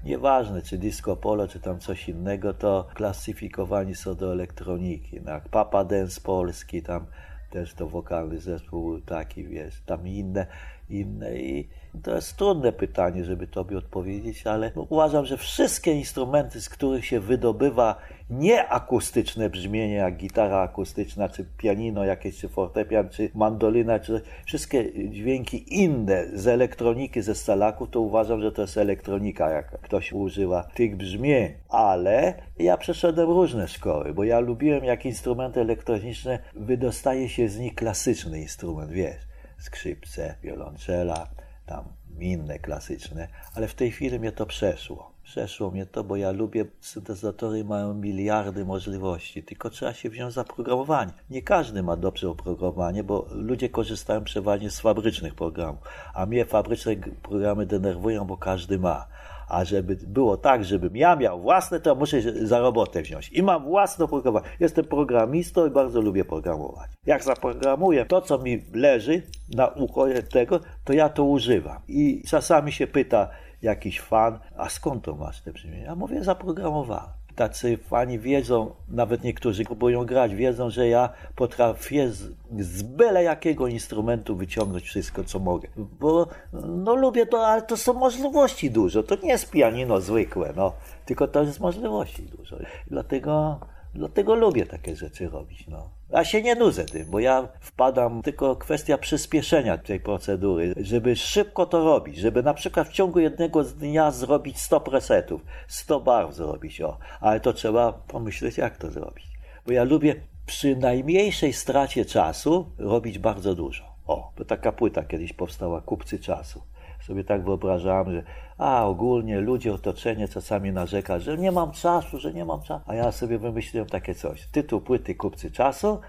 nieważne 0.05 0.61
czy 0.61 0.77
disco 0.77 1.15
polo, 1.15 1.47
czy 1.47 1.59
tam 1.59 1.79
coś 1.79 2.09
innego, 2.09 2.53
to 2.53 2.87
klasyfikowani 2.93 3.95
są 3.95 4.15
do 4.15 4.31
elektroniki. 4.31 5.21
No, 5.25 5.31
jak 5.31 5.49
Papa 5.49 5.83
Dance 5.83 6.21
Polski, 6.21 6.81
tam 6.81 7.05
też 7.49 7.73
to 7.73 7.87
wokalny 7.87 8.39
zespół 8.39 9.01
taki, 9.01 9.47
wiesz, 9.47 9.81
tam 9.85 10.07
inne, 10.07 10.47
inne 10.89 11.37
i 11.37 11.69
to 12.03 12.15
jest 12.15 12.37
trudne 12.37 12.71
pytanie, 12.71 13.25
żeby 13.25 13.47
tobie 13.47 13.77
odpowiedzieć, 13.77 14.47
ale 14.47 14.71
uważam, 14.75 15.25
że 15.25 15.37
wszystkie 15.37 15.93
instrumenty, 15.93 16.61
z 16.61 16.69
których 16.69 17.05
się 17.05 17.19
wydobywa 17.19 17.95
nieakustyczne 18.29 19.49
brzmienie, 19.49 19.93
jak 19.93 20.17
gitara 20.17 20.61
akustyczna, 20.61 21.29
czy 21.29 21.45
pianino 21.57 22.05
jakieś, 22.05 22.37
czy 22.37 22.49
fortepian, 22.49 23.09
czy 23.09 23.29
mandolina, 23.35 23.99
czy 23.99 24.21
wszystkie 24.45 25.09
dźwięki 25.09 25.81
inne 25.81 26.25
z 26.33 26.47
elektroniki, 26.47 27.21
ze 27.21 27.35
stalaków, 27.35 27.89
to 27.89 28.01
uważam, 28.01 28.41
że 28.41 28.51
to 28.51 28.61
jest 28.61 28.77
elektronika, 28.77 29.49
jak 29.49 29.81
ktoś 29.81 30.13
używa 30.13 30.63
tych 30.63 30.95
brzmień. 30.97 31.53
Ale 31.69 32.33
ja 32.59 32.77
przeszedłem 32.77 33.29
różne 33.29 33.67
szkoły, 33.67 34.13
bo 34.13 34.23
ja 34.23 34.39
lubiłem, 34.39 34.83
jak 34.83 35.05
instrumenty 35.05 35.61
elektroniczne, 35.61 36.39
wydostaje 36.55 37.29
się 37.29 37.49
z 37.49 37.59
nich 37.59 37.75
klasyczny 37.75 38.41
instrument, 38.41 38.91
wiesz, 38.91 39.21
skrzypce, 39.57 40.35
wiolonczela, 40.43 41.27
tam 41.65 41.83
inne 42.19 42.59
klasyczne, 42.59 43.27
ale 43.55 43.67
w 43.67 43.75
tej 43.75 43.91
chwili 43.91 44.19
mnie 44.19 44.31
to 44.31 44.45
przeszło. 44.45 45.11
Przeszło 45.29 45.71
mnie 45.71 45.85
to, 45.85 46.03
bo 46.03 46.15
ja 46.15 46.31
lubię, 46.31 46.65
syntezatory 46.79 47.63
mają 47.63 47.93
miliardy 47.93 48.65
możliwości, 48.65 49.43
tylko 49.43 49.69
trzeba 49.69 49.93
się 49.93 50.09
wziąć 50.09 50.33
za 50.33 50.43
programowanie. 50.43 51.11
Nie 51.29 51.41
każdy 51.41 51.83
ma 51.83 51.95
dobrze 51.95 52.29
oprogramowanie, 52.29 53.03
bo 53.03 53.25
ludzie 53.31 53.69
korzystają 53.69 54.23
przeważnie 54.23 54.69
z 54.69 54.79
fabrycznych 54.79 55.35
programów, 55.35 55.79
a 56.13 56.25
mnie 56.25 56.45
fabryczne 56.45 56.95
programy 57.23 57.65
denerwują, 57.65 58.25
bo 58.25 58.37
każdy 58.37 58.79
ma. 58.79 59.07
A 59.49 59.65
żeby 59.65 59.95
było 59.95 60.37
tak, 60.37 60.65
żebym 60.65 60.97
ja 60.97 61.15
miał 61.15 61.41
własne, 61.41 61.79
to 61.79 61.95
muszę 61.95 62.47
za 62.47 62.59
robotę 62.59 63.01
wziąć. 63.01 63.29
I 63.29 63.43
mam 63.43 63.63
własne 63.63 64.07
programowanie. 64.07 64.53
Jestem 64.59 64.85
programistą 64.85 65.67
i 65.67 65.69
bardzo 65.69 66.01
lubię 66.01 66.25
programować. 66.25 66.89
Jak 67.05 67.23
zaprogramuję 67.23 68.05
to, 68.05 68.21
co 68.21 68.37
mi 68.37 68.65
leży 68.73 69.21
na 69.53 69.67
ucho 69.67 70.05
tego, 70.31 70.59
to 70.83 70.93
ja 70.93 71.09
to 71.09 71.23
używam. 71.23 71.81
I 71.87 72.23
czasami 72.27 72.71
się 72.71 72.87
pyta 72.87 73.29
jakiś 73.61 74.01
fan, 74.01 74.39
a 74.57 74.69
skąd 74.69 75.03
to 75.03 75.15
masz 75.15 75.41
te 75.41 75.53
brzmienie? 75.53 75.83
Ja 75.83 75.95
mówię, 75.95 76.23
zaprogramowałem 76.23 77.19
tacy 77.39 77.77
fani 77.77 78.19
wiedzą, 78.19 78.71
nawet 78.89 79.23
niektórzy 79.23 79.63
próbują 79.63 80.05
grać, 80.05 80.35
wiedzą, 80.35 80.69
że 80.69 80.87
ja 80.87 81.09
potrafię 81.35 82.09
z, 82.09 82.31
z 82.59 82.81
byle 82.81 83.23
jakiego 83.23 83.67
instrumentu 83.67 84.35
wyciągnąć 84.35 84.83
wszystko, 84.83 85.23
co 85.23 85.39
mogę. 85.39 85.67
Bo 85.77 86.27
no 86.53 86.95
lubię 86.95 87.25
to, 87.25 87.47
ale 87.47 87.61
to 87.61 87.77
są 87.77 87.93
możliwości 87.93 88.71
dużo. 88.71 89.03
To 89.03 89.15
nie 89.23 89.29
jest 89.29 89.49
pianino 89.51 90.01
zwykłe, 90.01 90.53
no. 90.55 90.73
Tylko 91.05 91.27
to 91.27 91.43
jest 91.43 91.59
możliwości 91.59 92.23
dużo. 92.23 92.57
Dlatego 92.87 93.59
Dlatego 93.93 94.35
lubię 94.35 94.65
takie 94.65 94.95
rzeczy 94.95 95.29
robić. 95.29 95.67
No. 95.67 95.89
Ja 96.09 96.23
się 96.23 96.41
nie 96.41 96.55
nudzę 96.55 96.85
tym, 96.85 97.05
bo 97.11 97.19
ja 97.19 97.47
wpadam, 97.61 98.21
tylko 98.21 98.55
kwestia 98.55 98.97
przyspieszenia 98.97 99.77
tej 99.77 99.99
procedury, 99.99 100.73
żeby 100.77 101.15
szybko 101.15 101.65
to 101.65 101.83
robić, 101.83 102.17
żeby 102.17 102.43
na 102.43 102.53
przykład 102.53 102.87
w 102.87 102.91
ciągu 102.91 103.19
jednego 103.19 103.63
dnia 103.63 104.11
zrobić 104.11 104.59
100 104.61 104.79
presetów, 104.79 105.41
100 105.67 105.99
barw 105.99 106.35
zrobić, 106.35 106.81
o. 106.81 106.97
Ale 107.21 107.39
to 107.39 107.53
trzeba 107.53 107.93
pomyśleć, 107.93 108.57
jak 108.57 108.77
to 108.77 108.91
zrobić. 108.91 109.25
Bo 109.65 109.73
ja 109.73 109.83
lubię 109.83 110.15
przy 110.45 110.75
najmniejszej 110.75 111.53
stracie 111.53 112.05
czasu 112.05 112.65
robić 112.77 113.19
bardzo 113.19 113.55
dużo. 113.55 113.83
O, 114.07 114.31
bo 114.37 114.45
taka 114.45 114.71
płyta 114.71 115.03
kiedyś 115.03 115.33
powstała, 115.33 115.81
Kupcy 115.81 116.19
Czasu 116.19 116.61
sobie 117.09 117.23
tak 117.23 117.43
wyobrażałem, 117.43 118.11
że 118.11 118.23
a 118.57 118.85
ogólnie 118.85 119.39
ludzie, 119.39 119.73
otoczenie 119.73 120.27
czasami 120.27 120.71
narzeka, 120.71 121.19
że 121.19 121.37
nie 121.37 121.51
mam 121.51 121.71
czasu, 121.71 122.19
że 122.19 122.33
nie 122.33 122.45
mam 122.45 122.61
czasu. 122.61 122.83
A 122.87 122.95
ja 122.95 123.11
sobie 123.11 123.37
wymyśliłem 123.39 123.87
takie 123.87 124.15
coś. 124.15 124.47
Tytuł 124.47 124.81
płyty 124.81 125.15
Kupcy 125.15 125.51
Czasu, 125.51 125.99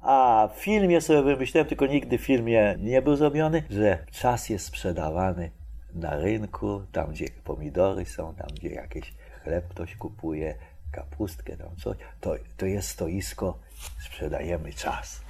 a 0.00 0.48
w 0.54 0.58
filmie 0.60 1.00
sobie 1.00 1.22
wymyśliłem, 1.22 1.66
tylko 1.66 1.86
nigdy 1.86 2.18
w 2.18 2.20
filmie 2.20 2.76
nie 2.78 3.02
był 3.02 3.16
zrobiony, 3.16 3.62
że 3.70 3.98
czas 4.10 4.48
jest 4.48 4.64
sprzedawany 4.64 5.50
na 5.94 6.16
rynku, 6.16 6.82
tam 6.92 7.10
gdzie 7.10 7.26
pomidory 7.44 8.04
są, 8.04 8.34
tam 8.34 8.48
gdzie 8.54 8.68
jakiś 8.68 9.14
chleb 9.42 9.68
ktoś 9.68 9.96
kupuje, 9.96 10.54
kapustkę, 10.92 11.56
tam 11.56 11.76
coś. 11.76 11.96
To, 12.20 12.34
to 12.56 12.66
jest 12.66 12.88
stoisko, 12.88 13.58
sprzedajemy 14.00 14.72
czas. 14.72 15.20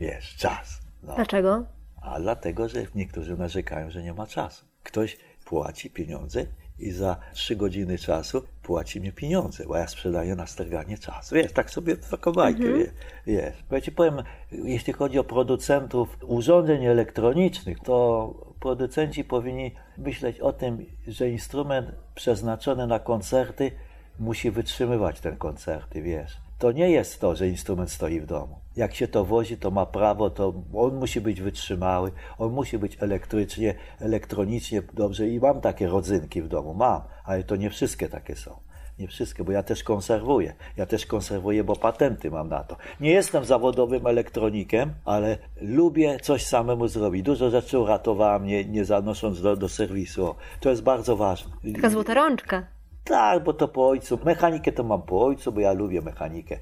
Wiesz, 0.00 0.36
czas. 0.36 0.80
No. 1.02 1.14
Dlaczego? 1.14 1.64
A 2.02 2.20
dlatego, 2.20 2.68
że 2.68 2.86
niektórzy 2.94 3.36
narzekają, 3.36 3.90
że 3.90 4.02
nie 4.02 4.14
ma 4.14 4.26
czasu. 4.26 4.75
Ktoś 4.86 5.16
płaci 5.44 5.90
pieniądze 5.90 6.46
i 6.78 6.90
za 6.90 7.16
trzy 7.34 7.56
godziny 7.56 7.98
czasu 7.98 8.42
płaci 8.62 9.00
mi 9.00 9.12
pieniądze, 9.12 9.64
bo 9.66 9.76
ja 9.76 9.88
sprzedaję 9.88 10.36
na 10.36 10.46
sterganie 10.46 10.98
czasu. 10.98 11.34
Wiesz, 11.34 11.52
tak 11.52 11.70
sobie 11.70 11.96
taką 11.96 12.32
bajkę, 12.32 12.64
Mhm. 12.64 12.86
wiesz, 13.26 13.54
ja 13.70 13.80
ci 13.80 13.92
powiem, 13.92 14.22
jeśli 14.52 14.92
chodzi 14.92 15.18
o 15.18 15.24
producentów 15.24 16.16
urządzeń 16.22 16.84
elektronicznych, 16.84 17.78
to 17.80 18.34
producenci 18.60 19.24
powinni 19.24 19.70
myśleć 19.98 20.40
o 20.40 20.52
tym, 20.52 20.86
że 21.08 21.30
instrument 21.30 21.90
przeznaczony 22.14 22.86
na 22.86 22.98
koncerty 22.98 23.70
musi 24.18 24.50
wytrzymywać 24.50 25.20
te 25.20 25.32
koncerty, 25.32 26.02
wiesz. 26.02 26.36
To 26.58 26.72
nie 26.72 26.90
jest 26.90 27.20
to, 27.20 27.36
że 27.36 27.48
instrument 27.48 27.90
stoi 27.90 28.20
w 28.20 28.26
domu. 28.26 28.58
Jak 28.76 28.94
się 28.94 29.08
to 29.08 29.24
wozi, 29.24 29.56
to 29.56 29.70
ma 29.70 29.86
prawo, 29.86 30.30
to 30.30 30.54
on 30.74 30.94
musi 30.94 31.20
być 31.20 31.40
wytrzymały, 31.40 32.12
on 32.38 32.52
musi 32.52 32.78
być 32.78 32.96
elektrycznie, 33.00 33.74
elektronicznie 34.00 34.82
dobrze 34.92 35.28
i 35.28 35.40
mam 35.40 35.60
takie 35.60 35.88
rodzynki 35.88 36.42
w 36.42 36.48
domu, 36.48 36.74
mam, 36.74 37.02
ale 37.24 37.42
to 37.42 37.56
nie 37.56 37.70
wszystkie 37.70 38.08
takie 38.08 38.36
są. 38.36 38.66
Nie 38.98 39.08
wszystkie, 39.08 39.44
bo 39.44 39.52
ja 39.52 39.62
też 39.62 39.84
konserwuję. 39.84 40.54
Ja 40.76 40.86
też 40.86 41.06
konserwuję, 41.06 41.64
bo 41.64 41.76
patenty 41.76 42.30
mam 42.30 42.48
na 42.48 42.64
to. 42.64 42.76
Nie 43.00 43.10
jestem 43.10 43.44
zawodowym 43.44 44.06
elektronikiem, 44.06 44.94
ale 45.04 45.38
lubię 45.60 46.18
coś 46.22 46.46
samemu 46.46 46.88
zrobić. 46.88 47.22
Dużo 47.22 47.50
rzeczy 47.50 47.78
uratowałem, 47.78 48.46
nie, 48.46 48.64
nie 48.64 48.84
zanosząc 48.84 49.42
do, 49.42 49.56
do 49.56 49.68
serwisu. 49.68 50.34
To 50.60 50.70
jest 50.70 50.82
bardzo 50.82 51.16
ważne. 51.16 51.52
Taka 51.74 51.90
złota 51.90 52.14
rączka. 52.14 52.66
Tak, 53.04 53.44
bo 53.44 53.52
to 53.52 53.68
po 53.68 53.88
ojcu. 53.88 54.18
Mechanikę 54.24 54.72
to 54.72 54.84
mam 54.84 55.02
po 55.02 55.24
ojcu, 55.24 55.52
bo 55.52 55.60
ja 55.60 55.72
lubię 55.72 56.02
mechanikę. 56.02 56.58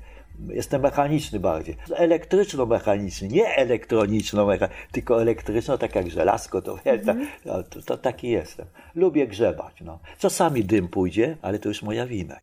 Jestem 0.49 0.83
mechaniczny 0.83 1.41
bardziej. 1.41 1.77
Elektryczno-mechaniczny, 1.91 3.29
nie 3.29 3.57
elektroniczno-mechaniczny, 3.57 4.69
tylko 4.93 5.23
elektryczno, 5.23 5.79
tak 5.79 5.95
jak 5.95 6.11
żelazko, 6.11 6.63
to, 6.63 6.79
wiesz, 6.87 7.01
to, 7.45 7.63
to, 7.63 7.83
to 7.83 7.97
taki 7.97 8.29
jestem. 8.29 8.67
Lubię 8.95 9.27
grzebać. 9.27 9.81
No. 9.81 9.99
Czasami 10.19 10.65
dym 10.65 10.89
pójdzie, 10.89 11.37
ale 11.43 11.59
to 11.59 11.69
już 11.69 11.83
moja 11.83 12.07
wina. 12.07 12.41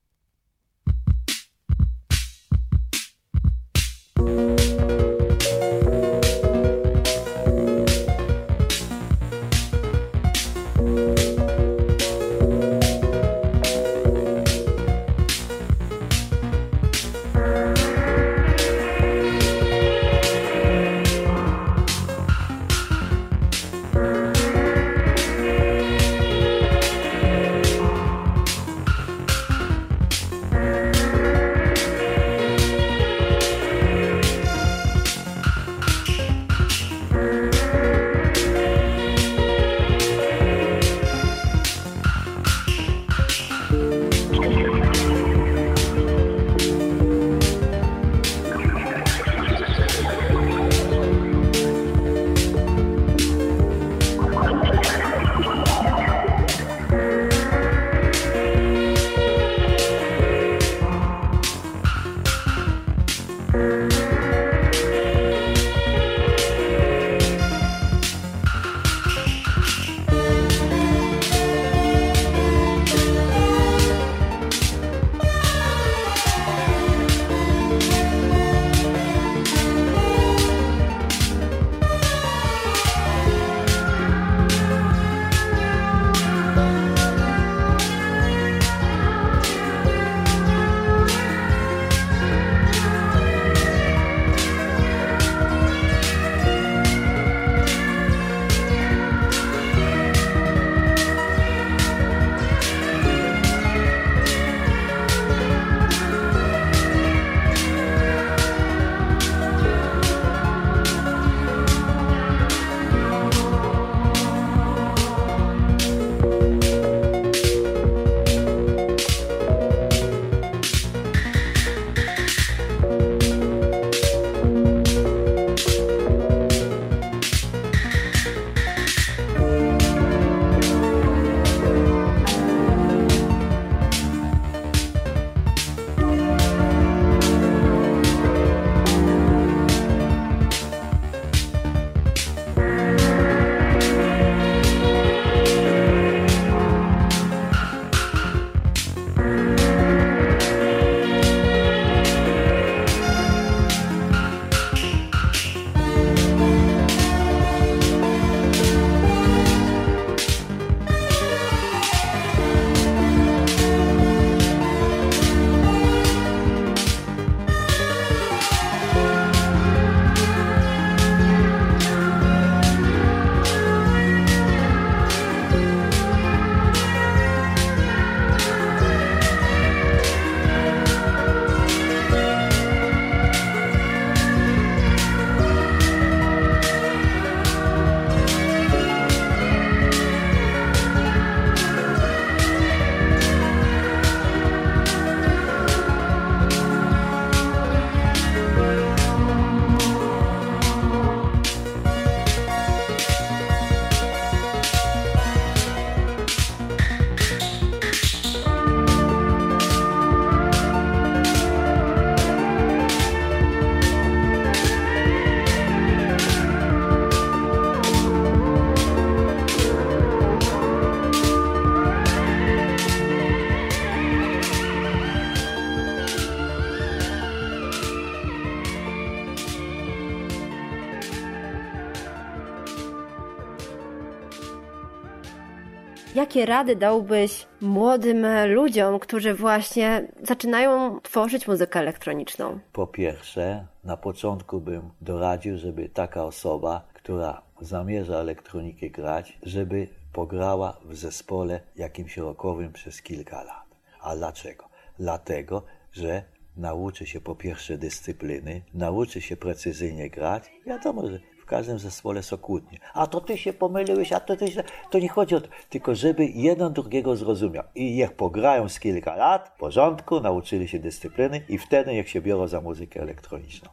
Jakie 236.31 236.45
rady 236.45 236.75
dałbyś 236.75 237.47
młodym 237.61 238.25
ludziom, 238.47 238.99
którzy 238.99 239.33
właśnie 239.33 240.07
zaczynają 240.23 240.99
tworzyć 240.99 241.47
muzykę 241.47 241.79
elektroniczną? 241.79 242.59
Po 242.73 242.87
pierwsze, 242.87 243.67
na 243.83 243.97
początku 243.97 244.61
bym 244.61 244.89
doradził, 245.01 245.57
żeby 245.57 245.89
taka 245.89 246.25
osoba, 246.25 246.87
która 246.93 247.41
zamierza 247.61 248.17
elektronikę 248.17 248.89
grać, 248.89 249.37
żeby 249.43 249.87
pograła 250.13 250.77
w 250.85 250.95
zespole 250.95 251.59
jakimś 251.75 252.17
rockowym 252.17 252.73
przez 252.73 253.01
kilka 253.01 253.43
lat. 253.43 253.65
A 254.01 254.15
dlaczego? 254.15 254.69
Dlatego, 254.99 255.63
że 255.93 256.23
nauczy 256.57 257.05
się 257.05 257.21
po 257.21 257.35
pierwsze 257.35 257.77
dyscypliny, 257.77 258.61
nauczy 258.73 259.21
się 259.21 259.37
precyzyjnie 259.37 260.09
grać. 260.09 260.51
Wiadomo, 260.65 261.07
że 261.07 261.19
każdym 261.51 261.79
zespole 261.79 262.23
są 262.23 262.37
kłótnie. 262.37 262.77
A 262.93 263.07
to 263.07 263.21
ty 263.21 263.37
się 263.37 263.53
pomyliłeś, 263.53 264.13
a 264.13 264.19
to 264.19 264.37
ty 264.37 264.51
się... 264.51 264.63
To 264.89 264.99
nie 264.99 265.09
chodzi 265.09 265.35
o 265.35 265.41
to, 265.41 265.47
tylko 265.69 265.95
żeby 265.95 266.25
jeden 266.25 266.73
drugiego 266.73 267.15
zrozumiał. 267.15 267.63
I 267.75 267.95
niech 267.95 268.13
pograją 268.13 268.69
z 268.69 268.79
kilka 268.79 269.15
lat, 269.15 269.51
w 269.55 269.59
porządku, 269.59 270.19
nauczyli 270.19 270.67
się 270.67 270.79
dyscypliny 270.79 271.41
i 271.49 271.57
wtedy 271.57 271.93
niech 271.93 272.09
się 272.09 272.21
biorą 272.21 272.47
za 272.47 272.61
muzykę 272.61 273.01
elektroniczną. 273.01 273.69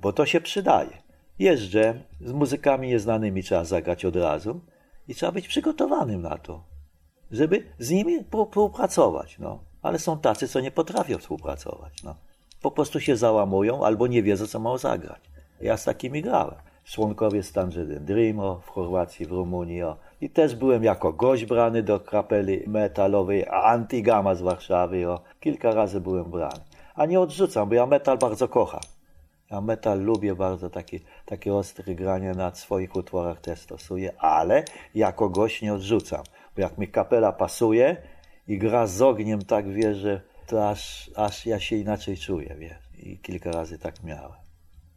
Bo 0.00 0.12
to 0.12 0.26
się 0.26 0.40
przydaje. 0.40 1.02
Jest 1.38 1.62
dżem, 1.62 2.02
z 2.20 2.32
muzykami 2.32 2.88
nieznanymi 2.88 3.42
trzeba 3.42 3.64
zagrać 3.64 4.04
od 4.04 4.16
razu 4.16 4.60
i 5.08 5.14
trzeba 5.14 5.32
być 5.32 5.48
przygotowanym 5.48 6.22
na 6.22 6.38
to, 6.38 6.64
żeby 7.30 7.64
z 7.78 7.90
nimi 7.90 8.24
współpracować. 8.24 9.38
No. 9.38 9.58
Ale 9.82 9.98
są 9.98 10.18
tacy, 10.18 10.48
co 10.48 10.60
nie 10.60 10.70
potrafią 10.70 11.18
współpracować. 11.18 12.02
No. 12.02 12.14
Po 12.62 12.70
prostu 12.70 13.00
się 13.00 13.16
załamują 13.16 13.84
albo 13.84 14.06
nie 14.06 14.22
wiedzą, 14.22 14.46
co 14.46 14.58
mają 14.58 14.78
zagrać. 14.78 15.20
Ja 15.60 15.76
z 15.76 15.84
takimi 15.84 16.22
grałem. 16.22 16.69
Członkowie 16.90 17.42
Stanżydyn 17.42 18.04
Dreamo 18.04 18.60
w 18.60 18.68
Chorwacji, 18.68 19.26
w 19.26 19.30
Rumunii. 19.32 19.82
I 20.20 20.30
też 20.30 20.56
byłem 20.56 20.84
jako 20.84 21.12
gość 21.12 21.44
brany 21.44 21.82
do 21.82 22.00
kapeli 22.00 22.68
metalowej 22.68 23.46
Antigama 23.48 24.34
z 24.34 24.42
Warszawy. 24.42 25.10
O. 25.10 25.20
Kilka 25.40 25.70
razy 25.70 26.00
byłem 26.00 26.30
brany. 26.30 26.60
A 26.94 27.06
nie 27.06 27.20
odrzucam, 27.20 27.68
bo 27.68 27.74
ja 27.74 27.86
metal 27.86 28.18
bardzo 28.18 28.48
kocham. 28.48 28.80
Ja 29.50 29.60
metal 29.60 30.00
lubię 30.00 30.34
bardzo, 30.34 30.70
takie, 30.70 31.00
takie 31.26 31.54
ostre 31.54 31.94
granie 31.94 32.32
na 32.32 32.54
swoich 32.54 32.96
utworach 32.96 33.40
też 33.40 33.60
stosuję, 33.60 34.20
ale 34.20 34.64
jako 34.94 35.28
gość 35.28 35.62
nie 35.62 35.74
odrzucam. 35.74 36.22
Bo 36.56 36.62
jak 36.62 36.78
mi 36.78 36.88
kapela 36.88 37.32
pasuje 37.32 37.96
i 38.48 38.58
gra 38.58 38.86
z 38.86 39.02
ogniem, 39.02 39.42
tak 39.42 39.68
wiesz, 39.68 39.96
że 39.96 40.20
to 40.46 40.68
aż, 40.70 41.10
aż 41.16 41.46
ja 41.46 41.60
się 41.60 41.76
inaczej 41.76 42.16
czuję, 42.16 42.56
wiesz. 42.58 42.90
I 42.98 43.18
kilka 43.18 43.52
razy 43.52 43.78
tak 43.78 44.02
miałem. 44.02 44.38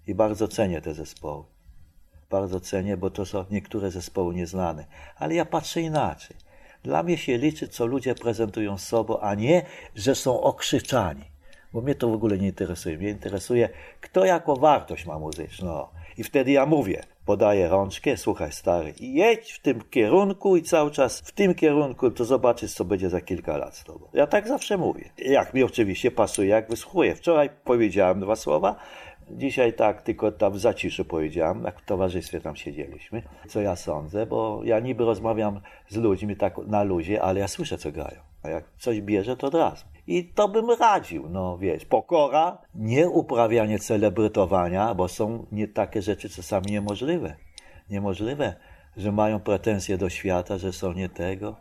I 0.08 0.16
bardzo 0.16 0.48
cenię 0.48 0.82
te 0.82 0.94
zespoły. 0.94 1.53
Bardzo 2.34 2.60
cenię, 2.60 2.98
bo 2.98 3.10
to 3.10 3.26
są 3.26 3.46
niektóre 3.52 3.92
zespoły 3.92 4.36
nieznane. 4.36 4.86
Ale 5.16 5.36
ja 5.36 5.46
patrzę 5.46 5.82
inaczej. 5.82 6.38
Dla 6.84 7.04
mnie 7.04 7.18
się 7.18 7.38
liczy, 7.38 7.68
co 7.68 7.86
ludzie 7.86 8.16
prezentują 8.16 8.78
z 8.78 8.88
sobą, 8.88 9.20
a 9.20 9.36
nie, 9.36 9.66
że 9.96 10.16
są 10.16 10.42
okrzyczani. 10.42 11.26
Bo 11.74 11.82
mnie 11.82 11.96
to 11.96 12.10
w 12.10 12.14
ogóle 12.14 12.38
nie 12.38 12.48
interesuje. 12.48 12.98
Mnie 12.98 13.10
interesuje, 13.10 13.70
kto 14.02 14.26
jako 14.26 14.56
wartość 14.56 15.06
ma 15.06 15.20
muzyczną. 15.20 15.88
I 16.18 16.24
wtedy 16.24 16.52
ja 16.52 16.66
mówię, 16.66 17.04
podaję 17.26 17.68
rączkę, 17.68 18.18
słuchaj 18.18 18.52
stary, 18.52 18.94
jedź 19.00 19.52
w 19.52 19.62
tym 19.62 19.82
kierunku 19.90 20.58
i 20.58 20.64
cały 20.64 20.92
czas 20.92 21.20
w 21.20 21.32
tym 21.32 21.56
kierunku, 21.56 22.12
to 22.12 22.26
zobaczysz, 22.26 22.74
co 22.74 22.86
będzie 22.86 23.10
za 23.10 23.22
kilka 23.22 23.58
lat 23.58 23.76
z 23.76 23.84
tobą. 23.84 24.08
Ja 24.14 24.28
tak 24.28 24.48
zawsze 24.48 24.78
mówię. 24.78 25.10
Jak 25.18 25.54
mi 25.54 25.64
oczywiście 25.64 26.12
pasuje, 26.12 26.48
jak 26.48 26.70
wysłuchuję. 26.70 27.16
Wczoraj 27.16 27.50
powiedziałem 27.64 28.20
dwa 28.20 28.36
słowa, 28.36 28.76
Dzisiaj 29.32 29.74
tak, 29.74 30.02
tylko 30.02 30.32
tam 30.32 30.54
w 30.54 30.60
zaciszu 30.60 31.06
powiedziałem, 31.06 31.64
jak 31.64 31.82
w 31.82 31.86
towarzystwie 31.86 32.42
tam 32.42 32.56
siedzieliśmy, 32.56 33.22
co 33.48 33.62
ja 33.62 33.76
sądzę, 33.76 34.26
bo 34.26 34.62
ja 34.64 34.80
niby 34.80 35.06
rozmawiam 35.06 35.62
z 35.90 35.98
ludźmi 35.98 36.36
tak 36.36 36.58
na 36.58 36.84
luzie, 36.84 37.22
ale 37.22 37.40
ja 37.40 37.48
słyszę, 37.48 37.78
co 37.78 37.92
grają. 37.92 38.22
A 38.44 38.50
jak 38.50 38.64
coś 38.78 39.02
bierze, 39.02 39.38
to 39.38 39.48
od 39.48 39.54
razu. 39.54 39.86
I 40.08 40.26
to 40.26 40.48
bym 40.48 40.70
radził, 40.70 41.30
no 41.30 41.58
wiesz, 41.58 41.86
pokora, 41.86 42.58
nie 42.76 43.10
uprawianie 43.10 43.80
celebrytowania, 43.80 44.94
bo 44.94 45.08
są 45.08 45.46
nie 45.52 45.68
takie 45.68 46.02
rzeczy 46.02 46.30
czasami 46.30 46.72
niemożliwe. 46.72 47.36
Niemożliwe, 47.90 48.56
że 48.98 49.12
mają 49.12 49.40
pretensje 49.40 49.98
do 49.98 50.10
świata, 50.10 50.58
że 50.58 50.74
są 50.74 50.94
nie 50.94 51.10
tego. 51.10 51.56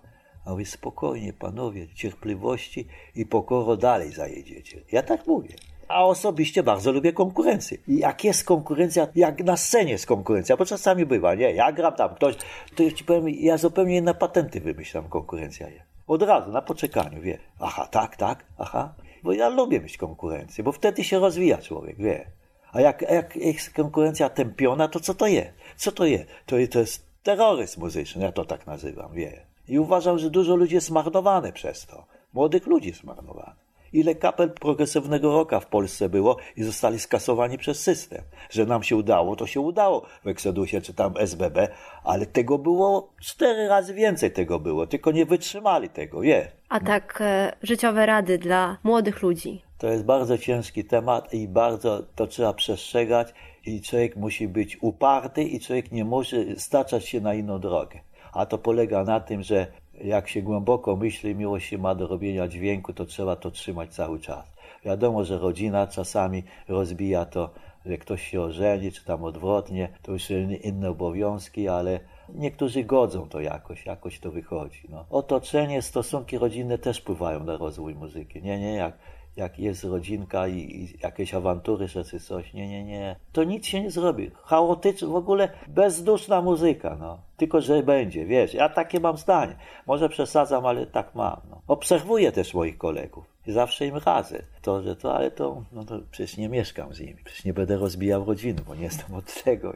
A 0.45 0.51
mówię, 0.51 0.67
spokojnie, 0.67 1.33
panowie, 1.33 1.89
cierpliwości 1.95 2.87
i 3.15 3.27
pokoro 3.27 3.77
dalej 3.77 4.13
zajedziecie. 4.13 4.83
Ja 4.93 5.03
tak 5.03 5.27
mówię. 5.27 5.55
A 5.93 6.05
osobiście 6.05 6.63
bardzo 6.63 6.93
lubię 6.93 7.13
konkurencję. 7.13 7.79
I 7.89 7.99
jak 7.99 8.25
jest 8.25 8.45
konkurencja, 8.45 9.07
jak 9.15 9.45
na 9.45 9.57
scenie 9.57 9.93
jest 9.93 10.07
konkurencja, 10.07 10.57
bo 10.57 10.65
czasami 10.65 11.07
bywa, 11.07 11.35
nie, 11.35 11.53
ja 11.53 11.73
gram 11.73 11.95
tam 11.95 12.15
ktoś, 12.15 12.37
to 12.77 12.83
ja 12.83 12.93
ci 12.93 13.05
powiem, 13.05 13.29
ja 13.29 13.57
zupełnie 13.57 13.97
inne 13.97 14.15
patenty 14.15 14.61
wymyślam, 14.61 15.09
konkurencja 15.09 15.69
jest. 15.69 15.85
Od 16.07 16.23
razu, 16.23 16.53
na 16.53 16.63
poczekaniu, 16.63 17.21
wie. 17.21 17.39
Aha, 17.61 17.89
tak, 17.91 18.17
tak, 18.17 18.45
aha. 18.59 18.95
Bo 19.23 19.33
ja 19.33 19.49
lubię 19.49 19.81
mieć 19.81 19.97
konkurencję, 19.97 20.65
bo 20.65 20.73
wtedy 20.73 21.05
się 21.05 21.19
rozwija 21.19 21.59
człowiek, 21.59 21.97
wie. 21.97 22.31
A 22.73 22.81
jak, 22.81 23.03
jak 23.03 23.37
jest 23.37 23.71
konkurencja 23.71 24.29
tępiona, 24.29 24.89
to 24.89 25.01
co 25.01 25.15
to 25.15 25.27
jest? 25.27 25.51
Co 25.77 25.93
to 25.93 26.05
jest? 26.07 26.25
To, 26.47 26.57
to 26.71 26.79
jest 26.79 27.07
terroryzm 27.23 27.81
muzyczny, 27.81 28.25
ja 28.25 28.33
to 28.33 28.45
tak 28.45 28.67
nazywam, 28.67 29.13
wie. 29.13 29.47
I 29.69 29.79
uważam, 29.79 30.19
że 30.19 30.31
dużo 30.31 30.57
ludzi 30.57 30.75
jest 30.75 30.87
zmarnowane 30.87 31.53
przez 31.53 31.87
to. 31.87 32.07
Młodych 32.33 32.67
ludzi 32.67 32.93
zmarnowane. 32.93 33.62
Ile 33.93 34.15
kapel 34.15 34.51
progresywnego 34.51 35.33
roka 35.33 35.61
w 35.61 35.67
Polsce 35.67 36.09
było 36.09 36.37
i 36.57 36.63
zostali 36.63 36.99
skasowani 36.99 37.59
przez 37.59 37.83
system. 37.83 38.23
Że 38.51 38.67
nam 38.67 38.83
się 38.83 38.97
udało, 38.97 39.37
to 39.37 39.47
się 39.47 39.61
udało 39.61 40.07
w 40.25 40.29
Exodusie 40.29 40.81
czy 40.81 40.95
tam 40.95 41.15
SBB, 41.17 41.69
ale 42.05 42.27
tego 42.27 42.59
było 42.59 43.13
cztery 43.21 43.69
razy 43.69 43.95
więcej 43.95 44.33
tego 44.33 44.59
było, 44.59 44.87
tylko 44.87 45.13
nie 45.13 45.27
wytrzymali 45.27 45.89
tego, 45.89 46.21
wie. 46.21 46.51
A 46.69 46.81
tak 46.81 47.19
e, 47.21 47.53
życiowe 47.63 48.07
rady 48.07 48.39
dla 48.39 48.77
młodych 48.85 49.23
ludzi. 49.23 49.63
To 49.79 49.89
jest 49.89 50.05
bardzo 50.05 50.39
ciężki 50.39 50.85
temat 50.85 51.35
i 51.35 51.49
bardzo 51.49 52.03
to 52.15 52.27
trzeba 52.27 52.53
przestrzegać 52.53 53.35
i 53.67 53.83
człowiek 53.83 54.17
musi 54.17 54.49
być 54.49 54.83
uparty 54.83 55.43
i 55.43 55.61
człowiek 55.61 55.93
nie 55.93 56.05
może 56.05 56.37
staczać 56.57 57.09
się 57.09 57.21
na 57.21 57.35
inną 57.35 57.59
drogę. 57.59 58.01
A 58.33 58.47
to 58.47 58.59
polega 58.59 59.05
na 59.05 59.21
tym, 59.21 59.43
że 59.43 59.67
jak 60.05 60.29
się 60.29 60.43
głęboko 60.43 60.97
myśli, 60.97 61.35
miłość 61.35 61.69
się 61.69 61.79
ma 61.79 61.95
do 61.95 62.07
robienia 62.07 62.49
dźwięku, 62.49 62.93
to 62.93 63.05
trzeba 63.05 63.37
to 63.37 63.51
trzymać 63.51 63.95
cały 63.95 64.21
czas. 64.21 64.53
Wiadomo, 64.85 65.25
że 65.25 65.39
rodzina 65.39 65.87
czasami 65.87 66.43
rozbija 66.69 67.25
to, 67.25 67.51
że 67.87 67.99
ktoś 67.99 68.31
się 68.31 68.41
ożeni, 68.41 68.93
czy 68.93 69.05
tam 69.05 69.25
odwrotnie, 69.25 69.89
to 70.03 70.13
już 70.13 70.31
inne 70.63 70.91
obowiązki, 70.91 71.69
ale 71.69 72.01
niektórzy 72.35 72.85
godzą 72.85 73.29
to 73.29 73.41
jakoś, 73.41 73.87
jakoś 73.87 74.21
to 74.21 74.31
wychodzi. 74.31 74.83
No. 74.89 75.05
Otoczenie, 75.11 75.83
stosunki 75.83 76.39
rodzinne 76.39 76.79
też 76.79 76.99
wpływają 76.99 77.45
na 77.45 77.57
rozwój 77.57 77.95
muzyki. 77.95 78.43
Nie, 78.43 78.61
nie, 78.61 78.75
jak 78.75 78.95
jak 79.37 79.59
jest 79.59 79.85
rodzinka 79.85 80.49
i, 80.49 80.57
i 80.57 80.99
jakieś 81.03 81.35
awantury, 81.35 81.89
czy 81.89 82.21
coś, 82.21 82.55
nie, 82.55 82.69
nie, 82.69 82.85
nie. 82.85 83.17
To 83.33 83.45
nic 83.45 83.67
się 83.67 83.81
nie 83.81 83.91
zrobi. 83.91 84.31
Chaotyczna, 84.43 85.09
w 85.09 85.15
ogóle 85.15 85.49
bezduszna 85.69 86.43
muzyka, 86.43 86.97
no. 87.01 87.19
Tylko, 87.37 87.61
że 87.61 87.83
będzie, 87.83 88.27
wiesz. 88.27 88.55
Ja 88.55 88.69
takie 88.69 89.01
mam 89.01 89.17
zdanie. 89.17 89.57
Może 89.87 90.09
przesadzam, 90.09 90.67
ale 90.67 90.87
tak 90.87 91.15
mam. 91.15 91.41
No. 91.51 91.61
Obserwuję 91.69 92.33
też 92.33 92.55
moich 92.55 92.79
kolegów. 92.79 93.25
Zawsze 93.47 93.87
im 93.87 93.97
radzę. 93.97 94.43
To, 94.63 94.83
że 94.83 94.97
to, 94.97 95.17
ale 95.17 95.31
to, 95.31 95.63
no 95.73 95.85
to 95.85 96.01
przecież 96.11 96.37
nie 96.37 96.49
mieszkam 96.49 96.95
z 96.95 97.01
nimi. 97.01 97.17
Przecież 97.25 97.45
nie 97.45 97.55
będę 97.55 97.77
rozbijał 97.77 98.25
rodziny, 98.25 98.63
bo 98.67 98.75
nie 98.75 98.83
jestem 98.83 99.15
od 99.15 99.43
tego. 99.45 99.73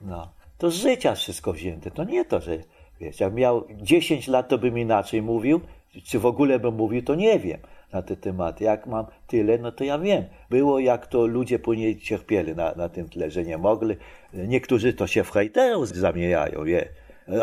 No. 0.00 0.28
To 0.58 0.70
z 0.70 0.74
życia 0.74 1.14
wszystko 1.14 1.52
wzięte. 1.52 1.90
To 1.90 2.04
nie 2.04 2.24
to, 2.24 2.40
że, 2.40 2.58
wiesz, 3.00 3.20
jak 3.20 3.34
miał 3.34 3.64
10 3.70 4.28
lat, 4.28 4.48
to 4.48 4.58
bym 4.58 4.78
inaczej 4.78 5.22
mówił. 5.22 5.60
Czy 6.04 6.18
w 6.18 6.26
ogóle 6.26 6.58
bym 6.58 6.74
mówił, 6.74 7.02
to 7.02 7.14
nie 7.14 7.38
wiem 7.38 7.60
na 7.92 8.02
te 8.02 8.16
tematy. 8.16 8.64
Jak 8.64 8.86
mam 8.86 9.06
tyle, 9.26 9.58
no 9.58 9.72
to 9.72 9.84
ja 9.84 9.98
wiem. 9.98 10.24
Było 10.50 10.78
jak 10.78 11.06
to 11.06 11.26
ludzie 11.26 11.58
później 11.58 11.98
cierpieli 12.00 12.54
na, 12.54 12.72
na 12.76 12.88
tym 12.88 13.08
tle, 13.08 13.30
że 13.30 13.44
nie 13.44 13.58
mogli. 13.58 13.96
Niektórzy 14.34 14.92
to 14.92 15.06
się 15.06 15.24
w 15.24 15.30
hejterów 15.30 15.88
zamieniają, 15.88 16.64
wie. 16.64 16.88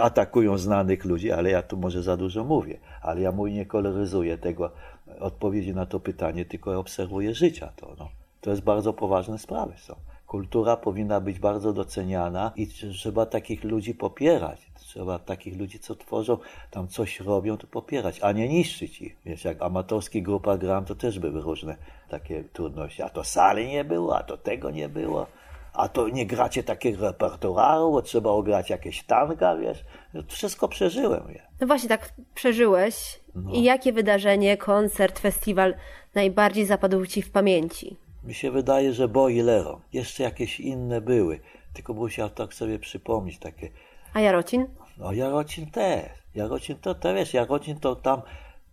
Atakują 0.02 0.58
znanych 0.58 1.06
ludzi, 1.06 1.32
ale 1.32 1.50
ja 1.50 1.62
tu 1.62 1.78
może 1.78 2.04
za 2.04 2.18
dużo 2.18 2.44
mówię. 2.44 2.78
Ale 3.02 3.22
ja 3.22 3.32
mój 3.32 3.54
nie 3.54 3.66
koloryzuję 3.66 4.38
tego 4.38 4.72
odpowiedzi 5.20 5.74
na 5.74 5.86
to 5.86 6.00
pytanie, 6.00 6.46
tylko 6.46 6.80
obserwuję 6.80 7.34
życia 7.34 7.74
to. 7.76 7.96
No. 8.00 8.10
To 8.42 8.50
jest 8.50 8.64
bardzo 8.64 8.94
poważne 8.94 9.38
sprawy 9.38 9.74
są. 9.78 9.96
Kultura 10.28 10.78
powinna 10.78 11.22
być 11.22 11.40
bardzo 11.40 11.74
doceniana 11.74 12.52
i 12.56 12.68
trzeba 12.68 13.26
takich 13.26 13.64
ludzi 13.64 13.94
popierać. 13.94 14.72
Trzeba 14.96 15.20
takich 15.20 15.58
ludzi, 15.60 15.80
co 15.80 15.96
tworzą, 15.96 16.38
tam 16.72 16.88
coś 16.88 17.20
robią, 17.20 17.58
to 17.58 17.68
popierać, 17.68 18.20
a 18.22 18.32
nie 18.32 18.48
niszczyć 18.48 19.02
ich. 19.02 19.16
Wiesz, 19.26 19.46
jak 19.46 19.62
amatorski 19.62 20.22
grupa 20.22 20.58
gram, 20.58 20.86
to 20.86 20.96
też 20.96 21.20
były 21.20 21.42
różne 21.42 21.76
takie 22.10 22.44
trudności. 22.44 23.02
A 23.02 23.10
to 23.10 23.24
sali 23.24 23.68
nie 23.68 23.84
było, 23.84 24.18
a 24.18 24.24
to 24.24 24.38
tego 24.38 24.72
nie 24.72 24.90
było. 24.90 25.28
A 25.74 25.88
to 25.88 26.10
nie 26.10 26.26
gracie 26.26 26.64
takiego 26.64 27.06
repertuaru, 27.06 27.92
bo 27.92 28.02
trzeba 28.02 28.30
ograć 28.30 28.70
jakieś 28.70 29.04
tanka, 29.04 29.56
wiesz. 29.56 29.86
No, 30.14 30.22
wszystko 30.28 30.68
przeżyłem. 30.68 31.24
Ja. 31.36 31.42
No 31.62 31.68
właśnie 31.68 31.90
tak 31.90 32.14
przeżyłeś. 32.36 33.20
No. 33.36 33.52
I 33.52 33.64
jakie 33.64 33.94
wydarzenie, 33.94 34.58
koncert, 34.58 35.20
festiwal 35.20 35.76
najbardziej 36.14 36.66
zapadł 36.66 37.06
Ci 37.06 37.22
w 37.22 37.32
pamięci? 37.32 37.98
Mi 38.24 38.34
się 38.34 38.52
wydaje, 38.52 38.94
że 38.94 39.08
Boilero. 39.08 39.82
Jeszcze 39.94 40.24
jakieś 40.24 40.60
inne 40.60 41.02
były. 41.02 41.40
Tylko 41.74 41.94
musiał 41.94 42.30
tak 42.30 42.54
sobie 42.54 42.80
przypomnieć 42.80 43.40
takie. 43.40 43.70
A 44.14 44.20
Jarocin? 44.20 44.68
No 44.98 45.14
Jarocin 45.14 45.72
też. 45.72 46.10
Jarocin 46.36 46.76
to, 46.76 46.96
to 46.96 47.14
wiesz, 47.14 47.34
Jarocin 47.34 47.80
to 47.80 47.96
tam 47.96 48.22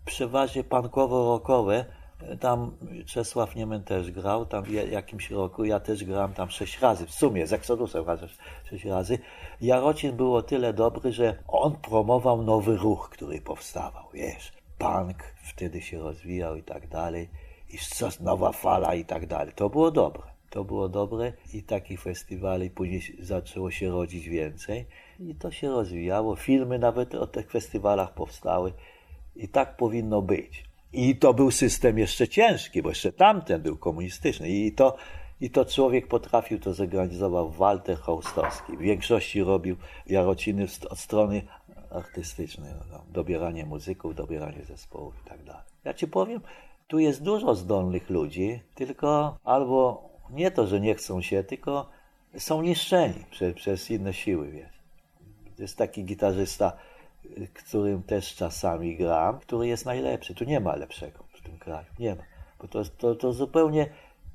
przeważnie 0.05 0.65
pankowo-rokowe, 0.65 1.85
tam 2.41 2.77
Czesław 3.07 3.57
Niemen 3.57 3.85
też 3.85 4.11
grał, 4.11 4.47
tam 4.47 4.65
w 4.65 4.71
jakimś 4.71 5.31
roku 5.31 5.65
ja 5.65 5.81
też 5.81 6.05
grałem 6.05 6.35
tam 6.35 6.51
sześć 6.51 6.81
razy, 6.81 7.07
w 7.07 7.11
sumie 7.11 7.47
z 7.47 7.53
Exodusem 7.53 8.07
razem 8.07 8.29
sześć 8.71 8.85
razy. 8.85 9.19
Jarocin 9.61 10.17
był 10.17 10.35
o 10.35 10.43
tyle 10.43 10.73
dobry, 10.73 11.13
że 11.13 11.39
on 11.49 11.77
promował 11.77 12.43
nowy 12.43 12.77
ruch, 12.77 13.11
który 13.11 13.41
powstawał, 13.41 14.05
wiesz, 14.15 14.53
punk 14.79 15.25
wtedy 15.43 15.83
się 15.83 15.99
rozwijał 15.99 16.57
i 16.57 16.63
tak 16.63 16.89
dalej, 16.89 17.31
i 17.69 17.79
co, 17.79 18.09
nowa 18.21 18.53
fala 18.53 18.95
i 18.95 19.05
tak 19.05 19.27
dalej. 19.27 19.53
To 19.57 19.71
było 19.71 19.91
dobre. 19.91 20.23
To 20.51 20.65
było 20.65 20.89
dobre 20.89 21.33
i 21.55 21.63
takich 21.63 22.03
festiwali 22.03 22.71
później 22.71 23.03
zaczęło 23.21 23.71
się 23.71 23.91
rodzić 23.91 24.29
więcej 24.29 24.87
i 25.21 25.35
to 25.35 25.51
się 25.51 25.71
rozwijało. 25.71 26.37
Filmy 26.37 26.79
nawet 26.79 27.15
o 27.15 27.27
tych 27.27 27.51
festiwalach 27.51 28.15
powstały 28.15 28.73
i 29.37 29.49
tak 29.49 29.77
powinno 29.77 30.23
być. 30.23 30.65
I 30.93 31.17
to 31.17 31.35
był 31.35 31.51
system 31.51 31.99
jeszcze 31.99 32.29
ciężki, 32.29 32.83
bo 32.83 32.89
jeszcze 32.89 33.13
tamten 33.13 33.63
był 33.63 33.77
komunistyczny. 33.77 34.49
I 34.49 34.73
to, 34.73 34.97
i 35.41 35.51
to 35.51 35.65
człowiek 35.65 36.07
potrafił, 36.09 36.59
to 36.59 36.75
zorganizował 36.75 37.51
Walter 37.51 37.99
Hołstowski. 37.99 38.77
W 38.77 38.81
większości 38.81 39.43
robił 39.43 39.77
Jarociny 40.07 40.67
od 40.91 40.99
strony 40.99 41.43
artystycznej. 41.91 42.73
No, 42.91 43.05
dobieranie 43.13 43.67
muzyków, 43.67 44.15
dobieranie 44.15 44.65
zespołów 44.65 45.15
i 45.27 45.29
tak 45.29 45.45
dalej. 45.45 45.63
Ja 45.85 45.95
ci 45.95 46.09
powiem, 46.09 46.41
tu 46.87 46.99
jest 46.99 47.23
dużo 47.23 47.55
zdolnych 47.55 48.11
ludzi, 48.11 48.61
tylko 48.75 49.39
albo 49.45 50.09
nie 50.31 50.51
to, 50.51 50.67
że 50.67 50.81
nie 50.81 50.95
chcą 50.95 51.23
się, 51.23 51.45
tylko 51.45 51.91
są 52.39 52.63
niszczeni 52.63 53.25
przez, 53.31 53.55
przez 53.55 53.91
inne 53.91 54.13
siły, 54.13 54.51
wiesz. 54.51 54.72
To 55.57 55.63
jest 55.63 55.79
taki 55.79 56.05
gitarzysta, 56.05 56.73
którym 57.55 58.03
też 58.03 58.35
czasami 58.35 58.97
gram, 58.97 59.39
który 59.39 59.67
jest 59.67 59.87
najlepszy. 59.87 60.35
Tu 60.35 60.45
nie 60.45 60.61
ma 60.61 60.77
lepszego 60.77 61.25
w 61.33 61.43
tym 61.43 61.59
kraju. 61.59 61.87
Nie 61.99 62.15
ma. 62.15 62.23
Bo 62.61 62.69
to, 62.69 62.85
to, 62.85 63.15
to 63.15 63.33
zupełnie 63.33 63.87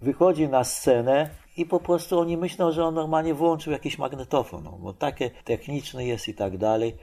wychodzi 0.02 0.48
na 0.48 0.64
scenę 0.64 1.30
i 1.58 1.66
po 1.66 1.80
prostu 1.80 2.20
oni 2.20 2.38
myślą, 2.38 2.72
że 2.72 2.86
on 2.86 2.94
normalnie 2.94 3.34
włączył 3.34 3.74
jakiś 3.74 3.98
magnetofon, 3.98 4.64
no, 4.64 4.72
bo 4.72 4.94
takie 4.94 5.30
techniczny 5.30 6.06
jest 6.06 6.28
i 6.28 6.34
tak 6.34 6.58
dalej. 6.58 6.96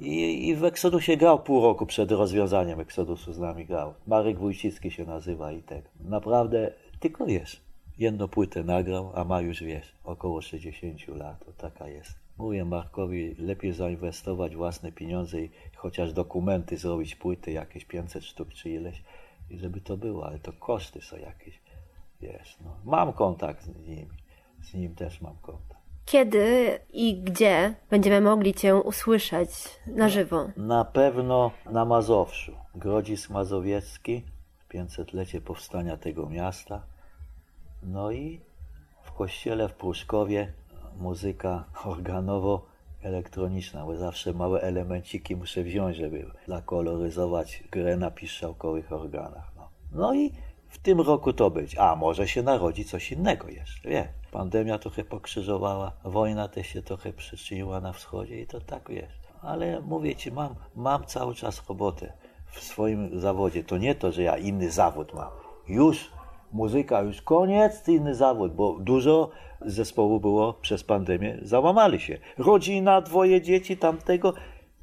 I, 0.00 0.48
I 0.48 0.56
w 0.56 0.64
Eksodusie 0.64 1.16
grał 1.16 1.42
pół 1.42 1.62
roku 1.62 1.86
przed 1.86 2.10
rozwiązaniem 2.10 2.80
Eksodusu 2.80 3.32
z 3.32 3.38
nami 3.38 3.66
grał. 3.66 3.94
Marek 4.06 4.38
Wójcicki 4.38 4.90
się 4.90 5.04
nazywa 5.04 5.52
i 5.52 5.62
tak. 5.62 5.84
Naprawdę 6.00 6.72
tylko 7.00 7.26
jest. 7.26 7.56
Jedną 7.98 8.28
płytę 8.28 8.64
nagrał, 8.64 9.12
a 9.14 9.24
ma 9.24 9.40
już, 9.40 9.62
wiesz, 9.62 9.94
około 10.04 10.42
60 10.42 11.08
lat. 11.08 11.44
To 11.46 11.52
taka 11.52 11.88
jest. 11.88 12.21
Mówię 12.42 12.64
Markowi, 12.64 13.34
lepiej 13.38 13.72
zainwestować 13.72 14.56
własne 14.56 14.92
pieniądze 14.92 15.40
i 15.40 15.50
chociaż 15.76 16.12
dokumenty 16.12 16.76
zrobić, 16.76 17.16
płyty 17.16 17.52
jakieś 17.52 17.84
500 17.84 18.24
sztuk 18.24 18.48
czy 18.48 18.70
ileś, 18.70 19.02
i 19.50 19.58
żeby 19.58 19.80
to 19.80 19.96
było, 19.96 20.26
ale 20.26 20.38
to 20.38 20.52
koszty 20.52 21.00
są 21.00 21.16
jakieś, 21.16 21.60
wiesz, 22.20 22.56
no. 22.64 22.76
Mam 22.84 23.12
kontakt 23.12 23.62
z 23.62 23.86
nim, 23.88 24.08
z 24.62 24.74
nim 24.74 24.94
też 24.94 25.20
mam 25.20 25.36
kontakt. 25.36 25.82
Kiedy 26.04 26.78
i 26.92 27.22
gdzie 27.22 27.74
będziemy 27.90 28.20
mogli 28.20 28.54
Cię 28.54 28.76
usłyszeć 28.76 29.50
na 29.86 30.08
żywo? 30.08 30.48
Na 30.56 30.84
pewno 30.84 31.50
na 31.70 31.84
Mazowszu. 31.84 32.52
Grodzisk 32.74 33.30
Mazowiecki, 33.30 34.22
500-lecie 34.74 35.40
powstania 35.40 35.96
tego 35.96 36.28
miasta. 36.28 36.82
No 37.82 38.10
i 38.10 38.40
w 39.02 39.12
kościele 39.12 39.68
w 39.68 39.74
Pruszkowie 39.74 40.52
muzyka 40.98 41.64
organowo-elektroniczna, 41.84 43.86
bo 43.86 43.96
zawsze 43.96 44.32
małe 44.32 44.60
elemenciki 44.60 45.36
muszę 45.36 45.62
wziąć, 45.62 45.96
żeby 45.96 46.26
zakoloryzować 46.48 47.64
grę 47.70 47.96
na 47.96 48.10
piszczałkowych 48.10 48.92
organach. 48.92 49.52
No. 49.56 49.68
no 49.92 50.14
i 50.14 50.32
w 50.68 50.78
tym 50.78 51.00
roku 51.00 51.32
to 51.32 51.50
być. 51.50 51.78
A 51.78 51.96
może 51.96 52.28
się 52.28 52.42
narodzi 52.42 52.84
coś 52.84 53.12
innego 53.12 53.48
jeszcze, 53.48 53.88
wie. 53.88 54.08
Pandemia 54.30 54.78
trochę 54.78 55.04
pokrzyżowała, 55.04 55.92
wojna 56.04 56.48
też 56.48 56.66
się 56.66 56.82
trochę 56.82 57.12
przyczyniła 57.12 57.80
na 57.80 57.92
wschodzie 57.92 58.40
i 58.40 58.46
to 58.46 58.60
tak 58.60 58.88
jest. 58.88 59.22
Ale 59.42 59.80
mówię 59.80 60.16
ci, 60.16 60.32
mam, 60.32 60.54
mam 60.76 61.04
cały 61.04 61.34
czas 61.34 61.68
robotę 61.68 62.12
w 62.46 62.60
swoim 62.60 63.20
zawodzie. 63.20 63.64
To 63.64 63.78
nie 63.78 63.94
to, 63.94 64.12
że 64.12 64.22
ja 64.22 64.36
inny 64.36 64.70
zawód 64.70 65.14
mam. 65.14 65.30
Już 65.68 66.10
muzyka, 66.52 67.00
już 67.00 67.22
koniec, 67.22 67.88
inny 67.88 68.14
zawód, 68.14 68.54
bo 68.54 68.78
dużo 68.80 69.30
zespołu 69.60 70.20
było 70.20 70.52
przez 70.52 70.84
pandemię, 70.84 71.38
załamali 71.42 72.00
się. 72.00 72.18
Rodzina, 72.38 73.00
dwoje 73.00 73.42
dzieci 73.42 73.76
tamtego 73.76 74.34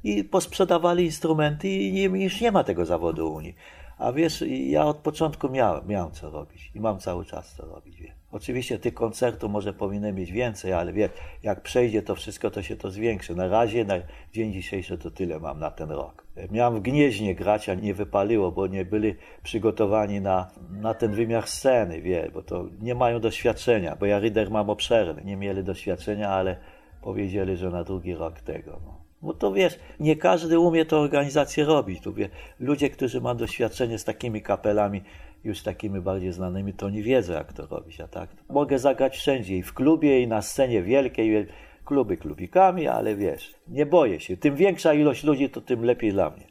i 0.04 0.24
posprzedawali 0.24 1.04
instrumenty 1.04 1.68
i 1.68 2.02
już 2.02 2.40
nie 2.40 2.52
ma 2.52 2.64
tego 2.64 2.84
zawodu 2.84 3.32
u 3.32 3.34
Unii. 3.34 3.54
A 3.98 4.12
wiesz, 4.12 4.44
ja 4.48 4.86
od 4.86 4.96
początku 4.96 5.48
miałem, 5.48 5.88
miałem 5.88 6.12
co 6.12 6.30
robić 6.30 6.70
i 6.74 6.80
mam 6.80 6.98
cały 6.98 7.24
czas 7.24 7.54
co 7.54 7.66
robić. 7.66 8.00
Wie. 8.00 8.19
Oczywiście 8.32 8.78
tych 8.78 8.94
koncertów 8.94 9.50
może 9.50 9.72
powinienem 9.72 10.16
mieć 10.16 10.32
więcej, 10.32 10.72
ale 10.72 10.92
wie, 10.92 11.08
jak 11.42 11.60
przejdzie 11.60 12.02
to 12.02 12.14
wszystko, 12.14 12.50
to 12.50 12.62
się 12.62 12.76
to 12.76 12.90
zwiększy. 12.90 13.34
Na 13.34 13.48
razie, 13.48 13.84
na 13.84 13.94
dzień 14.32 14.52
dzisiejszy 14.52 14.98
to 14.98 15.10
tyle 15.10 15.40
mam 15.40 15.58
na 15.58 15.70
ten 15.70 15.90
rok. 15.90 16.24
Miałem 16.50 16.74
w 16.74 16.82
Gnieźnie 16.82 17.34
grać, 17.34 17.68
a 17.68 17.74
nie 17.74 17.94
wypaliło, 17.94 18.52
bo 18.52 18.66
nie 18.66 18.84
byli 18.84 19.14
przygotowani 19.42 20.20
na, 20.20 20.50
na 20.70 20.94
ten 20.94 21.12
wymiar 21.12 21.48
sceny, 21.48 22.00
wie, 22.02 22.30
bo 22.34 22.42
to 22.42 22.64
nie 22.80 22.94
mają 22.94 23.20
doświadczenia, 23.20 23.96
bo 23.96 24.06
ja 24.06 24.18
Rider 24.18 24.50
mam 24.50 24.70
obszerny. 24.70 25.22
Nie 25.24 25.36
mieli 25.36 25.64
doświadczenia, 25.64 26.28
ale 26.28 26.56
powiedzieli, 27.02 27.56
że 27.56 27.70
na 27.70 27.84
drugi 27.84 28.14
rok 28.14 28.40
tego. 28.40 28.80
No. 28.84 29.00
Bo 29.22 29.34
to 29.34 29.52
wiesz, 29.52 29.78
nie 30.00 30.16
każdy 30.16 30.58
umie 30.58 30.84
tę 30.84 30.96
organizację 30.96 31.64
robić. 31.64 32.00
Tu 32.00 32.14
wie, 32.14 32.28
ludzie, 32.60 32.90
którzy 32.90 33.20
mają 33.20 33.36
doświadczenie 33.36 33.98
z 33.98 34.04
takimi 34.04 34.42
kapelami, 34.42 35.02
już 35.44 35.62
takimi 35.62 36.00
bardziej 36.00 36.32
znanymi, 36.32 36.72
to 36.72 36.90
nie 36.90 37.02
wiedzą, 37.02 37.32
jak 37.32 37.52
to 37.52 37.66
robić. 37.66 38.00
A 38.00 38.08
tak 38.08 38.30
mogę 38.48 38.78
zagrać 38.78 39.16
wszędzie, 39.16 39.56
i 39.56 39.62
w 39.62 39.74
klubie, 39.74 40.20
i 40.20 40.28
na 40.28 40.42
scenie 40.42 40.82
wielkiej, 40.82 41.46
kluby 41.84 42.16
klubikami, 42.16 42.88
ale 42.88 43.16
wiesz, 43.16 43.54
nie 43.68 43.86
boję 43.86 44.20
się. 44.20 44.36
Tym 44.36 44.56
większa 44.56 44.94
ilość 44.94 45.24
ludzi, 45.24 45.50
to 45.50 45.60
tym 45.60 45.84
lepiej 45.84 46.12
dla 46.12 46.30
mnie. 46.30 46.46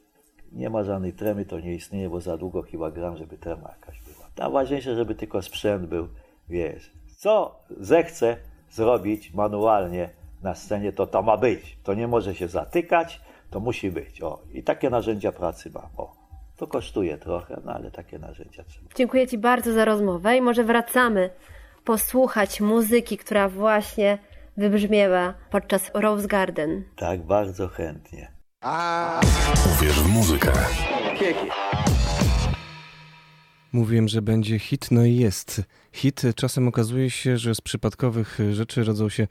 Nie 0.52 0.70
ma 0.70 0.84
żadnej 0.84 1.14
tremy, 1.14 1.46
to 1.46 1.60
nie 1.60 1.74
istnieje, 1.74 2.10
bo 2.10 2.22
za 2.22 2.38
długo 2.38 2.62
chyba 2.62 2.92
gram, 2.92 3.18
żeby 3.18 3.38
trema 3.38 3.70
jakaś 3.70 4.02
była. 4.02 4.30
Najważniejsze, 4.38 4.96
żeby 4.96 5.16
tylko 5.16 5.42
sprzęt 5.42 5.86
był, 5.86 6.08
wiesz. 6.50 6.92
Co 7.18 7.60
zechcę 7.70 8.38
zrobić 8.70 9.34
manualnie, 9.34 10.10
na 10.44 10.56
scenie, 10.56 10.92
to 10.94 11.08
to 11.08 11.22
ma 11.22 11.38
być. 11.38 11.78
To 11.84 11.94
nie 11.94 12.08
może 12.08 12.36
się 12.36 12.48
zatykać, 12.48 13.22
to 13.50 13.60
musi 13.60 13.92
być. 13.92 14.22
O, 14.22 14.42
i 14.54 14.64
takie 14.64 14.90
narzędzia 14.90 15.32
pracy 15.32 15.72
mam. 15.74 15.90
O, 15.98 16.16
to 16.60 16.68
kosztuje 16.68 17.18
trochę, 17.18 17.62
no 17.66 17.74
ale 17.74 17.92
takie 17.92 18.20
narzędzia 18.20 18.64
trzeba. 18.64 18.88
Dziękuję 18.96 19.28
Ci 19.28 19.38
bardzo 19.38 19.74
za 19.74 19.86
rozmowę 19.86 20.38
i 20.38 20.42
może 20.42 20.64
wracamy 20.64 21.30
posłuchać 21.84 22.62
muzyki, 22.62 23.18
która 23.18 23.50
właśnie 23.50 24.18
wybrzmiewa 24.58 25.34
podczas 25.52 25.92
Rose 25.94 26.28
Garden. 26.28 26.84
Tak, 26.96 27.22
bardzo 27.22 27.68
chętnie. 27.68 28.32
Uwierz 29.76 30.00
w 30.02 30.10
muzykę. 30.14 30.52
Mówiłem, 33.74 34.08
że 34.08 34.22
będzie 34.22 34.60
hit, 34.60 34.88
no 34.92 35.06
i 35.06 35.16
jest 35.16 35.62
hit. 35.94 36.22
Czasem 36.36 36.68
okazuje 36.68 37.10
się, 37.10 37.38
że 37.38 37.56
z 37.56 37.62
przypadkowych 37.62 38.40
rzeczy 38.52 38.84
rodzą 38.84 39.10
się 39.10 39.28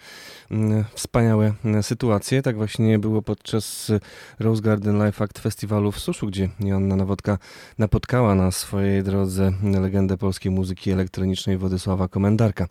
mm, 0.51 0.85
wspaniałe 0.95 1.53
mm, 1.65 1.83
sytuacje. 1.83 2.43
Tak 2.43 2.57
właśnie 2.57 2.99
było 2.99 3.23
podczas 3.23 3.93
Rose 4.39 4.63
Garden 4.63 4.99
Live 4.99 5.23
Act 5.23 5.39
Festiwalu 5.39 5.93
w 5.93 5.99
Suszu, 5.99 6.27
gdzie 6.27 6.49
Joanna 6.61 6.97
Nowodka 6.97 7.39
napotkała 7.79 8.35
na 8.35 8.51
swojej 8.51 9.03
drodze 9.03 9.53
legendę 9.63 10.17
polskiej 10.17 10.53
muzyki 10.53 10.91
elektronicznej 10.91 11.59
Władysława 11.59 12.09
Komendarka. 12.09 12.67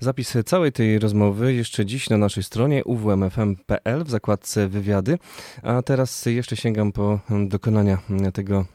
Zapis 0.00 0.36
całej 0.46 0.72
tej 0.72 0.98
rozmowy 0.98 1.54
jeszcze 1.54 1.86
dziś 1.86 2.10
na 2.10 2.18
naszej 2.18 2.42
stronie 2.42 2.84
uwmfm.pl 2.84 4.04
w 4.04 4.10
zakładce 4.10 4.68
wywiady, 4.68 5.18
a 5.62 5.82
teraz 5.82 6.26
jeszcze 6.26 6.56
sięgam 6.56 6.92
po 6.92 7.20
dokonania 7.48 7.98
tego 8.34 8.66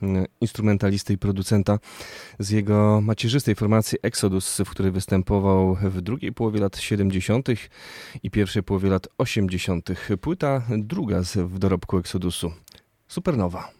instrumentalisty 0.41 1.13
i 1.13 1.17
producenta 1.17 1.79
z 2.39 2.49
jego 2.49 3.01
macierzystej 3.01 3.55
formacji 3.55 3.97
Exodus 4.03 4.58
w 4.65 4.69
której 4.69 4.91
występował 4.91 5.75
w 5.75 6.01
drugiej 6.01 6.33
połowie 6.33 6.59
lat 6.59 6.77
70. 6.77 7.47
i 8.23 8.31
pierwszej 8.31 8.63
połowie 8.63 8.89
lat 8.89 9.07
80. 9.17 9.89
Płyta 10.21 10.61
druga 10.77 11.23
z 11.23 11.37
w 11.37 11.59
dorobku 11.59 11.97
Exodusu. 11.97 12.51
Supernowa. 13.07 13.78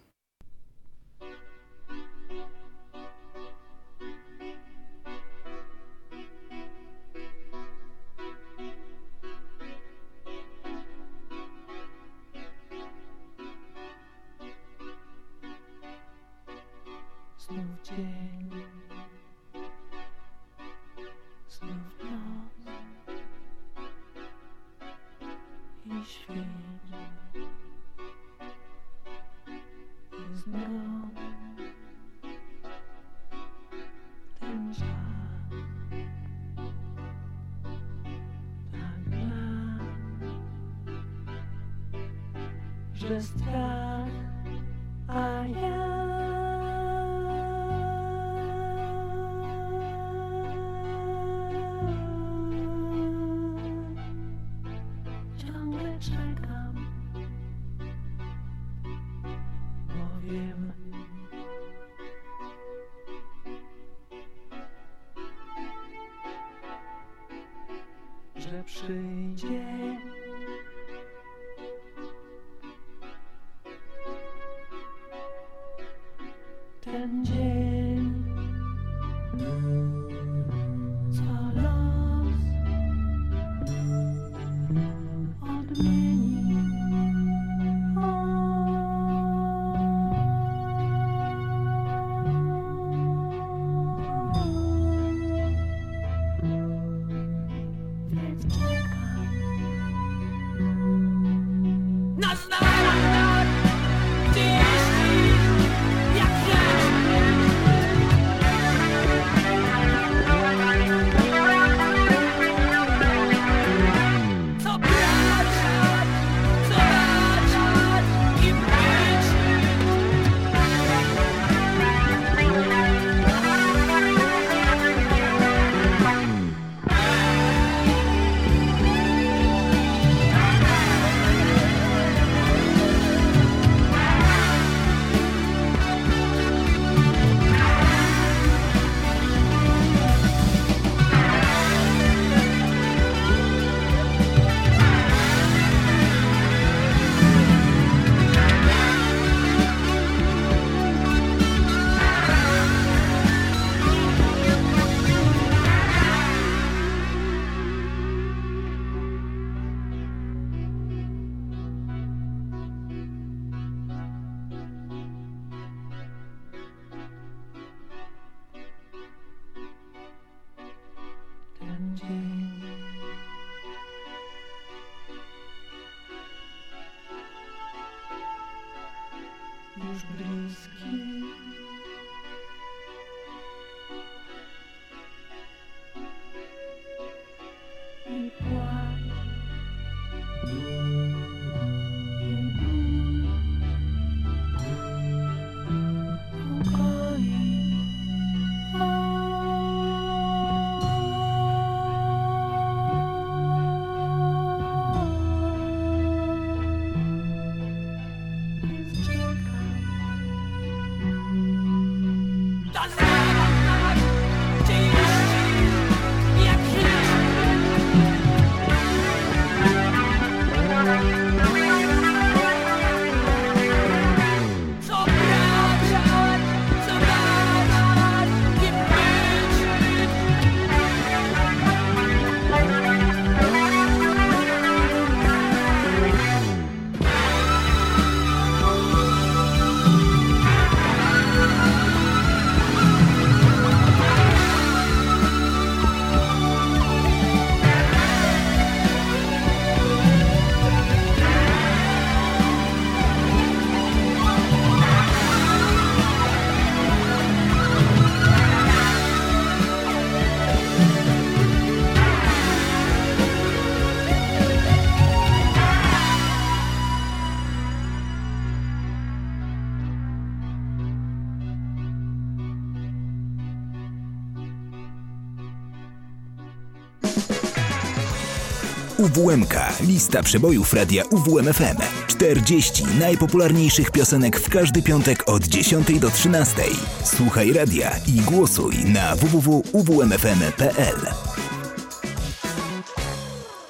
UWMK. 279.19 279.53
Lista 279.81 280.23
przebojów 280.23 280.73
radia 280.73 281.03
UWMFM. 281.05 281.77
40 282.07 282.83
najpopularniejszych 282.99 283.91
piosenek 283.91 284.39
w 284.39 284.49
każdy 284.49 284.81
piątek 284.81 285.29
od 285.29 285.47
10 285.47 285.99
do 285.99 286.09
13. 286.09 286.61
Słuchaj 287.03 287.53
radia 287.53 287.91
i 288.07 288.21
głosuj 288.21 288.75
na 288.85 289.15
www.uwmfm.pl. 289.15 291.28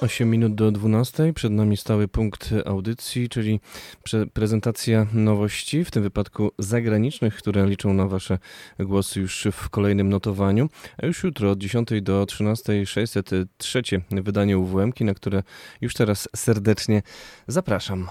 8 0.00 0.30
minut 0.30 0.54
do 0.54 0.72
12. 0.72 1.32
Przed 1.32 1.52
nami 1.52 1.76
stały 1.76 2.08
punkt 2.08 2.50
audycji, 2.66 3.28
czyli 3.28 3.60
prezentacja 4.32 5.06
nowości, 5.12 5.84
w 5.84 5.90
tym 5.90 6.02
wypadku 6.02 6.50
zagranicznych, 6.58 7.34
które 7.34 7.66
liczą 7.66 7.94
na 7.94 8.06
Wasze 8.06 8.38
głosy 8.78 9.20
już 9.20 9.48
w 9.52 9.68
kolejnym 9.68 10.08
notowaniu. 10.08 10.68
A 11.02 11.06
już 11.06 11.24
jutro 11.24 11.50
od 11.50 11.58
10 11.58 11.88
do 12.02 12.26
13 12.26 12.86
603 12.86 13.82
wydanie 14.10 14.58
UWM, 14.58 14.92
na 15.00 15.14
które 15.14 15.42
już 15.80 15.94
teraz 15.94 16.28
serdecznie 16.36 17.02
zapraszam. 17.46 18.08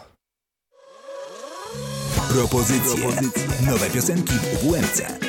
Propozycje. 2.30 3.10
Nowe 3.66 3.90
piosenki 3.90 4.34
w 4.34 4.64
UWMce. 4.64 5.29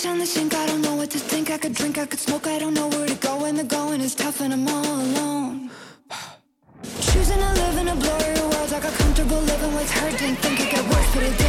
Always 0.00 0.12
on 0.12 0.18
the 0.18 0.26
sink, 0.26 0.54
I 0.54 0.66
don't 0.66 0.80
know 0.80 0.94
what 0.94 1.10
to 1.10 1.18
think. 1.18 1.50
I 1.50 1.58
could 1.58 1.74
drink, 1.74 1.98
I 1.98 2.06
could 2.06 2.18
smoke, 2.18 2.46
I 2.46 2.58
don't 2.58 2.72
know 2.72 2.88
where 2.88 3.06
to 3.06 3.14
go 3.16 3.44
And 3.44 3.58
the 3.58 3.64
going 3.64 4.00
is 4.00 4.14
tough 4.14 4.40
and 4.40 4.52
I'm 4.54 4.66
all 4.66 4.94
alone. 5.06 5.70
Choosing 7.12 7.38
to 7.38 7.52
live 7.62 7.76
in 7.76 7.88
a 7.88 7.96
blurry 7.96 8.40
world. 8.40 8.72
I 8.72 8.80
got 8.80 8.94
comfortable 8.94 9.40
living 9.40 9.74
with 9.74 9.90
hurt. 9.90 10.18
Didn't 10.18 10.36
think 10.36 10.60
it 10.60 10.70
get 10.70 10.84
worse, 10.88 11.14
but 11.14 11.22
it 11.24 11.39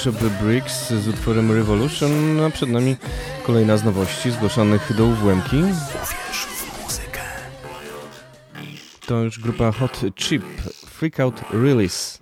Bishop 0.00 0.16
Briggs 0.42 0.88
z 0.90 1.08
utworem 1.08 1.52
Revolution, 1.52 2.40
a 2.40 2.50
przed 2.50 2.68
nami 2.68 2.96
kolejna 3.46 3.76
z 3.76 3.84
nowości 3.84 4.30
zgłoszonych 4.30 4.96
do 4.96 5.04
uwłemki. 5.04 5.62
To 9.06 9.22
już 9.22 9.38
grupa 9.38 9.72
Hot 9.72 10.00
Chip, 10.16 10.44
Freakout 10.86 11.40
Release. 11.52 12.18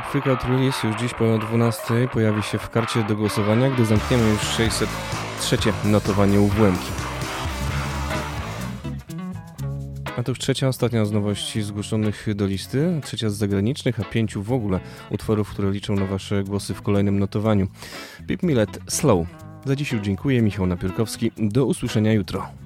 Filmik 0.00 0.24
Freakout 0.24 0.44
Release 0.44 0.84
już 0.84 0.96
dziś 0.96 1.14
po 1.14 1.38
12 1.38 2.08
pojawi 2.12 2.42
się 2.42 2.58
w 2.58 2.70
karcie 2.70 3.04
do 3.04 3.16
głosowania, 3.16 3.70
gdy 3.70 3.84
zamkniemy 3.84 4.30
już 4.30 4.40
603 4.42 5.56
notowanie 5.84 6.40
uwłęki. 6.40 6.86
A 10.16 10.22
to 10.22 10.30
już 10.30 10.38
trzecia, 10.38 10.68
ostatnia 10.68 11.04
z 11.04 11.12
nowości 11.12 11.62
zgłoszonych 11.62 12.26
do 12.34 12.46
listy, 12.46 13.00
trzecia 13.04 13.30
z 13.30 13.34
zagranicznych, 13.34 14.00
a 14.00 14.04
pięciu 14.04 14.42
w 14.42 14.52
ogóle 14.52 14.80
utworów, 15.10 15.50
które 15.50 15.70
liczą 15.70 15.94
na 15.94 16.06
Wasze 16.06 16.44
głosy 16.44 16.74
w 16.74 16.82
kolejnym 16.82 17.18
notowaniu. 17.18 17.68
Pip 18.26 18.42
Millet, 18.42 18.78
Slow. 18.88 19.26
Za 19.64 19.76
dziś 19.76 19.94
dziękuję, 20.02 20.42
Michał 20.42 20.66
Napierkowski. 20.66 21.32
Do 21.38 21.66
usłyszenia 21.66 22.12
jutro. 22.12 22.59